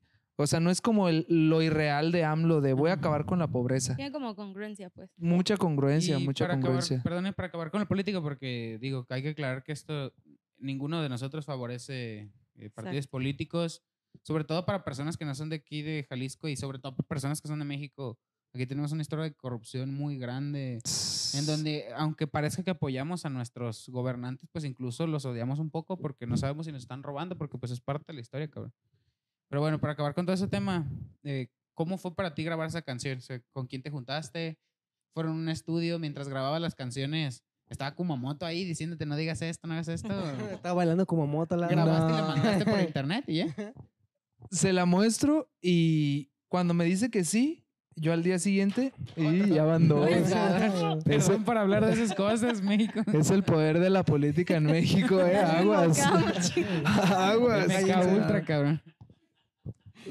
o 0.43 0.47
sea, 0.47 0.61
no 0.61 0.71
es 0.71 0.81
como 0.81 1.09
el- 1.09 1.27
lo 1.29 1.63
irreal 1.63 2.13
de 2.13 2.25
AMLO 2.25 2.61
de 2.61 2.73
voy 2.73 2.91
a 2.91 2.95
acabar 2.95 3.25
con 3.27 3.39
la 3.39 3.49
pobreza. 3.49 3.97
Tiene 3.97 4.13
como 4.13 4.35
congruencia, 4.35 4.91
pues. 4.91 5.11
Mucha 5.17 5.57
congruencia, 5.57 6.19
Y 6.19 6.25
mucha 6.25 6.45
para 6.47 6.55
congruencia. 6.55 6.99
Acabar, 7.01 7.35
para 7.35 7.49
acabar 7.49 7.71
con 7.71 7.81
la 7.81 7.87
política, 7.89 8.21
porque 8.21 8.79
digo 8.81 9.05
que 9.05 9.15
hay 9.15 9.23
que 9.23 9.29
aclarar 9.31 9.63
que 9.63 9.73
esto, 9.73 10.13
ninguno 10.59 11.03
de 11.03 11.09
nosotros 11.09 11.45
favorece 11.47 12.31
eh, 12.57 12.69
partidos 12.71 12.97
Exacto. 12.99 13.11
políticos, 13.13 13.83
sobre 14.23 14.45
todo 14.45 14.67
para 14.67 14.85
personas 14.85 15.17
que 15.17 15.25
no 15.25 15.35
son 15.35 15.49
de 15.49 15.57
aquí, 15.57 15.83
de 15.83 16.05
Jalisco, 16.09 16.49
y 16.49 16.57
sobre 16.57 16.79
todo 16.79 16.95
para 16.97 17.07
personas 17.09 17.41
que 17.41 17.49
son 17.49 17.59
de 17.59 17.65
México. 17.65 18.19
Aquí 18.53 18.67
tenemos 18.67 18.91
una 18.91 19.01
historia 19.03 19.25
de 19.25 19.33
corrupción 19.33 19.95
muy 19.95 20.19
grande, 20.19 20.81
en 21.35 21.47
donde, 21.47 21.85
aunque 21.97 22.27
parezca 22.27 22.65
que 22.65 22.71
apoyamos 22.73 23.25
a 23.25 23.31
nuestros 23.31 23.89
gobernantes, 23.89 24.49
pues 24.53 24.65
incluso 24.65 25.07
los 25.07 25.25
odiamos 25.25 25.61
un 25.61 25.71
poco 25.71 25.97
porque 25.97 26.27
no 26.27 26.37
sabemos 26.37 26.67
si 26.67 26.73
nos 26.73 26.83
están 26.83 27.03
robando, 27.05 27.39
porque 27.39 27.57
pues 27.59 27.71
es 27.71 27.81
parte 27.81 28.07
de 28.09 28.15
la 28.15 28.21
historia, 28.21 28.49
cabrón. 28.49 28.73
Pero 29.51 29.61
bueno, 29.61 29.79
para 29.81 29.93
acabar 29.93 30.15
con 30.15 30.25
todo 30.25 30.35
ese 30.35 30.47
tema, 30.49 30.89
eh, 31.25 31.49
¿cómo 31.75 31.99
fue 31.99 32.15
para 32.15 32.35
ti 32.35 32.45
grabar 32.45 32.69
esa 32.69 32.83
canción? 32.83 33.19
O 33.19 33.21
sea, 33.21 33.41
¿Con 33.53 33.67
quién 33.67 33.83
te 33.83 33.91
juntaste? 33.91 34.59
¿Fueron 35.13 35.33
a 35.33 35.35
un 35.35 35.49
estudio 35.49 35.99
mientras 35.99 36.29
grababas 36.29 36.61
las 36.63 36.75
canciones? 36.77 37.43
¿Estaba 37.69 37.95
Kumamoto 37.95 38.47
ahí 38.47 38.65
diciéndote 38.65 39.07
no 39.07 39.17
digas 39.17 39.43
esto, 39.43 39.67
no 39.67 39.75
hagas 39.75 39.89
esto? 39.89 40.09
Estaba 40.53 40.75
bailando 40.75 41.05
como 41.05 41.27
moto 41.27 41.57
la 41.57 41.67
¿Grabaste 41.69 42.13
y 42.13 42.17
le 42.17 42.23
No. 42.23 42.29
mandaste 42.29 42.65
por 42.65 42.81
internet 42.89 43.25
y 43.27 43.35
ya? 43.39 43.75
Se 44.53 44.73
la 44.73 44.87
muestro 44.87 45.51
y 45.61 46.31
cuando 46.49 46.73
me 46.73 46.85
dice 46.85 47.11
que 47.11 47.25
sí, 47.25 47.65
yo 47.97 48.13
al 48.13 48.23
día 48.23 48.39
siguiente, 48.39 48.93
y 49.17 49.51
ya 49.51 49.65
van 49.65 49.87
dos. 49.89 50.09
Perdón 51.05 51.45
por 51.45 51.59
hablar 51.59 51.85
de 51.85 51.93
esas 51.93 52.15
cosas, 52.15 52.63
México. 52.63 53.03
Es 53.13 53.31
el 53.31 53.43
poder 53.43 53.79
de 53.79 53.91
la 53.91 54.05
política 54.05 54.57
en 54.57 54.65
México, 54.65 55.21
eh. 55.21 55.37
Aguas. 55.37 56.01
Aguas. 57.11 57.67
Ultra, 58.13 58.43
cabrón. 58.45 58.81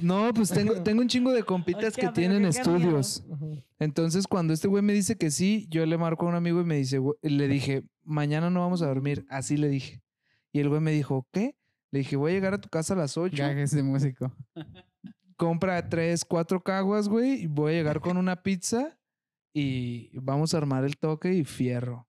No, 0.01 0.33
pues 0.33 0.49
tengo, 0.49 0.73
tengo 0.83 1.01
un 1.01 1.07
chingo 1.07 1.31
de 1.31 1.43
compitas 1.43 1.85
Hostia, 1.89 2.09
que 2.09 2.13
tienen 2.15 2.45
estudios. 2.45 3.23
Entonces, 3.79 4.27
cuando 4.27 4.53
este 4.53 4.67
güey 4.67 4.83
me 4.83 4.93
dice 4.93 5.17
que 5.17 5.31
sí, 5.31 5.67
yo 5.69 5.85
le 5.85 5.97
marco 5.97 6.25
a 6.25 6.29
un 6.29 6.35
amigo 6.35 6.61
y 6.61 6.65
me 6.65 6.75
dice, 6.77 6.99
güey- 6.99 7.17
le 7.21 7.47
dije, 7.47 7.83
mañana 8.03 8.49
no 8.49 8.59
vamos 8.61 8.81
a 8.81 8.87
dormir. 8.87 9.25
Así 9.29 9.57
le 9.57 9.69
dije. 9.69 10.01
Y 10.51 10.59
el 10.59 10.69
güey 10.69 10.81
me 10.81 10.91
dijo, 10.91 11.27
¿qué? 11.31 11.55
Le 11.91 11.99
dije, 11.99 12.15
voy 12.15 12.31
a 12.31 12.35
llegar 12.35 12.53
a 12.53 12.61
tu 12.61 12.69
casa 12.69 12.93
a 12.93 12.97
las 12.97 13.17
8. 13.17 13.35
Gajes 13.37 13.71
de 13.71 13.83
músico. 13.83 14.31
Compra 15.37 15.87
tres, 15.89 16.25
cuatro 16.25 16.61
caguas, 16.61 17.07
güey. 17.07 17.43
Y 17.43 17.47
voy 17.47 17.73
a 17.73 17.75
llegar 17.77 18.01
con 18.01 18.17
una 18.17 18.43
pizza 18.43 18.97
y 19.53 20.09
vamos 20.19 20.53
a 20.53 20.57
armar 20.57 20.83
el 20.83 20.97
toque 20.97 21.33
y 21.33 21.43
fierro. 21.45 22.07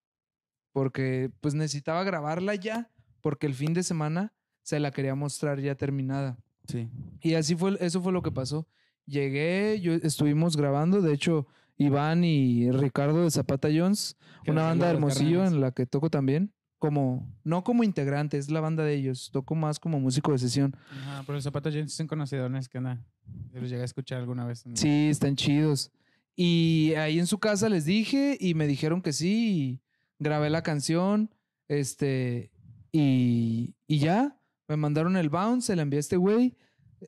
Porque 0.73 1.31
pues 1.41 1.53
necesitaba 1.53 2.03
grabarla 2.03 2.55
ya, 2.55 2.91
porque 3.21 3.47
el 3.47 3.53
fin 3.53 3.73
de 3.73 3.83
semana 3.83 4.33
se 4.63 4.79
la 4.79 4.91
quería 4.91 5.15
mostrar 5.15 5.59
ya 5.59 5.75
terminada. 5.75 6.37
Sí. 6.71 6.89
Y 7.21 7.33
así 7.35 7.55
fue, 7.55 7.77
eso 7.79 8.01
fue 8.01 8.11
lo 8.13 8.21
que 8.21 8.31
pasó. 8.31 8.67
Llegué, 9.05 9.79
yo 9.81 9.93
estuvimos 9.93 10.55
grabando, 10.57 11.01
de 11.01 11.13
hecho, 11.13 11.47
Iván 11.77 12.23
y 12.23 12.71
Ricardo 12.71 13.23
de 13.23 13.31
Zapata 13.31 13.67
Jones, 13.73 14.15
una 14.47 14.63
banda 14.63 14.85
de 14.87 14.93
Hermosillo 14.93 15.45
en 15.45 15.59
la 15.61 15.71
que 15.71 15.85
toco 15.85 16.09
también, 16.09 16.53
como, 16.77 17.27
no 17.43 17.63
como 17.63 17.83
integrante, 17.83 18.37
es 18.37 18.49
la 18.51 18.59
banda 18.61 18.83
de 18.83 18.93
ellos, 18.95 19.29
toco 19.31 19.55
más 19.55 19.79
como 19.79 19.99
músico 19.99 20.31
de 20.31 20.37
sesión. 20.37 20.75
Ajá, 20.91 21.23
pero 21.25 21.35
los 21.35 21.43
zapatos 21.43 21.73
Jones 21.73 21.93
son 21.93 22.07
conocidones, 22.07 22.69
que. 22.69 22.79
Yo 22.79 23.59
los 23.61 23.69
llegué 23.69 23.81
a 23.81 23.85
escuchar 23.85 24.19
alguna 24.19 24.45
vez. 24.45 24.65
en- 24.65 24.77
Sí, 24.77 25.07
están 25.09 25.35
chidos. 25.35 25.91
Y 26.35 26.93
ahí 26.97 27.19
en 27.19 27.27
su 27.27 27.39
casa 27.39 27.67
les 27.69 27.85
dije 27.85 28.37
y 28.39 28.53
me 28.53 28.65
dijeron 28.67 29.01
que 29.01 29.13
sí, 29.13 29.51
y 29.59 29.81
grabé 30.19 30.49
la 30.49 30.63
canción, 30.63 31.29
este, 31.67 32.51
y, 32.91 33.75
y 33.87 33.99
ya, 33.99 34.37
Me 34.71 34.77
mandaron 34.77 35.17
el 35.17 35.29
bounce, 35.29 35.67
se 35.67 35.75
la 35.75 35.81
envié 35.81 35.97
a 35.97 35.99
este 35.99 36.15
güey. 36.15 36.55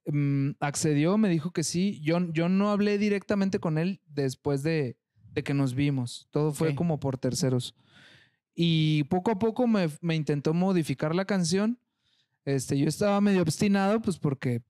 mm, 0.06 0.52
accedió, 0.60 1.18
me 1.18 1.30
dijo 1.30 1.52
que 1.52 1.64
sí. 1.64 2.02
Yo, 2.04 2.20
yo 2.34 2.50
no 2.50 2.72
hablé 2.72 2.98
directamente 2.98 3.60
con 3.60 3.78
él 3.78 4.02
después 4.08 4.64
de, 4.64 4.98
de 5.32 5.44
que 5.44 5.54
nos 5.54 5.76
vimos. 5.76 6.28
Todo 6.32 6.52
fue 6.52 6.76
como 6.76 7.00
por 7.00 7.18
terceros. 7.18 7.74
Y 8.54 9.04
poco 9.06 9.32
a 9.32 9.40
poco 9.40 9.66
me, 9.68 9.88
me 10.02 10.16
intentó 10.16 10.54
modificar 10.54 11.16
la 11.16 11.26
canción. 11.26 11.80
Este, 12.44 12.78
yo 12.78 12.88
estaba 12.90 13.22
medio 13.22 13.42
obstinado, 13.42 14.02
pues 14.02 14.18
porque 14.20 14.62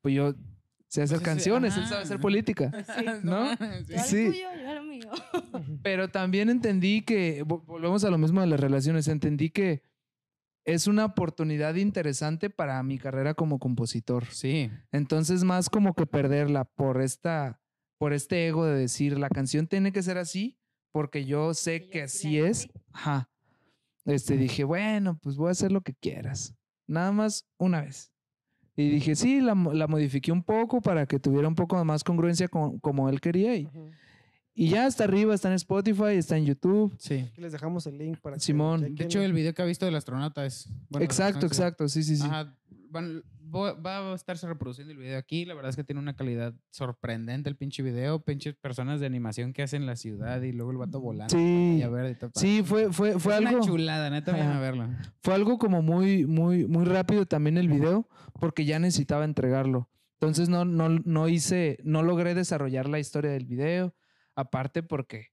pues 0.00 0.14
yo 0.14 0.34
sé 0.88 1.02
hacer 1.02 1.18
Pues 1.18 1.24
canciones, 1.26 1.76
él 1.76 1.86
sabe 1.86 2.02
hacer 2.02 2.18
política. 2.20 2.72
¿No? 3.22 3.56
Yo 3.56 3.96
al 3.98 4.04
Sí. 4.04 4.26
tuyo, 4.26 4.48
yo 4.60 4.70
al 4.70 4.86
mío. 4.86 5.10
Pero 5.82 6.08
también 6.08 6.50
entendí 6.50 7.02
que, 7.02 7.44
vo- 7.44 7.64
volvemos 7.64 8.02
a 8.04 8.10
lo 8.10 8.18
mismo 8.18 8.40
de 8.40 8.48
las 8.48 8.58
relaciones, 8.60 9.06
entendí 9.08 9.50
que 9.50 9.82
es 10.64 10.86
una 10.86 11.04
oportunidad 11.04 11.74
interesante 11.74 12.50
para 12.50 12.82
mi 12.82 12.98
carrera 12.98 13.34
como 13.34 13.58
compositor. 13.58 14.26
Sí. 14.26 14.70
Entonces, 14.92 15.44
más 15.44 15.68
como 15.68 15.94
que 15.94 16.06
perderla 16.06 16.64
por 16.64 17.02
esta, 17.02 17.60
por 17.98 18.12
este 18.12 18.46
ego 18.48 18.64
de 18.64 18.78
decir 18.78 19.18
la 19.18 19.28
canción 19.28 19.66
tiene 19.66 19.92
que 19.92 20.02
ser 20.02 20.18
así, 20.18 20.58
porque 20.92 21.24
yo 21.24 21.54
sé 21.54 21.88
que 21.88 22.02
así 22.02 22.38
es. 22.38 22.68
Ajá. 22.92 23.28
Este, 24.04 24.36
dije, 24.36 24.64
bueno, 24.64 25.18
pues 25.22 25.36
voy 25.36 25.48
a 25.48 25.52
hacer 25.52 25.72
lo 25.72 25.80
que 25.80 25.94
quieras. 25.94 26.54
Nada 26.86 27.12
más 27.12 27.46
una 27.58 27.82
vez. 27.82 28.12
Y 28.76 28.90
dije, 28.90 29.14
sí, 29.14 29.40
la, 29.40 29.54
la 29.54 29.86
modifiqué 29.86 30.32
un 30.32 30.42
poco 30.42 30.80
para 30.80 31.06
que 31.06 31.18
tuviera 31.18 31.46
un 31.46 31.54
poco 31.54 31.82
más 31.84 32.02
congruencia 32.02 32.48
con, 32.48 32.78
como 32.80 33.08
él 33.08 33.20
quería. 33.20 33.54
Y. 33.54 33.68
y 34.54 34.68
ya 34.68 34.86
está 34.86 35.04
arriba, 35.04 35.34
está 35.34 35.48
en 35.48 35.54
Spotify, 35.54 36.14
está 36.16 36.36
en 36.36 36.46
YouTube. 36.46 36.94
Sí. 36.98 37.26
Aquí 37.30 37.40
les 37.40 37.52
dejamos 37.52 37.86
el 37.86 37.98
link 37.98 38.18
para 38.20 38.36
que 38.36 38.40
Simón. 38.40 38.80
chequen. 38.80 38.94
De 38.96 39.04
hecho, 39.04 39.22
el 39.22 39.32
video 39.32 39.52
que 39.54 39.62
ha 39.62 39.64
visto 39.66 39.84
del 39.86 39.96
astronauta 39.96 40.46
es. 40.46 40.68
bueno, 40.88 41.04
exacto, 41.04 41.46
exacto, 41.46 41.88
sí, 41.88 42.02
sí, 42.02 42.16
sí. 42.16 42.22
Ajá, 42.24 42.54
van- 42.90 43.22
va 43.54 44.12
a 44.12 44.14
estarse 44.14 44.48
reproduciendo 44.48 44.92
el 44.92 44.98
video 44.98 45.16
aquí. 45.18 45.44
La 45.44 45.54
verdad 45.54 45.70
es 45.70 45.76
que 45.76 45.84
tiene 45.84 46.00
una 46.00 46.16
calidad 46.16 46.54
sorprendente 46.70 47.48
el 47.48 47.56
pinche 47.56 47.82
video. 47.84 48.18
Pinches 48.20 48.54
personas 48.56 48.98
de 49.00 49.06
animación 49.06 49.52
que 49.52 49.62
hacen 49.62 49.86
la 49.86 49.94
ciudad 49.96 50.42
y 50.42 50.52
luego 50.52 50.72
el 50.72 50.76
vato 50.78 51.00
volando. 51.00 51.32
Sí, 51.36 51.76
Y 51.78 51.82
a 51.82 51.88
ver, 51.88 52.16
y 52.20 52.38
sí, 52.38 52.62
fue, 52.64 52.92
fue, 52.92 53.18
fue 53.20 53.32
Es 53.34 53.38
algo. 53.38 53.56
Una 53.58 53.66
chulada, 53.66 54.10
neta, 54.10 54.32
vayan 54.32 54.52
a 54.52 54.60
verlo. 54.60 54.88
fue 55.22 55.34
algo 55.34 55.58
como 55.58 55.82
muy, 55.82 56.26
muy, 56.26 56.66
muy 56.66 56.84
rápido 56.84 57.26
también 57.26 57.56
el 57.58 57.68
video, 57.68 58.08
porque 58.40 58.64
ya 58.64 58.78
necesitaba 58.80 59.24
entregarlo. 59.24 59.88
Entonces 60.14 60.48
no, 60.48 60.64
no, 60.64 60.88
no 60.88 61.28
hice, 61.28 61.78
no 61.84 62.02
logré 62.02 62.34
desarrollar 62.34 62.88
la 62.88 62.98
historia 62.98 63.30
del 63.30 63.44
video. 63.46 63.94
Aparte 64.36 64.82
porque, 64.82 65.28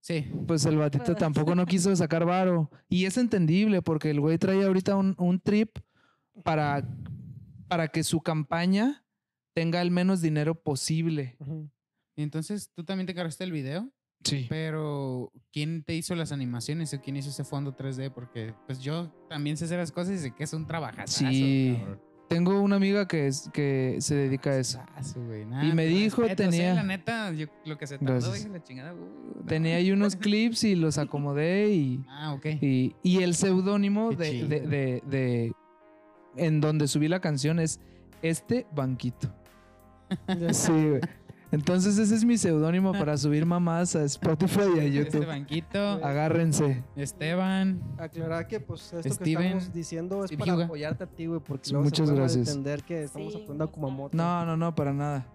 Sí. 0.00 0.30
pues 0.46 0.64
el 0.66 0.76
batito 0.76 1.04
Pues. 1.06 1.18
tampoco 1.18 1.54
no 1.54 1.66
quiso 1.90 1.94
sacar 1.96 2.24
varo. 2.24 2.70
Y 2.88 3.04
es 3.04 3.16
entendible, 3.16 3.82
porque 3.82 4.10
el 4.10 4.20
güey 4.20 4.38
trae 4.38 4.64
ahorita 4.64 4.96
un, 4.96 5.14
un 5.18 5.40
trip 5.40 5.78
para, 6.44 6.86
para 7.68 7.88
que 7.88 8.02
su 8.04 8.20
campaña 8.20 9.04
tenga 9.54 9.82
el 9.82 9.90
menos 9.90 10.20
dinero 10.20 10.54
posible. 10.54 11.36
Ujú. 11.40 11.70
Y 12.16 12.22
entonces 12.22 12.70
tú 12.74 12.84
también 12.84 13.06
te 13.06 13.14
cargaste 13.14 13.44
el 13.44 13.52
video, 13.52 13.90
Sí. 14.24 14.46
pero 14.48 15.32
¿quién 15.52 15.84
te 15.84 15.94
hizo 15.94 16.14
las 16.16 16.32
animaciones 16.32 16.92
o 16.94 17.00
quién 17.00 17.16
hizo 17.16 17.30
ese 17.30 17.44
fondo 17.44 17.76
3D? 17.76 18.10
Porque 18.12 18.54
pues 18.66 18.80
yo 18.80 19.08
también 19.28 19.56
sé 19.56 19.66
hacer 19.66 19.78
las 19.78 19.92
cosas 19.92 20.14
y 20.14 20.18
sé 20.18 20.34
que 20.34 20.42
es 20.44 20.52
un 20.52 20.66
trabajazo. 20.66 21.18
Sí. 21.18 21.78
Tengo 22.28 22.60
una 22.60 22.76
amiga 22.76 23.08
que, 23.08 23.26
es, 23.26 23.48
que 23.54 23.96
se 24.00 24.14
dedica 24.14 24.50
a 24.50 24.58
eso. 24.58 24.80
Y 25.62 25.72
me 25.72 25.86
dijo, 25.86 26.22
tenía- 26.36 26.74
la 26.74 26.82
neta, 26.82 27.32
yo, 27.32 27.46
lo 27.64 27.78
que 27.78 27.86
se 27.86 27.98
tardó, 27.98 28.32
dije, 28.34 28.48
la 28.50 28.62
chingada. 28.62 28.92
uh. 28.92 29.44
Tenía 29.46 29.76
ahí 29.76 29.90
unos 29.92 30.14
clips 30.16 30.64
y 30.64 30.74
los 30.74 30.98
acomodé 30.98 31.70
y... 31.70 32.04
Ah, 32.08 32.34
ok. 32.34 32.46
Y, 32.60 32.94
y 33.02 33.22
el 33.22 33.34
seudónimo 33.34 34.10
de, 34.12 34.44
de, 34.46 34.60
de- 34.60 35.02
de- 35.06 35.52
en 36.36 36.60
donde 36.60 36.86
subí 36.86 37.08
la 37.08 37.20
canción 37.20 37.58
es 37.58 37.80
este 38.22 38.66
banquito. 38.74 39.32
Sí, 40.52 40.72
güey. 40.72 41.00
Entonces 41.50 41.96
ese 41.98 42.14
es 42.14 42.24
mi 42.24 42.36
seudónimo 42.36 42.92
para 42.92 43.16
subir 43.16 43.46
mamás 43.46 43.96
a 43.96 44.04
Spotify 44.04 44.60
y 44.76 44.78
a 44.80 44.82
Este 44.84 44.90
YouTube. 44.92 45.26
banquito, 45.26 45.78
Agárrense. 46.04 46.84
Esteban. 46.94 47.80
Aclarar 47.98 48.46
que 48.46 48.60
pues 48.60 48.92
esto 48.92 49.14
Steven, 49.14 49.42
que 49.42 49.46
estamos 49.48 49.72
diciendo 49.72 50.24
es 50.24 50.30
Steve 50.30 50.44
para 50.52 50.64
apoyarte 50.64 51.04
a 51.04 51.06
ti, 51.06 51.26
güey, 51.26 51.40
porque 51.40 51.64
Sí, 51.66 51.72
luego 51.72 51.84
muchas 51.84 52.08
se 52.08 52.14
gracias. 52.14 52.48
entender 52.48 52.82
que 52.82 53.04
estamos 53.04 53.32
Sí, 53.32 53.38
apoyando 53.38 53.64
a 53.64 53.66
no 53.66 53.72
Kumamoto. 53.72 54.16
No, 54.16 54.44
no, 54.44 54.56
no, 54.56 54.74
para 54.74 54.92
nada. 54.92 55.26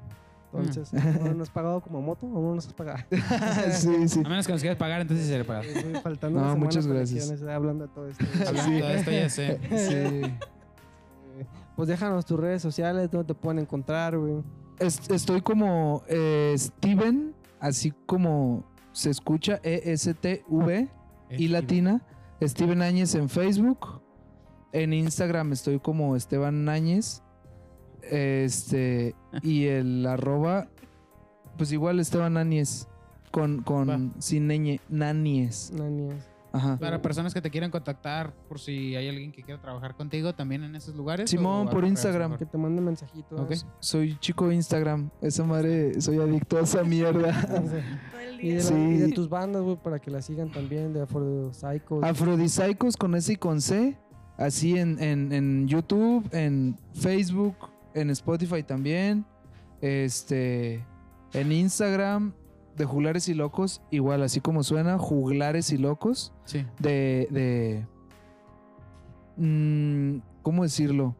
Entonces, 0.55 0.93
¿no 0.93 1.33
nos 1.33 1.49
has 1.49 1.49
pagado 1.49 1.81
Kumamoto 1.81 2.27
o 2.27 2.29
no 2.49 2.53
nos 2.53 2.67
has 2.67 2.73
pagado? 2.73 2.99
sí, 3.71 4.07
sí. 4.07 4.21
A 4.23 4.29
menos 4.29 4.45
que 4.45 4.53
nos 4.53 4.61
quieras 4.61 4.77
pagar, 4.77 5.01
entonces 5.01 5.25
sí 5.25 5.31
se 5.31 5.39
le 5.39 5.45
paga. 5.45 5.61
Estoy 5.63 5.95
faltando 5.95 6.39
No, 6.39 6.55
muchas 6.57 6.85
gracias. 6.85 7.41
hablando 7.41 7.87
de 7.87 7.93
todo 7.93 8.07
esto. 8.07 8.23
Hablando 8.47 8.71
de 8.71 8.79
todo 8.81 8.91
esto, 8.91 9.11
ya 9.11 9.29
sé. 9.29 9.59
Sí. 9.71 10.31
Eh, 11.35 11.47
Pues 11.75 11.87
déjanos 11.89 12.23
tus 12.27 12.39
redes 12.39 12.61
sociales, 12.61 13.09
donde 13.09 13.25
te 13.25 13.33
pueden 13.33 13.57
encontrar, 13.57 14.15
güey. 14.15 14.43
Es- 14.79 15.09
estoy 15.09 15.41
como 15.41 16.03
eh, 16.07 16.55
Steven, 16.57 17.33
así 17.59 17.93
como 18.05 18.63
se 18.91 19.09
escucha, 19.09 19.59
E 19.63 19.81
E-S-T-V 19.85 20.87
y 21.31 21.47
latina. 21.47 22.01
Steven 22.41 22.81
Áñez 22.81 23.15
en 23.15 23.29
Facebook. 23.29 24.01
En 24.73 24.91
Instagram 24.93 25.53
estoy 25.53 25.79
como 25.79 26.15
Esteban 26.15 26.67
Áñez. 26.67 27.21
Este, 28.01 29.15
y 29.41 29.65
el 29.65 30.05
arroba, 30.05 30.67
pues 31.57 31.71
igual 31.71 31.99
Esteban 31.99 32.37
Áñez. 32.37 32.87
Con, 33.31 33.63
con 33.63 34.13
sin 34.19 34.47
ñ, 34.49 34.79
Náñez. 34.89 35.71
Nanías. 35.71 36.29
Ajá. 36.55 36.77
Para 36.77 37.01
personas 37.01 37.33
que 37.33 37.41
te 37.41 37.49
quieran 37.49 37.71
contactar, 37.71 38.31
por 38.47 38.59
si 38.59 38.95
hay 38.95 39.09
alguien 39.09 39.31
que 39.31 39.41
quiera 39.41 39.59
trabajar 39.59 39.95
contigo 39.95 40.33
también 40.35 40.63
en 40.63 40.75
esos 40.75 40.95
lugares. 40.95 41.27
Simón, 41.29 41.67
por 41.67 41.83
Instagram. 41.83 42.37
Que 42.37 42.45
te 42.45 42.57
manden 42.59 42.85
mensajitos. 42.85 43.39
Ok. 43.39 43.53
Soy 43.79 44.15
chico 44.19 44.47
de 44.47 44.55
Instagram. 44.55 45.09
Esa 45.21 45.43
madre, 45.43 45.99
soy 45.99 46.19
adicto 46.19 46.57
a 46.57 46.61
esa 46.61 46.83
mierda. 46.83 47.41
Todo 47.47 48.19
el 48.19 48.39
Y 48.39 48.51
de, 48.51 48.61
día. 48.61 48.71
la- 48.71 48.79
y 48.79 48.97
de 48.99 49.05
Sí. 49.07 49.13
tus 49.13 49.29
bandas, 49.29 49.63
güey, 49.63 49.77
para 49.77 49.97
que 49.99 50.11
la 50.11 50.21
sigan 50.21 50.51
también, 50.51 50.93
de 50.93 51.01
Afro 51.01 51.51
Psychos. 51.53 52.03
Afrodisaicos 52.03 52.97
con 52.97 53.15
S 53.15 53.33
y 53.33 53.35
con 53.35 53.59
C. 53.59 53.97
Así 54.37 54.77
en, 54.77 55.01
en, 55.01 55.31
en 55.31 55.67
YouTube, 55.67 56.27
en 56.33 56.77
Facebook, 56.93 57.55
en 57.95 58.11
Spotify 58.11 58.61
también. 58.61 59.25
Este. 59.81 60.85
En 61.33 61.51
Instagram, 61.51 62.33
de 62.75 62.85
Juglares 62.85 63.27
y 63.29 63.33
Locos. 63.33 63.81
Igual, 63.91 64.23
así 64.23 64.41
como 64.41 64.63
suena, 64.63 64.97
Juglares 64.97 65.71
y 65.71 65.77
Locos. 65.77 66.33
Sí. 66.45 66.65
De. 66.79 67.27
de 67.31 67.85
mm, 69.37 70.17
¿Cómo 70.41 70.63
decirlo? 70.63 71.15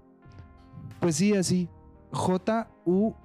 Pues 1.00 1.16
sí, 1.16 1.34
así. 1.36 1.70
J-U-G. 2.12 3.16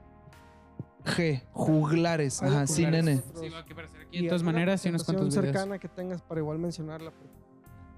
Juglares. 1.53 2.43
Ajá, 2.43 2.67
sin 2.67 2.87
Juglares. 2.87 3.09
N. 3.09 3.23
Sí, 3.41 3.49
va 3.49 3.59
a 3.59 3.61
aparecer 3.63 4.01
aquí 4.03 4.23
de 4.23 4.29
todas 4.29 4.43
maneras 4.43 4.85
y 4.85 4.89
unos 4.89 5.05
cuantos 5.05 5.29
videos. 5.29 5.45
cercana 5.47 5.79
que 5.79 5.89
tengas 5.89 6.23
para 6.23 6.41
igual 6.41 6.59
mencionarla. 6.59 7.13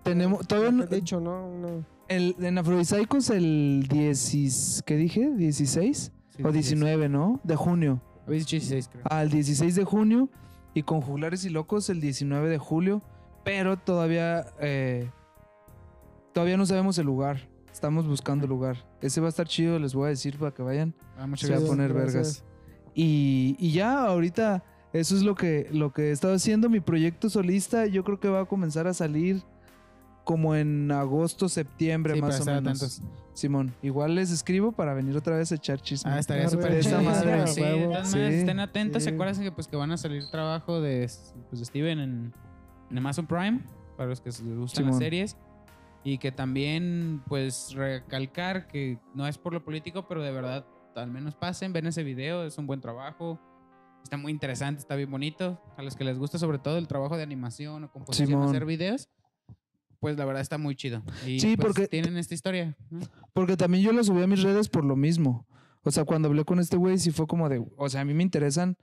Tenemos. 0.03 0.47
Todavía 0.47 0.70
no 0.72 0.78
no, 0.78 0.87
te 0.89 0.97
he 0.97 1.01
dicho, 1.01 1.20
¿no? 1.20 1.47
Una- 1.47 1.87
El, 2.09 2.35
en 2.41 2.59
Afrodisaicos 2.59 3.31
el 3.31 3.87
10, 3.89 4.83
¿qué 4.87 4.97
dije? 4.97 5.28
¿16? 5.28 5.95
Sí, 5.95 6.11
o 6.43 6.53
sí, 6.53 6.62
sí. 6.62 6.64
19, 6.74 7.09
¿no? 7.09 7.41
De 7.45 7.57
junio. 7.57 8.01
Habéis 8.27 8.47
dicho 8.47 8.57
16, 8.57 8.89
creo. 8.89 9.03
Al 9.09 9.31
16 9.31 9.75
de 9.75 9.85
junio 9.85 10.29
y 10.75 10.83
con 10.83 11.01
Juglares 11.01 11.45
y 11.45 11.51
Locos 11.51 11.89
el 11.91 12.01
19 12.01 12.49
de 12.49 12.59
julio. 12.59 13.03
Pero 13.45 13.77
todavía, 13.79 14.47
eh, 14.61 15.11
todavía 16.33 16.57
no 16.57 16.66
sabemos 16.66 16.99
el 16.99 17.07
lugar. 17.07 17.49
Estamos 17.73 18.07
buscando 18.07 18.45
el 18.45 18.51
lugar. 18.51 18.77
Ese 19.01 19.21
va 19.21 19.27
a 19.27 19.31
estar 19.31 19.47
chido, 19.47 19.79
les 19.79 19.95
voy 19.95 20.07
a 20.07 20.09
decir 20.11 20.39
para 20.39 20.53
que 20.53 20.62
vayan. 20.62 20.95
Ah, 21.16 21.27
muchas 21.27 21.49
Se 21.49 21.57
va 21.57 21.62
a 21.62 21.66
poner 21.66 21.93
gracias. 21.93 22.14
vergas. 22.14 22.45
Y, 22.95 23.57
y 23.59 23.73
ya, 23.73 24.05
ahorita, 24.05 24.64
eso 24.93 25.16
es 25.16 25.23
lo 25.23 25.35
que, 25.35 25.68
lo 25.73 25.93
que 25.93 26.09
he 26.09 26.11
estado 26.11 26.35
haciendo. 26.35 26.68
Mi 26.68 26.81
proyecto 26.81 27.31
solista, 27.31 27.87
yo 27.87 28.05
creo 28.05 28.21
que 28.21 28.29
va 28.29 28.41
a 28.41 28.45
comenzar 28.45 28.87
a 28.87 28.95
salir 28.95 29.43
como 30.31 30.55
en 30.55 30.93
agosto, 30.93 31.49
septiembre, 31.49 32.14
Sí, 32.14 32.20
más 32.20 32.41
o 32.41 32.45
menos. 32.45 32.61
atentos. 32.61 33.03
Simón, 33.35 33.74
igual 33.83 34.14
les 34.14 34.31
escribo 34.31 34.70
para 34.70 34.95
venir 34.95 35.16
otra 35.16 35.37
vez 35.37 35.51
a 35.51 35.57
echar 35.57 35.81
chisme. 35.81 36.09
Ah, 36.12 36.20
estaría 36.20 36.49
súper 36.49 36.78
chido. 36.81 37.01
Sí, 37.49 37.62
Sí. 38.05 38.18
estén 38.20 38.61
atentos. 38.61 39.03
¿Se 39.03 39.11
acuerdan 39.11 39.43
que, 39.43 39.51
pues, 39.51 39.66
que 39.66 39.74
van 39.74 39.91
a 39.91 39.97
salir 39.97 40.22
trabajo 40.31 40.81
de, 40.81 41.11
pues, 41.49 41.59
de 41.59 41.64
Steven 41.66 41.99
en, 41.99 42.33
en 42.93 42.99
Amazon 42.99 43.26
Prime? 43.26 43.61
Para 43.97 44.09
los 44.11 44.20
que 44.20 44.28
les 44.28 44.41
gustan 44.41 44.85
las 44.85 44.95
Simón. 44.95 44.99
series. 45.01 45.37
Y 46.05 46.18
que 46.18 46.31
también, 46.31 47.22
pues, 47.26 47.72
recalcar 47.74 48.68
que 48.68 48.99
no 49.14 49.26
es 49.26 49.37
por 49.37 49.53
lo 49.53 49.64
político, 49.64 50.07
pero 50.07 50.22
de 50.22 50.31
verdad, 50.31 50.64
al 50.95 51.11
menos 51.11 51.35
pasen, 51.35 51.72
ven 51.72 51.89
ese 51.89 52.05
video, 52.05 52.45
es 52.45 52.57
un 52.57 52.68
buen 52.68 52.81
trabajo. 52.81 53.37
Está 54.05 54.16
muy 54.16 54.31
interesante, 54.31 54.78
está 54.81 54.95
bien 54.95 55.11
bonito. 55.11 55.61
A 55.76 55.83
los 55.83 55.97
que 55.97 56.05
les 56.05 56.18
gusta 56.18 56.39
sobre 56.39 56.59
todo 56.61 56.78
el 56.78 56.87
trabajo 56.87 57.16
de 57.16 57.24
animación 57.24 57.83
o 57.85 57.91
composición, 57.91 58.28
Simón. 58.28 58.49
hacer 58.49 58.64
videos, 58.64 59.09
pues 60.01 60.17
la 60.17 60.25
verdad 60.25 60.41
está 60.43 60.59
muy 60.59 60.75
chido. 60.75 61.03
Y 61.27 61.39
Sí, 61.41 61.57
pues, 61.57 61.69
porque- 61.69 61.87
tienen 61.89 62.17
esta 62.17 62.35
historia. 62.35 62.77
¿no? 62.91 63.01
Porque 63.33 63.57
también 63.57 63.85
yo 63.85 63.93
lo 63.93 64.03
subí 64.03 64.23
a 64.23 64.27
mis 64.27 64.43
redes 64.43 64.69
por 64.69 64.85
lo 64.85 64.97
mismo. 64.97 65.47
O 65.83 65.91
sea, 65.91 66.05
cuando 66.05 66.29
hablé 66.29 66.45
con 66.45 66.59
este 66.59 66.77
güey, 66.77 66.99
sí 66.99 67.11
fue 67.11 67.27
como 67.27 67.49
de, 67.49 67.65
o 67.77 67.89
sea, 67.89 68.01
a 68.01 68.05
mí 68.05 68.13
me 68.15 68.23
interesan 68.23 68.77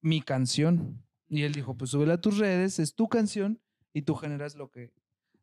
mi 0.00 0.20
canción. 0.22 1.02
Y 1.28 1.42
él 1.42 1.52
dijo, 1.54 1.74
pues 1.76 1.90
súbela 1.90 2.14
a 2.14 2.20
tus 2.20 2.38
redes, 2.38 2.78
es 2.78 2.94
tu 2.94 3.08
canción 3.08 3.60
y 3.94 4.02
tú 4.02 4.14
generas 4.16 4.54
lo 4.56 4.70
que, 4.70 4.90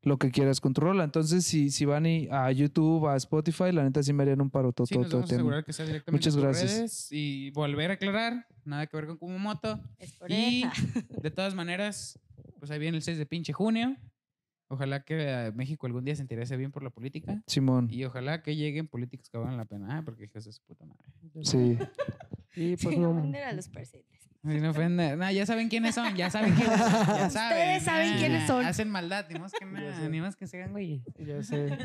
lo 0.03 0.17
que 0.19 0.29
quieras 0.31 0.61
con 0.61 0.73
tu 0.73 0.81
rola. 0.81 1.03
Entonces, 1.03 1.45
si, 1.45 1.71
si 1.71 1.85
van 1.85 2.05
y- 2.05 2.27
a 2.29 2.51
YouTube, 2.51 3.07
a 3.07 3.15
Spotify, 3.15 3.71
la 3.71 3.83
neta 3.83 4.03
sí 4.03 4.13
me 4.13 4.23
harían 4.23 4.41
un 4.41 4.49
paro 4.51 4.71
todo, 4.71 4.85
Sí, 4.85 4.95
nos 4.95 5.09
vamos 5.11 5.25
a 5.25 5.27
tema. 5.27 5.37
asegurar 5.39 5.65
que 5.65 5.73
sea 5.73 5.85
directamente 5.85 6.27
Muchas 6.29 6.35
gracias. 6.37 6.71
redes 6.73 7.07
y 7.11 7.49
volver 7.51 7.89
a 7.91 7.93
aclarar, 7.95 8.45
nada 8.65 8.85
que 8.85 8.97
ver 8.97 9.07
con 9.07 9.17
Kumamoto. 9.17 9.79
Es 9.97 10.13
por 10.13 10.31
Y 10.31 10.63
esa. 10.63 10.71
de 11.23 11.31
todas 11.31 11.55
maneras, 11.55 12.19
pues 12.59 12.69
ahí 12.69 12.77
viene 12.79 12.97
el 12.97 13.03
6 13.03 13.17
de 13.17 13.25
pinche 13.25 13.53
junio. 13.53 13.95
Ojalá 14.71 15.01
que 15.03 15.15
eh, 15.19 15.51
México 15.53 15.87
algún 15.87 16.05
día 16.05 16.15
se 16.15 16.21
interese 16.21 16.55
bien 16.55 16.71
por 16.71 16.83
la 16.83 16.91
política. 16.91 17.41
Simón. 17.47 17.87
Y 17.91 18.05
ojalá 18.05 18.43
que 18.43 18.55
lleguen 18.55 18.87
políticos 18.87 19.29
que 19.29 19.37
valgan 19.37 19.57
la 19.57 19.65
pena. 19.65 19.97
Ah, 19.97 20.01
porque 20.05 20.25
hijos 20.25 20.45
de 20.45 20.51
su 20.51 20.61
puta 20.63 20.85
madre. 20.85 21.03
Sí. 21.43 21.77
Y 22.55 22.75
pues 22.77 22.93
Sin 22.93 23.03
no. 23.03 23.11
ofender 23.11 23.43
a 23.43 23.53
los 23.53 23.69
presentes. 23.69 24.27
Sin 24.43 24.65
ofender. 24.65 25.17
No, 25.17 25.31
ya 25.31 25.45
saben 25.45 25.69
quiénes 25.69 25.93
son, 25.95 26.13
ya 26.15 26.29
saben 26.31 26.53
quiénes 26.55 26.77
son. 26.79 26.89
Ya 26.91 27.29
saben. 27.29 27.57
Ustedes 27.57 27.83
saben 27.83 28.17
quiénes 28.17 28.47
son. 28.47 28.65
Hacen 28.65 28.89
maldad, 28.89 29.27
ni 29.31 29.39
más 29.39 29.51
que 29.53 29.59
Ya 29.65 29.71
nada, 29.71 29.99
sé. 30.01 30.09
ni 30.09 30.19
más 30.19 30.35
que 30.35 30.47
se 30.47 30.57
hagan, 30.57 30.71
güey. 30.71 31.01
Ya 31.19 31.41
sé. 31.43 31.77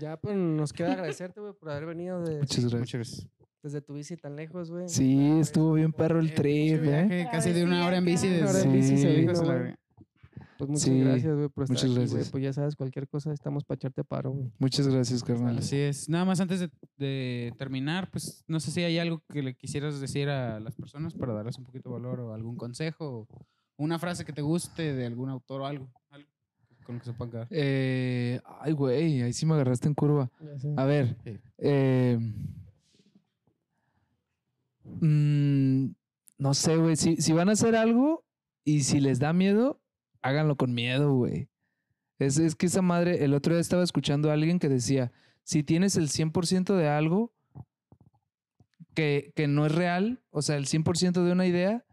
Ya 0.00 0.16
pues 0.18 0.36
nos 0.36 0.72
queda 0.74 0.92
agradecerte, 0.92 1.40
güey, 1.40 1.54
por 1.54 1.70
haber 1.70 1.86
venido 1.86 2.22
de- 2.22 2.38
Muchas 2.40 2.60
gracias. 2.60 2.80
Muchas 2.80 2.94
gracias. 3.00 3.28
desde 3.62 3.80
tu 3.80 3.94
bici 3.94 4.16
tan 4.18 4.36
lejos, 4.36 4.70
güey. 4.70 4.88
Sí, 4.88 5.38
estuvo 5.40 5.72
bien 5.72 5.92
perro 5.92 6.20
el 6.20 6.28
Eh, 6.28 6.34
trip, 6.34 6.74
¿eh? 6.74 6.78
viaje, 6.78 7.28
Casi 7.32 7.52
de 7.52 7.64
una 7.64 7.84
hora 7.86 7.96
en 7.96 8.04
bici. 8.04 8.26
Una 8.28 8.36
desde- 8.36 8.50
hora 8.50 8.60
en 8.62 8.72
bici 8.72 8.98
se 8.98 9.08
vino, 9.08 9.22
hijos 9.32 9.40
de 9.40 9.46
la 9.46 9.52
güey. 9.54 9.64
verga. 9.64 9.78
Pues 10.62 10.70
muchas 10.70 10.84
Sí, 10.84 11.00
gracias, 11.00 11.34
güey, 11.34 11.48
por 11.48 11.64
estar 11.64 11.74
muchas 11.76 11.90
aquí, 11.90 11.94
gracias. 12.12 12.30
Pues 12.30 12.44
ya 12.44 12.52
sabes, 12.52 12.76
cualquier 12.76 13.08
cosa 13.08 13.32
estamos 13.32 13.64
para 13.64 13.74
echarte 13.76 14.04
paro, 14.04 14.30
güey. 14.30 14.52
Muchas 14.60 14.86
gracias, 14.86 15.24
carnal. 15.24 15.58
Así 15.58 15.76
es. 15.76 16.08
Nada 16.08 16.24
más 16.24 16.38
antes 16.38 16.60
de, 16.60 16.70
de 16.98 17.52
terminar, 17.58 18.08
pues 18.12 18.44
no 18.46 18.60
sé 18.60 18.70
si 18.70 18.80
hay 18.84 18.96
algo 19.00 19.24
que 19.28 19.42
le 19.42 19.54
quisieras 19.56 20.00
decir 20.00 20.28
a 20.28 20.60
las 20.60 20.76
personas 20.76 21.14
para 21.14 21.32
darles 21.32 21.58
un 21.58 21.64
poquito 21.64 21.88
de 21.88 21.94
valor 21.94 22.20
o 22.20 22.32
algún 22.32 22.54
consejo 22.56 23.26
o 23.28 23.46
una 23.76 23.98
frase 23.98 24.24
que 24.24 24.32
te 24.32 24.40
guste 24.40 24.94
de 24.94 25.04
algún 25.04 25.30
autor 25.30 25.62
o 25.62 25.66
algo, 25.66 25.88
algo 26.10 26.28
con 26.86 26.94
lo 26.94 27.00
que 27.00 27.06
se 27.06 27.12
puedan 27.12 27.32
quedar. 27.32 27.48
Eh, 27.50 28.40
ay, 28.60 28.72
güey, 28.72 29.22
ahí 29.22 29.32
sí 29.32 29.44
me 29.46 29.54
agarraste 29.54 29.88
en 29.88 29.94
curva. 29.94 30.30
A 30.76 30.84
ver, 30.84 31.16
Sí. 31.24 31.40
eh, 31.58 32.18
mm, 34.84 35.86
no 36.38 36.54
sé, 36.54 36.76
güey, 36.76 36.94
si, 36.94 37.16
si 37.16 37.32
van 37.32 37.48
a 37.48 37.52
hacer 37.52 37.74
algo 37.74 38.24
y 38.64 38.82
si 38.84 39.00
les 39.00 39.18
da 39.18 39.32
miedo, 39.32 39.80
háganlo 40.22 40.56
con 40.56 40.72
miedo, 40.74 41.12
güey. 41.14 41.48
Es, 42.18 42.38
es 42.38 42.54
que 42.54 42.66
esa 42.66 42.82
madre, 42.82 43.24
el 43.24 43.34
otro 43.34 43.54
día 43.54 43.60
estaba 43.60 43.82
escuchando 43.82 44.30
a 44.30 44.34
alguien 44.34 44.58
que 44.58 44.68
decía, 44.68 45.12
si 45.42 45.62
tienes 45.62 45.96
el 45.96 46.08
100% 46.08 46.76
de 46.76 46.88
algo 46.88 47.32
que, 48.94 49.32
que 49.34 49.48
no 49.48 49.66
es 49.66 49.74
real, 49.74 50.22
o 50.30 50.42
sea, 50.42 50.56
el 50.56 50.66
100% 50.66 51.24
de 51.24 51.32
una 51.32 51.46
idea, 51.46 51.84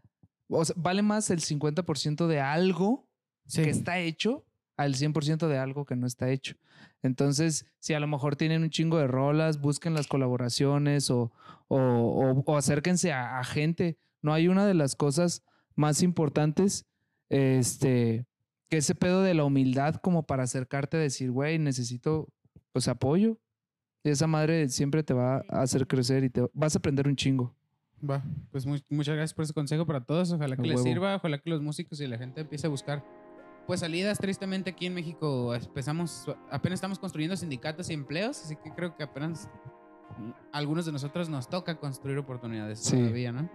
o 0.48 0.64
sea, 0.64 0.74
vale 0.78 1.02
más 1.02 1.30
el 1.30 1.40
50% 1.40 2.26
de 2.26 2.40
algo 2.40 3.08
Sí. 3.46 3.62
que 3.62 3.70
está 3.70 3.98
hecho 3.98 4.44
al 4.76 4.94
100% 4.94 5.48
de 5.48 5.58
algo 5.58 5.84
que 5.84 5.96
no 5.96 6.06
está 6.06 6.30
hecho. 6.30 6.54
Entonces, 7.02 7.66
si 7.80 7.94
a 7.94 8.00
lo 8.00 8.06
mejor 8.06 8.36
tienen 8.36 8.62
un 8.62 8.70
chingo 8.70 8.98
de 8.98 9.08
rolas, 9.08 9.60
busquen 9.60 9.92
las 9.94 10.06
colaboraciones 10.06 11.10
o, 11.10 11.32
o, 11.68 11.76
o- 11.78 12.44
o 12.46 12.56
acérquense 12.56 13.12
a, 13.12 13.38
a 13.40 13.44
gente. 13.44 13.98
No 14.22 14.32
hay 14.32 14.46
una 14.48 14.66
de 14.66 14.74
las 14.74 14.94
cosas 14.94 15.42
más 15.74 16.02
importantes, 16.02 16.86
este, 17.30 18.26
que 18.68 18.76
ese 18.78 18.94
pedo 18.94 19.22
de 19.22 19.34
la 19.34 19.44
humildad 19.44 19.96
como 19.96 20.24
para 20.24 20.42
acercarte 20.42 20.96
a 20.98 21.00
decir, 21.00 21.30
güey, 21.30 21.58
necesito 21.58 22.28
pues 22.72 22.86
apoyo. 22.88 23.38
Y 24.04 24.10
esa 24.10 24.26
madre 24.26 24.68
siempre 24.68 25.02
te 25.02 25.12
va 25.14 25.42
a 25.48 25.62
hacer 25.62 25.86
crecer 25.86 26.24
y 26.24 26.30
te 26.30 26.46
vas 26.52 26.74
a 26.74 26.78
aprender 26.78 27.06
un 27.08 27.16
chingo. 27.16 27.54
Va, 28.08 28.22
pues 28.50 28.64
mu- 28.64 28.78
muchas 28.88 29.14
gracias 29.14 29.34
por 29.34 29.44
ese 29.44 29.52
consejo 29.52 29.86
para 29.86 30.02
todos. 30.04 30.32
Ojalá 30.32 30.56
que 30.56 30.62
les 30.68 30.82
sirva, 30.82 31.16
ojalá 31.16 31.38
que 31.38 31.50
los 31.50 31.60
músicos 31.60 32.00
y 32.00 32.06
la 32.06 32.16
gente 32.16 32.40
empiece 32.40 32.66
a 32.66 32.70
buscar 32.70 33.04
pues 33.66 33.80
salidas. 33.80 34.18
Tristemente 34.18 34.70
aquí 34.70 34.86
en 34.86 34.94
México 34.94 35.54
empezamos, 35.54 36.24
apenas 36.50 36.78
estamos 36.78 36.98
construyendo 36.98 37.36
sindicatos 37.36 37.90
y 37.90 37.92
empleos, 37.92 38.42
así 38.42 38.56
que 38.56 38.70
creo 38.72 38.96
que 38.96 39.02
apenas 39.02 39.50
algunos 40.52 40.86
de 40.86 40.92
nosotros 40.92 41.28
nos 41.28 41.48
toca 41.48 41.76
construir 41.78 42.16
oportunidades 42.18 42.80
Sí. 42.80 42.96
todavía, 42.96 43.32
¿no? 43.32 43.50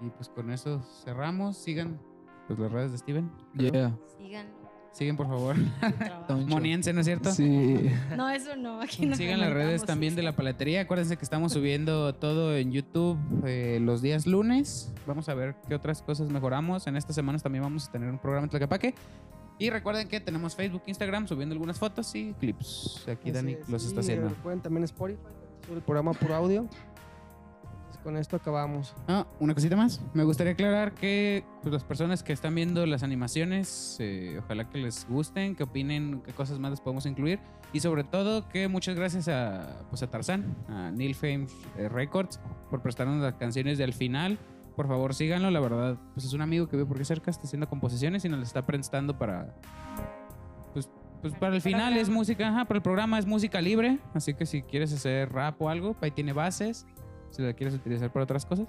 Y 0.00 0.10
pues 0.10 0.28
con 0.28 0.50
eso 0.50 0.82
cerramos. 1.04 1.56
Sigan 1.56 2.00
pues 2.56 2.70
las 2.70 2.72
redes 2.72 2.92
de 2.92 2.98
Steven. 2.98 3.30
creo. 3.56 3.70
Yeah. 3.72 3.92
Síganlo. 4.18 4.62
Siguen 4.92 5.16
por 5.16 5.26
favor. 5.26 5.56
Moniense, 6.46 6.92
¿no 6.92 7.00
es 7.00 7.06
cierto? 7.06 7.30
Sí. 7.32 7.90
No, 8.16 8.28
eso 8.28 8.56
no. 8.56 8.80
Aquí 8.82 9.06
no 9.06 9.16
Sigan 9.16 9.40
las 9.40 9.52
redes 9.52 9.84
también 9.84 10.14
de 10.14 10.22
la 10.22 10.36
paletería. 10.36 10.82
Acuérdense 10.82 11.16
que 11.16 11.24
estamos 11.24 11.52
subiendo 11.52 12.14
todo 12.14 12.54
en 12.54 12.72
YouTube 12.72 13.18
eh, 13.46 13.78
los 13.80 14.02
días 14.02 14.26
lunes. 14.26 14.92
Vamos 15.06 15.30
a 15.30 15.34
ver 15.34 15.54
qué 15.66 15.74
otras 15.74 16.02
cosas 16.02 16.28
mejoramos. 16.28 16.86
En 16.86 16.96
estas 16.96 17.14
semanas 17.16 17.42
también 17.42 17.62
vamos 17.64 17.88
a 17.88 17.92
tener 17.92 18.10
un 18.10 18.18
programa 18.18 18.44
en 18.44 18.50
Tlaquepaque. 18.50 18.94
Y 19.58 19.70
recuerden 19.70 20.08
que 20.08 20.20
tenemos 20.20 20.54
Facebook, 20.56 20.82
Instagram 20.86 21.26
subiendo 21.26 21.54
algunas 21.54 21.78
fotos 21.78 22.14
y 22.14 22.34
clips. 22.34 23.04
Aquí 23.08 23.30
Así 23.30 23.32
Dani 23.32 23.52
es. 23.52 23.68
los 23.70 23.84
está 23.86 24.00
Y 24.00 24.04
haciendo. 24.04 24.28
Recuerden 24.28 24.60
también 24.60 24.84
Spotify, 24.84 25.18
sube 25.66 25.76
el 25.76 25.82
programa 25.82 26.12
por 26.12 26.32
audio. 26.32 26.68
Con 28.02 28.16
esto 28.16 28.36
acabamos. 28.36 28.94
Ah, 29.06 29.26
una 29.38 29.54
cosita 29.54 29.76
más. 29.76 30.00
Me 30.12 30.24
gustaría 30.24 30.54
aclarar 30.54 30.92
que 30.92 31.44
pues, 31.62 31.72
las 31.72 31.84
personas 31.84 32.24
que 32.24 32.32
están 32.32 32.54
viendo 32.54 32.84
las 32.84 33.04
animaciones, 33.04 33.96
eh, 34.00 34.40
ojalá 34.42 34.68
que 34.68 34.78
les 34.78 35.06
gusten, 35.08 35.54
que 35.54 35.62
opinen 35.62 36.20
qué 36.24 36.32
cosas 36.32 36.58
más 36.58 36.72
les 36.72 36.80
podemos 36.80 37.06
incluir. 37.06 37.38
Y 37.72 37.80
sobre 37.80 38.02
todo 38.02 38.48
que 38.48 38.66
muchas 38.66 38.96
gracias 38.96 39.28
a, 39.28 39.84
pues, 39.88 40.02
a 40.02 40.10
Tarzán, 40.10 40.56
a 40.68 40.90
Neil 40.90 41.14
Fame 41.14 41.46
eh, 41.78 41.88
Records, 41.88 42.40
por 42.70 42.82
prestarnos 42.82 43.22
las 43.22 43.34
canciones 43.34 43.78
del 43.78 43.92
final. 43.92 44.36
Por 44.74 44.88
favor, 44.88 45.14
síganlo. 45.14 45.50
La 45.50 45.60
verdad, 45.60 45.96
pues 46.14 46.26
es 46.26 46.32
un 46.32 46.40
amigo 46.40 46.68
que 46.68 46.76
vive 46.76 46.88
por 46.88 46.96
aquí 46.96 47.04
cerca, 47.04 47.30
está 47.30 47.44
haciendo 47.44 47.68
composiciones 47.68 48.24
y 48.24 48.28
nos 48.28 48.40
las 48.40 48.48
está 48.48 48.66
prestando 48.66 49.16
para. 49.16 49.54
Pues, 50.72 50.90
pues 51.20 51.34
para 51.34 51.54
el 51.54 51.62
final 51.62 51.96
es 51.96 52.08
música, 52.08 52.48
ajá, 52.48 52.64
para 52.64 52.78
el 52.78 52.82
programa 52.82 53.18
es 53.18 53.26
música 53.26 53.60
libre. 53.60 54.00
Así 54.12 54.34
que 54.34 54.44
si 54.44 54.62
quieres 54.62 54.92
hacer 54.92 55.32
rap 55.32 55.62
o 55.62 55.68
algo, 55.68 55.94
ahí 56.00 56.10
tiene 56.10 56.32
bases. 56.32 56.84
Si 57.32 57.42
la 57.42 57.52
quieres 57.54 57.74
utilizar 57.74 58.12
para 58.12 58.24
otras 58.24 58.44
cosas, 58.46 58.66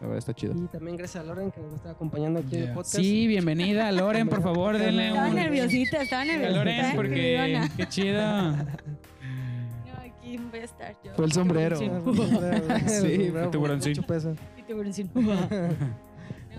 la 0.00 0.06
verdad 0.06 0.18
está 0.18 0.32
chido. 0.32 0.54
Y 0.56 0.66
también 0.68 0.96
gracias 0.96 1.22
a 1.22 1.26
Loren 1.26 1.50
que 1.50 1.60
nos 1.60 1.74
está 1.74 1.90
acompañando 1.90 2.38
aquí 2.40 2.54
en 2.54 2.60
el 2.60 2.64
Yeah. 2.68 2.74
podcast. 2.74 2.96
Sí, 2.96 3.26
bienvenida, 3.26 3.90
Loren, 3.92 4.28
por 4.28 4.42
favor, 4.42 4.78
denle 4.78 5.08
Estaba 5.08 5.28
un. 5.28 5.34
nerviosita, 5.34 6.02
estaba 6.02 6.22
a 6.22 6.24
nerviosita. 6.24 6.58
Loren, 6.58 6.96
porque 6.96 7.34
escribidona. 7.34 7.70
qué 7.76 7.88
chido. 7.88 8.22
No, 8.22 9.92
aquí 10.04 10.36
voy 10.50 10.60
a 10.60 10.64
estar 10.64 10.96
yo. 11.04 11.12
Fue 11.14 11.24
el 11.26 11.32
sombrero. 11.32 11.76
Sí. 12.86 13.30
Fue 13.32 13.48
tiburoncín. 13.50 13.90
Mucho 13.92 14.06
peso. 14.06 14.34
Y 14.56 14.62
tiburoncín. 14.62 15.10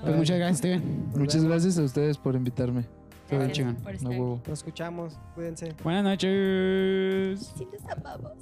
Pues 0.03 0.15
muchas 0.15 0.37
gracias, 0.37 0.57
Steven. 0.59 1.09
Muchas 1.15 1.43
gracias 1.43 1.77
a 1.79 1.81
ustedes 1.83 2.19
por 2.19 2.35
invitarme. 2.35 2.83
Todo 3.27 3.39
bien 3.39 3.51
chingón. 3.51 3.77
A 3.83 3.91
estar. 3.91 4.11
huevo. 4.11 4.39
Nos 4.47 4.59
escuchamos. 4.59 5.19
Cuídense. 5.33 5.73
Buenas 5.83 6.03
noches. 6.03 7.51
Sí, 7.57 7.67
los 7.73 7.83
amamos. 7.89 8.33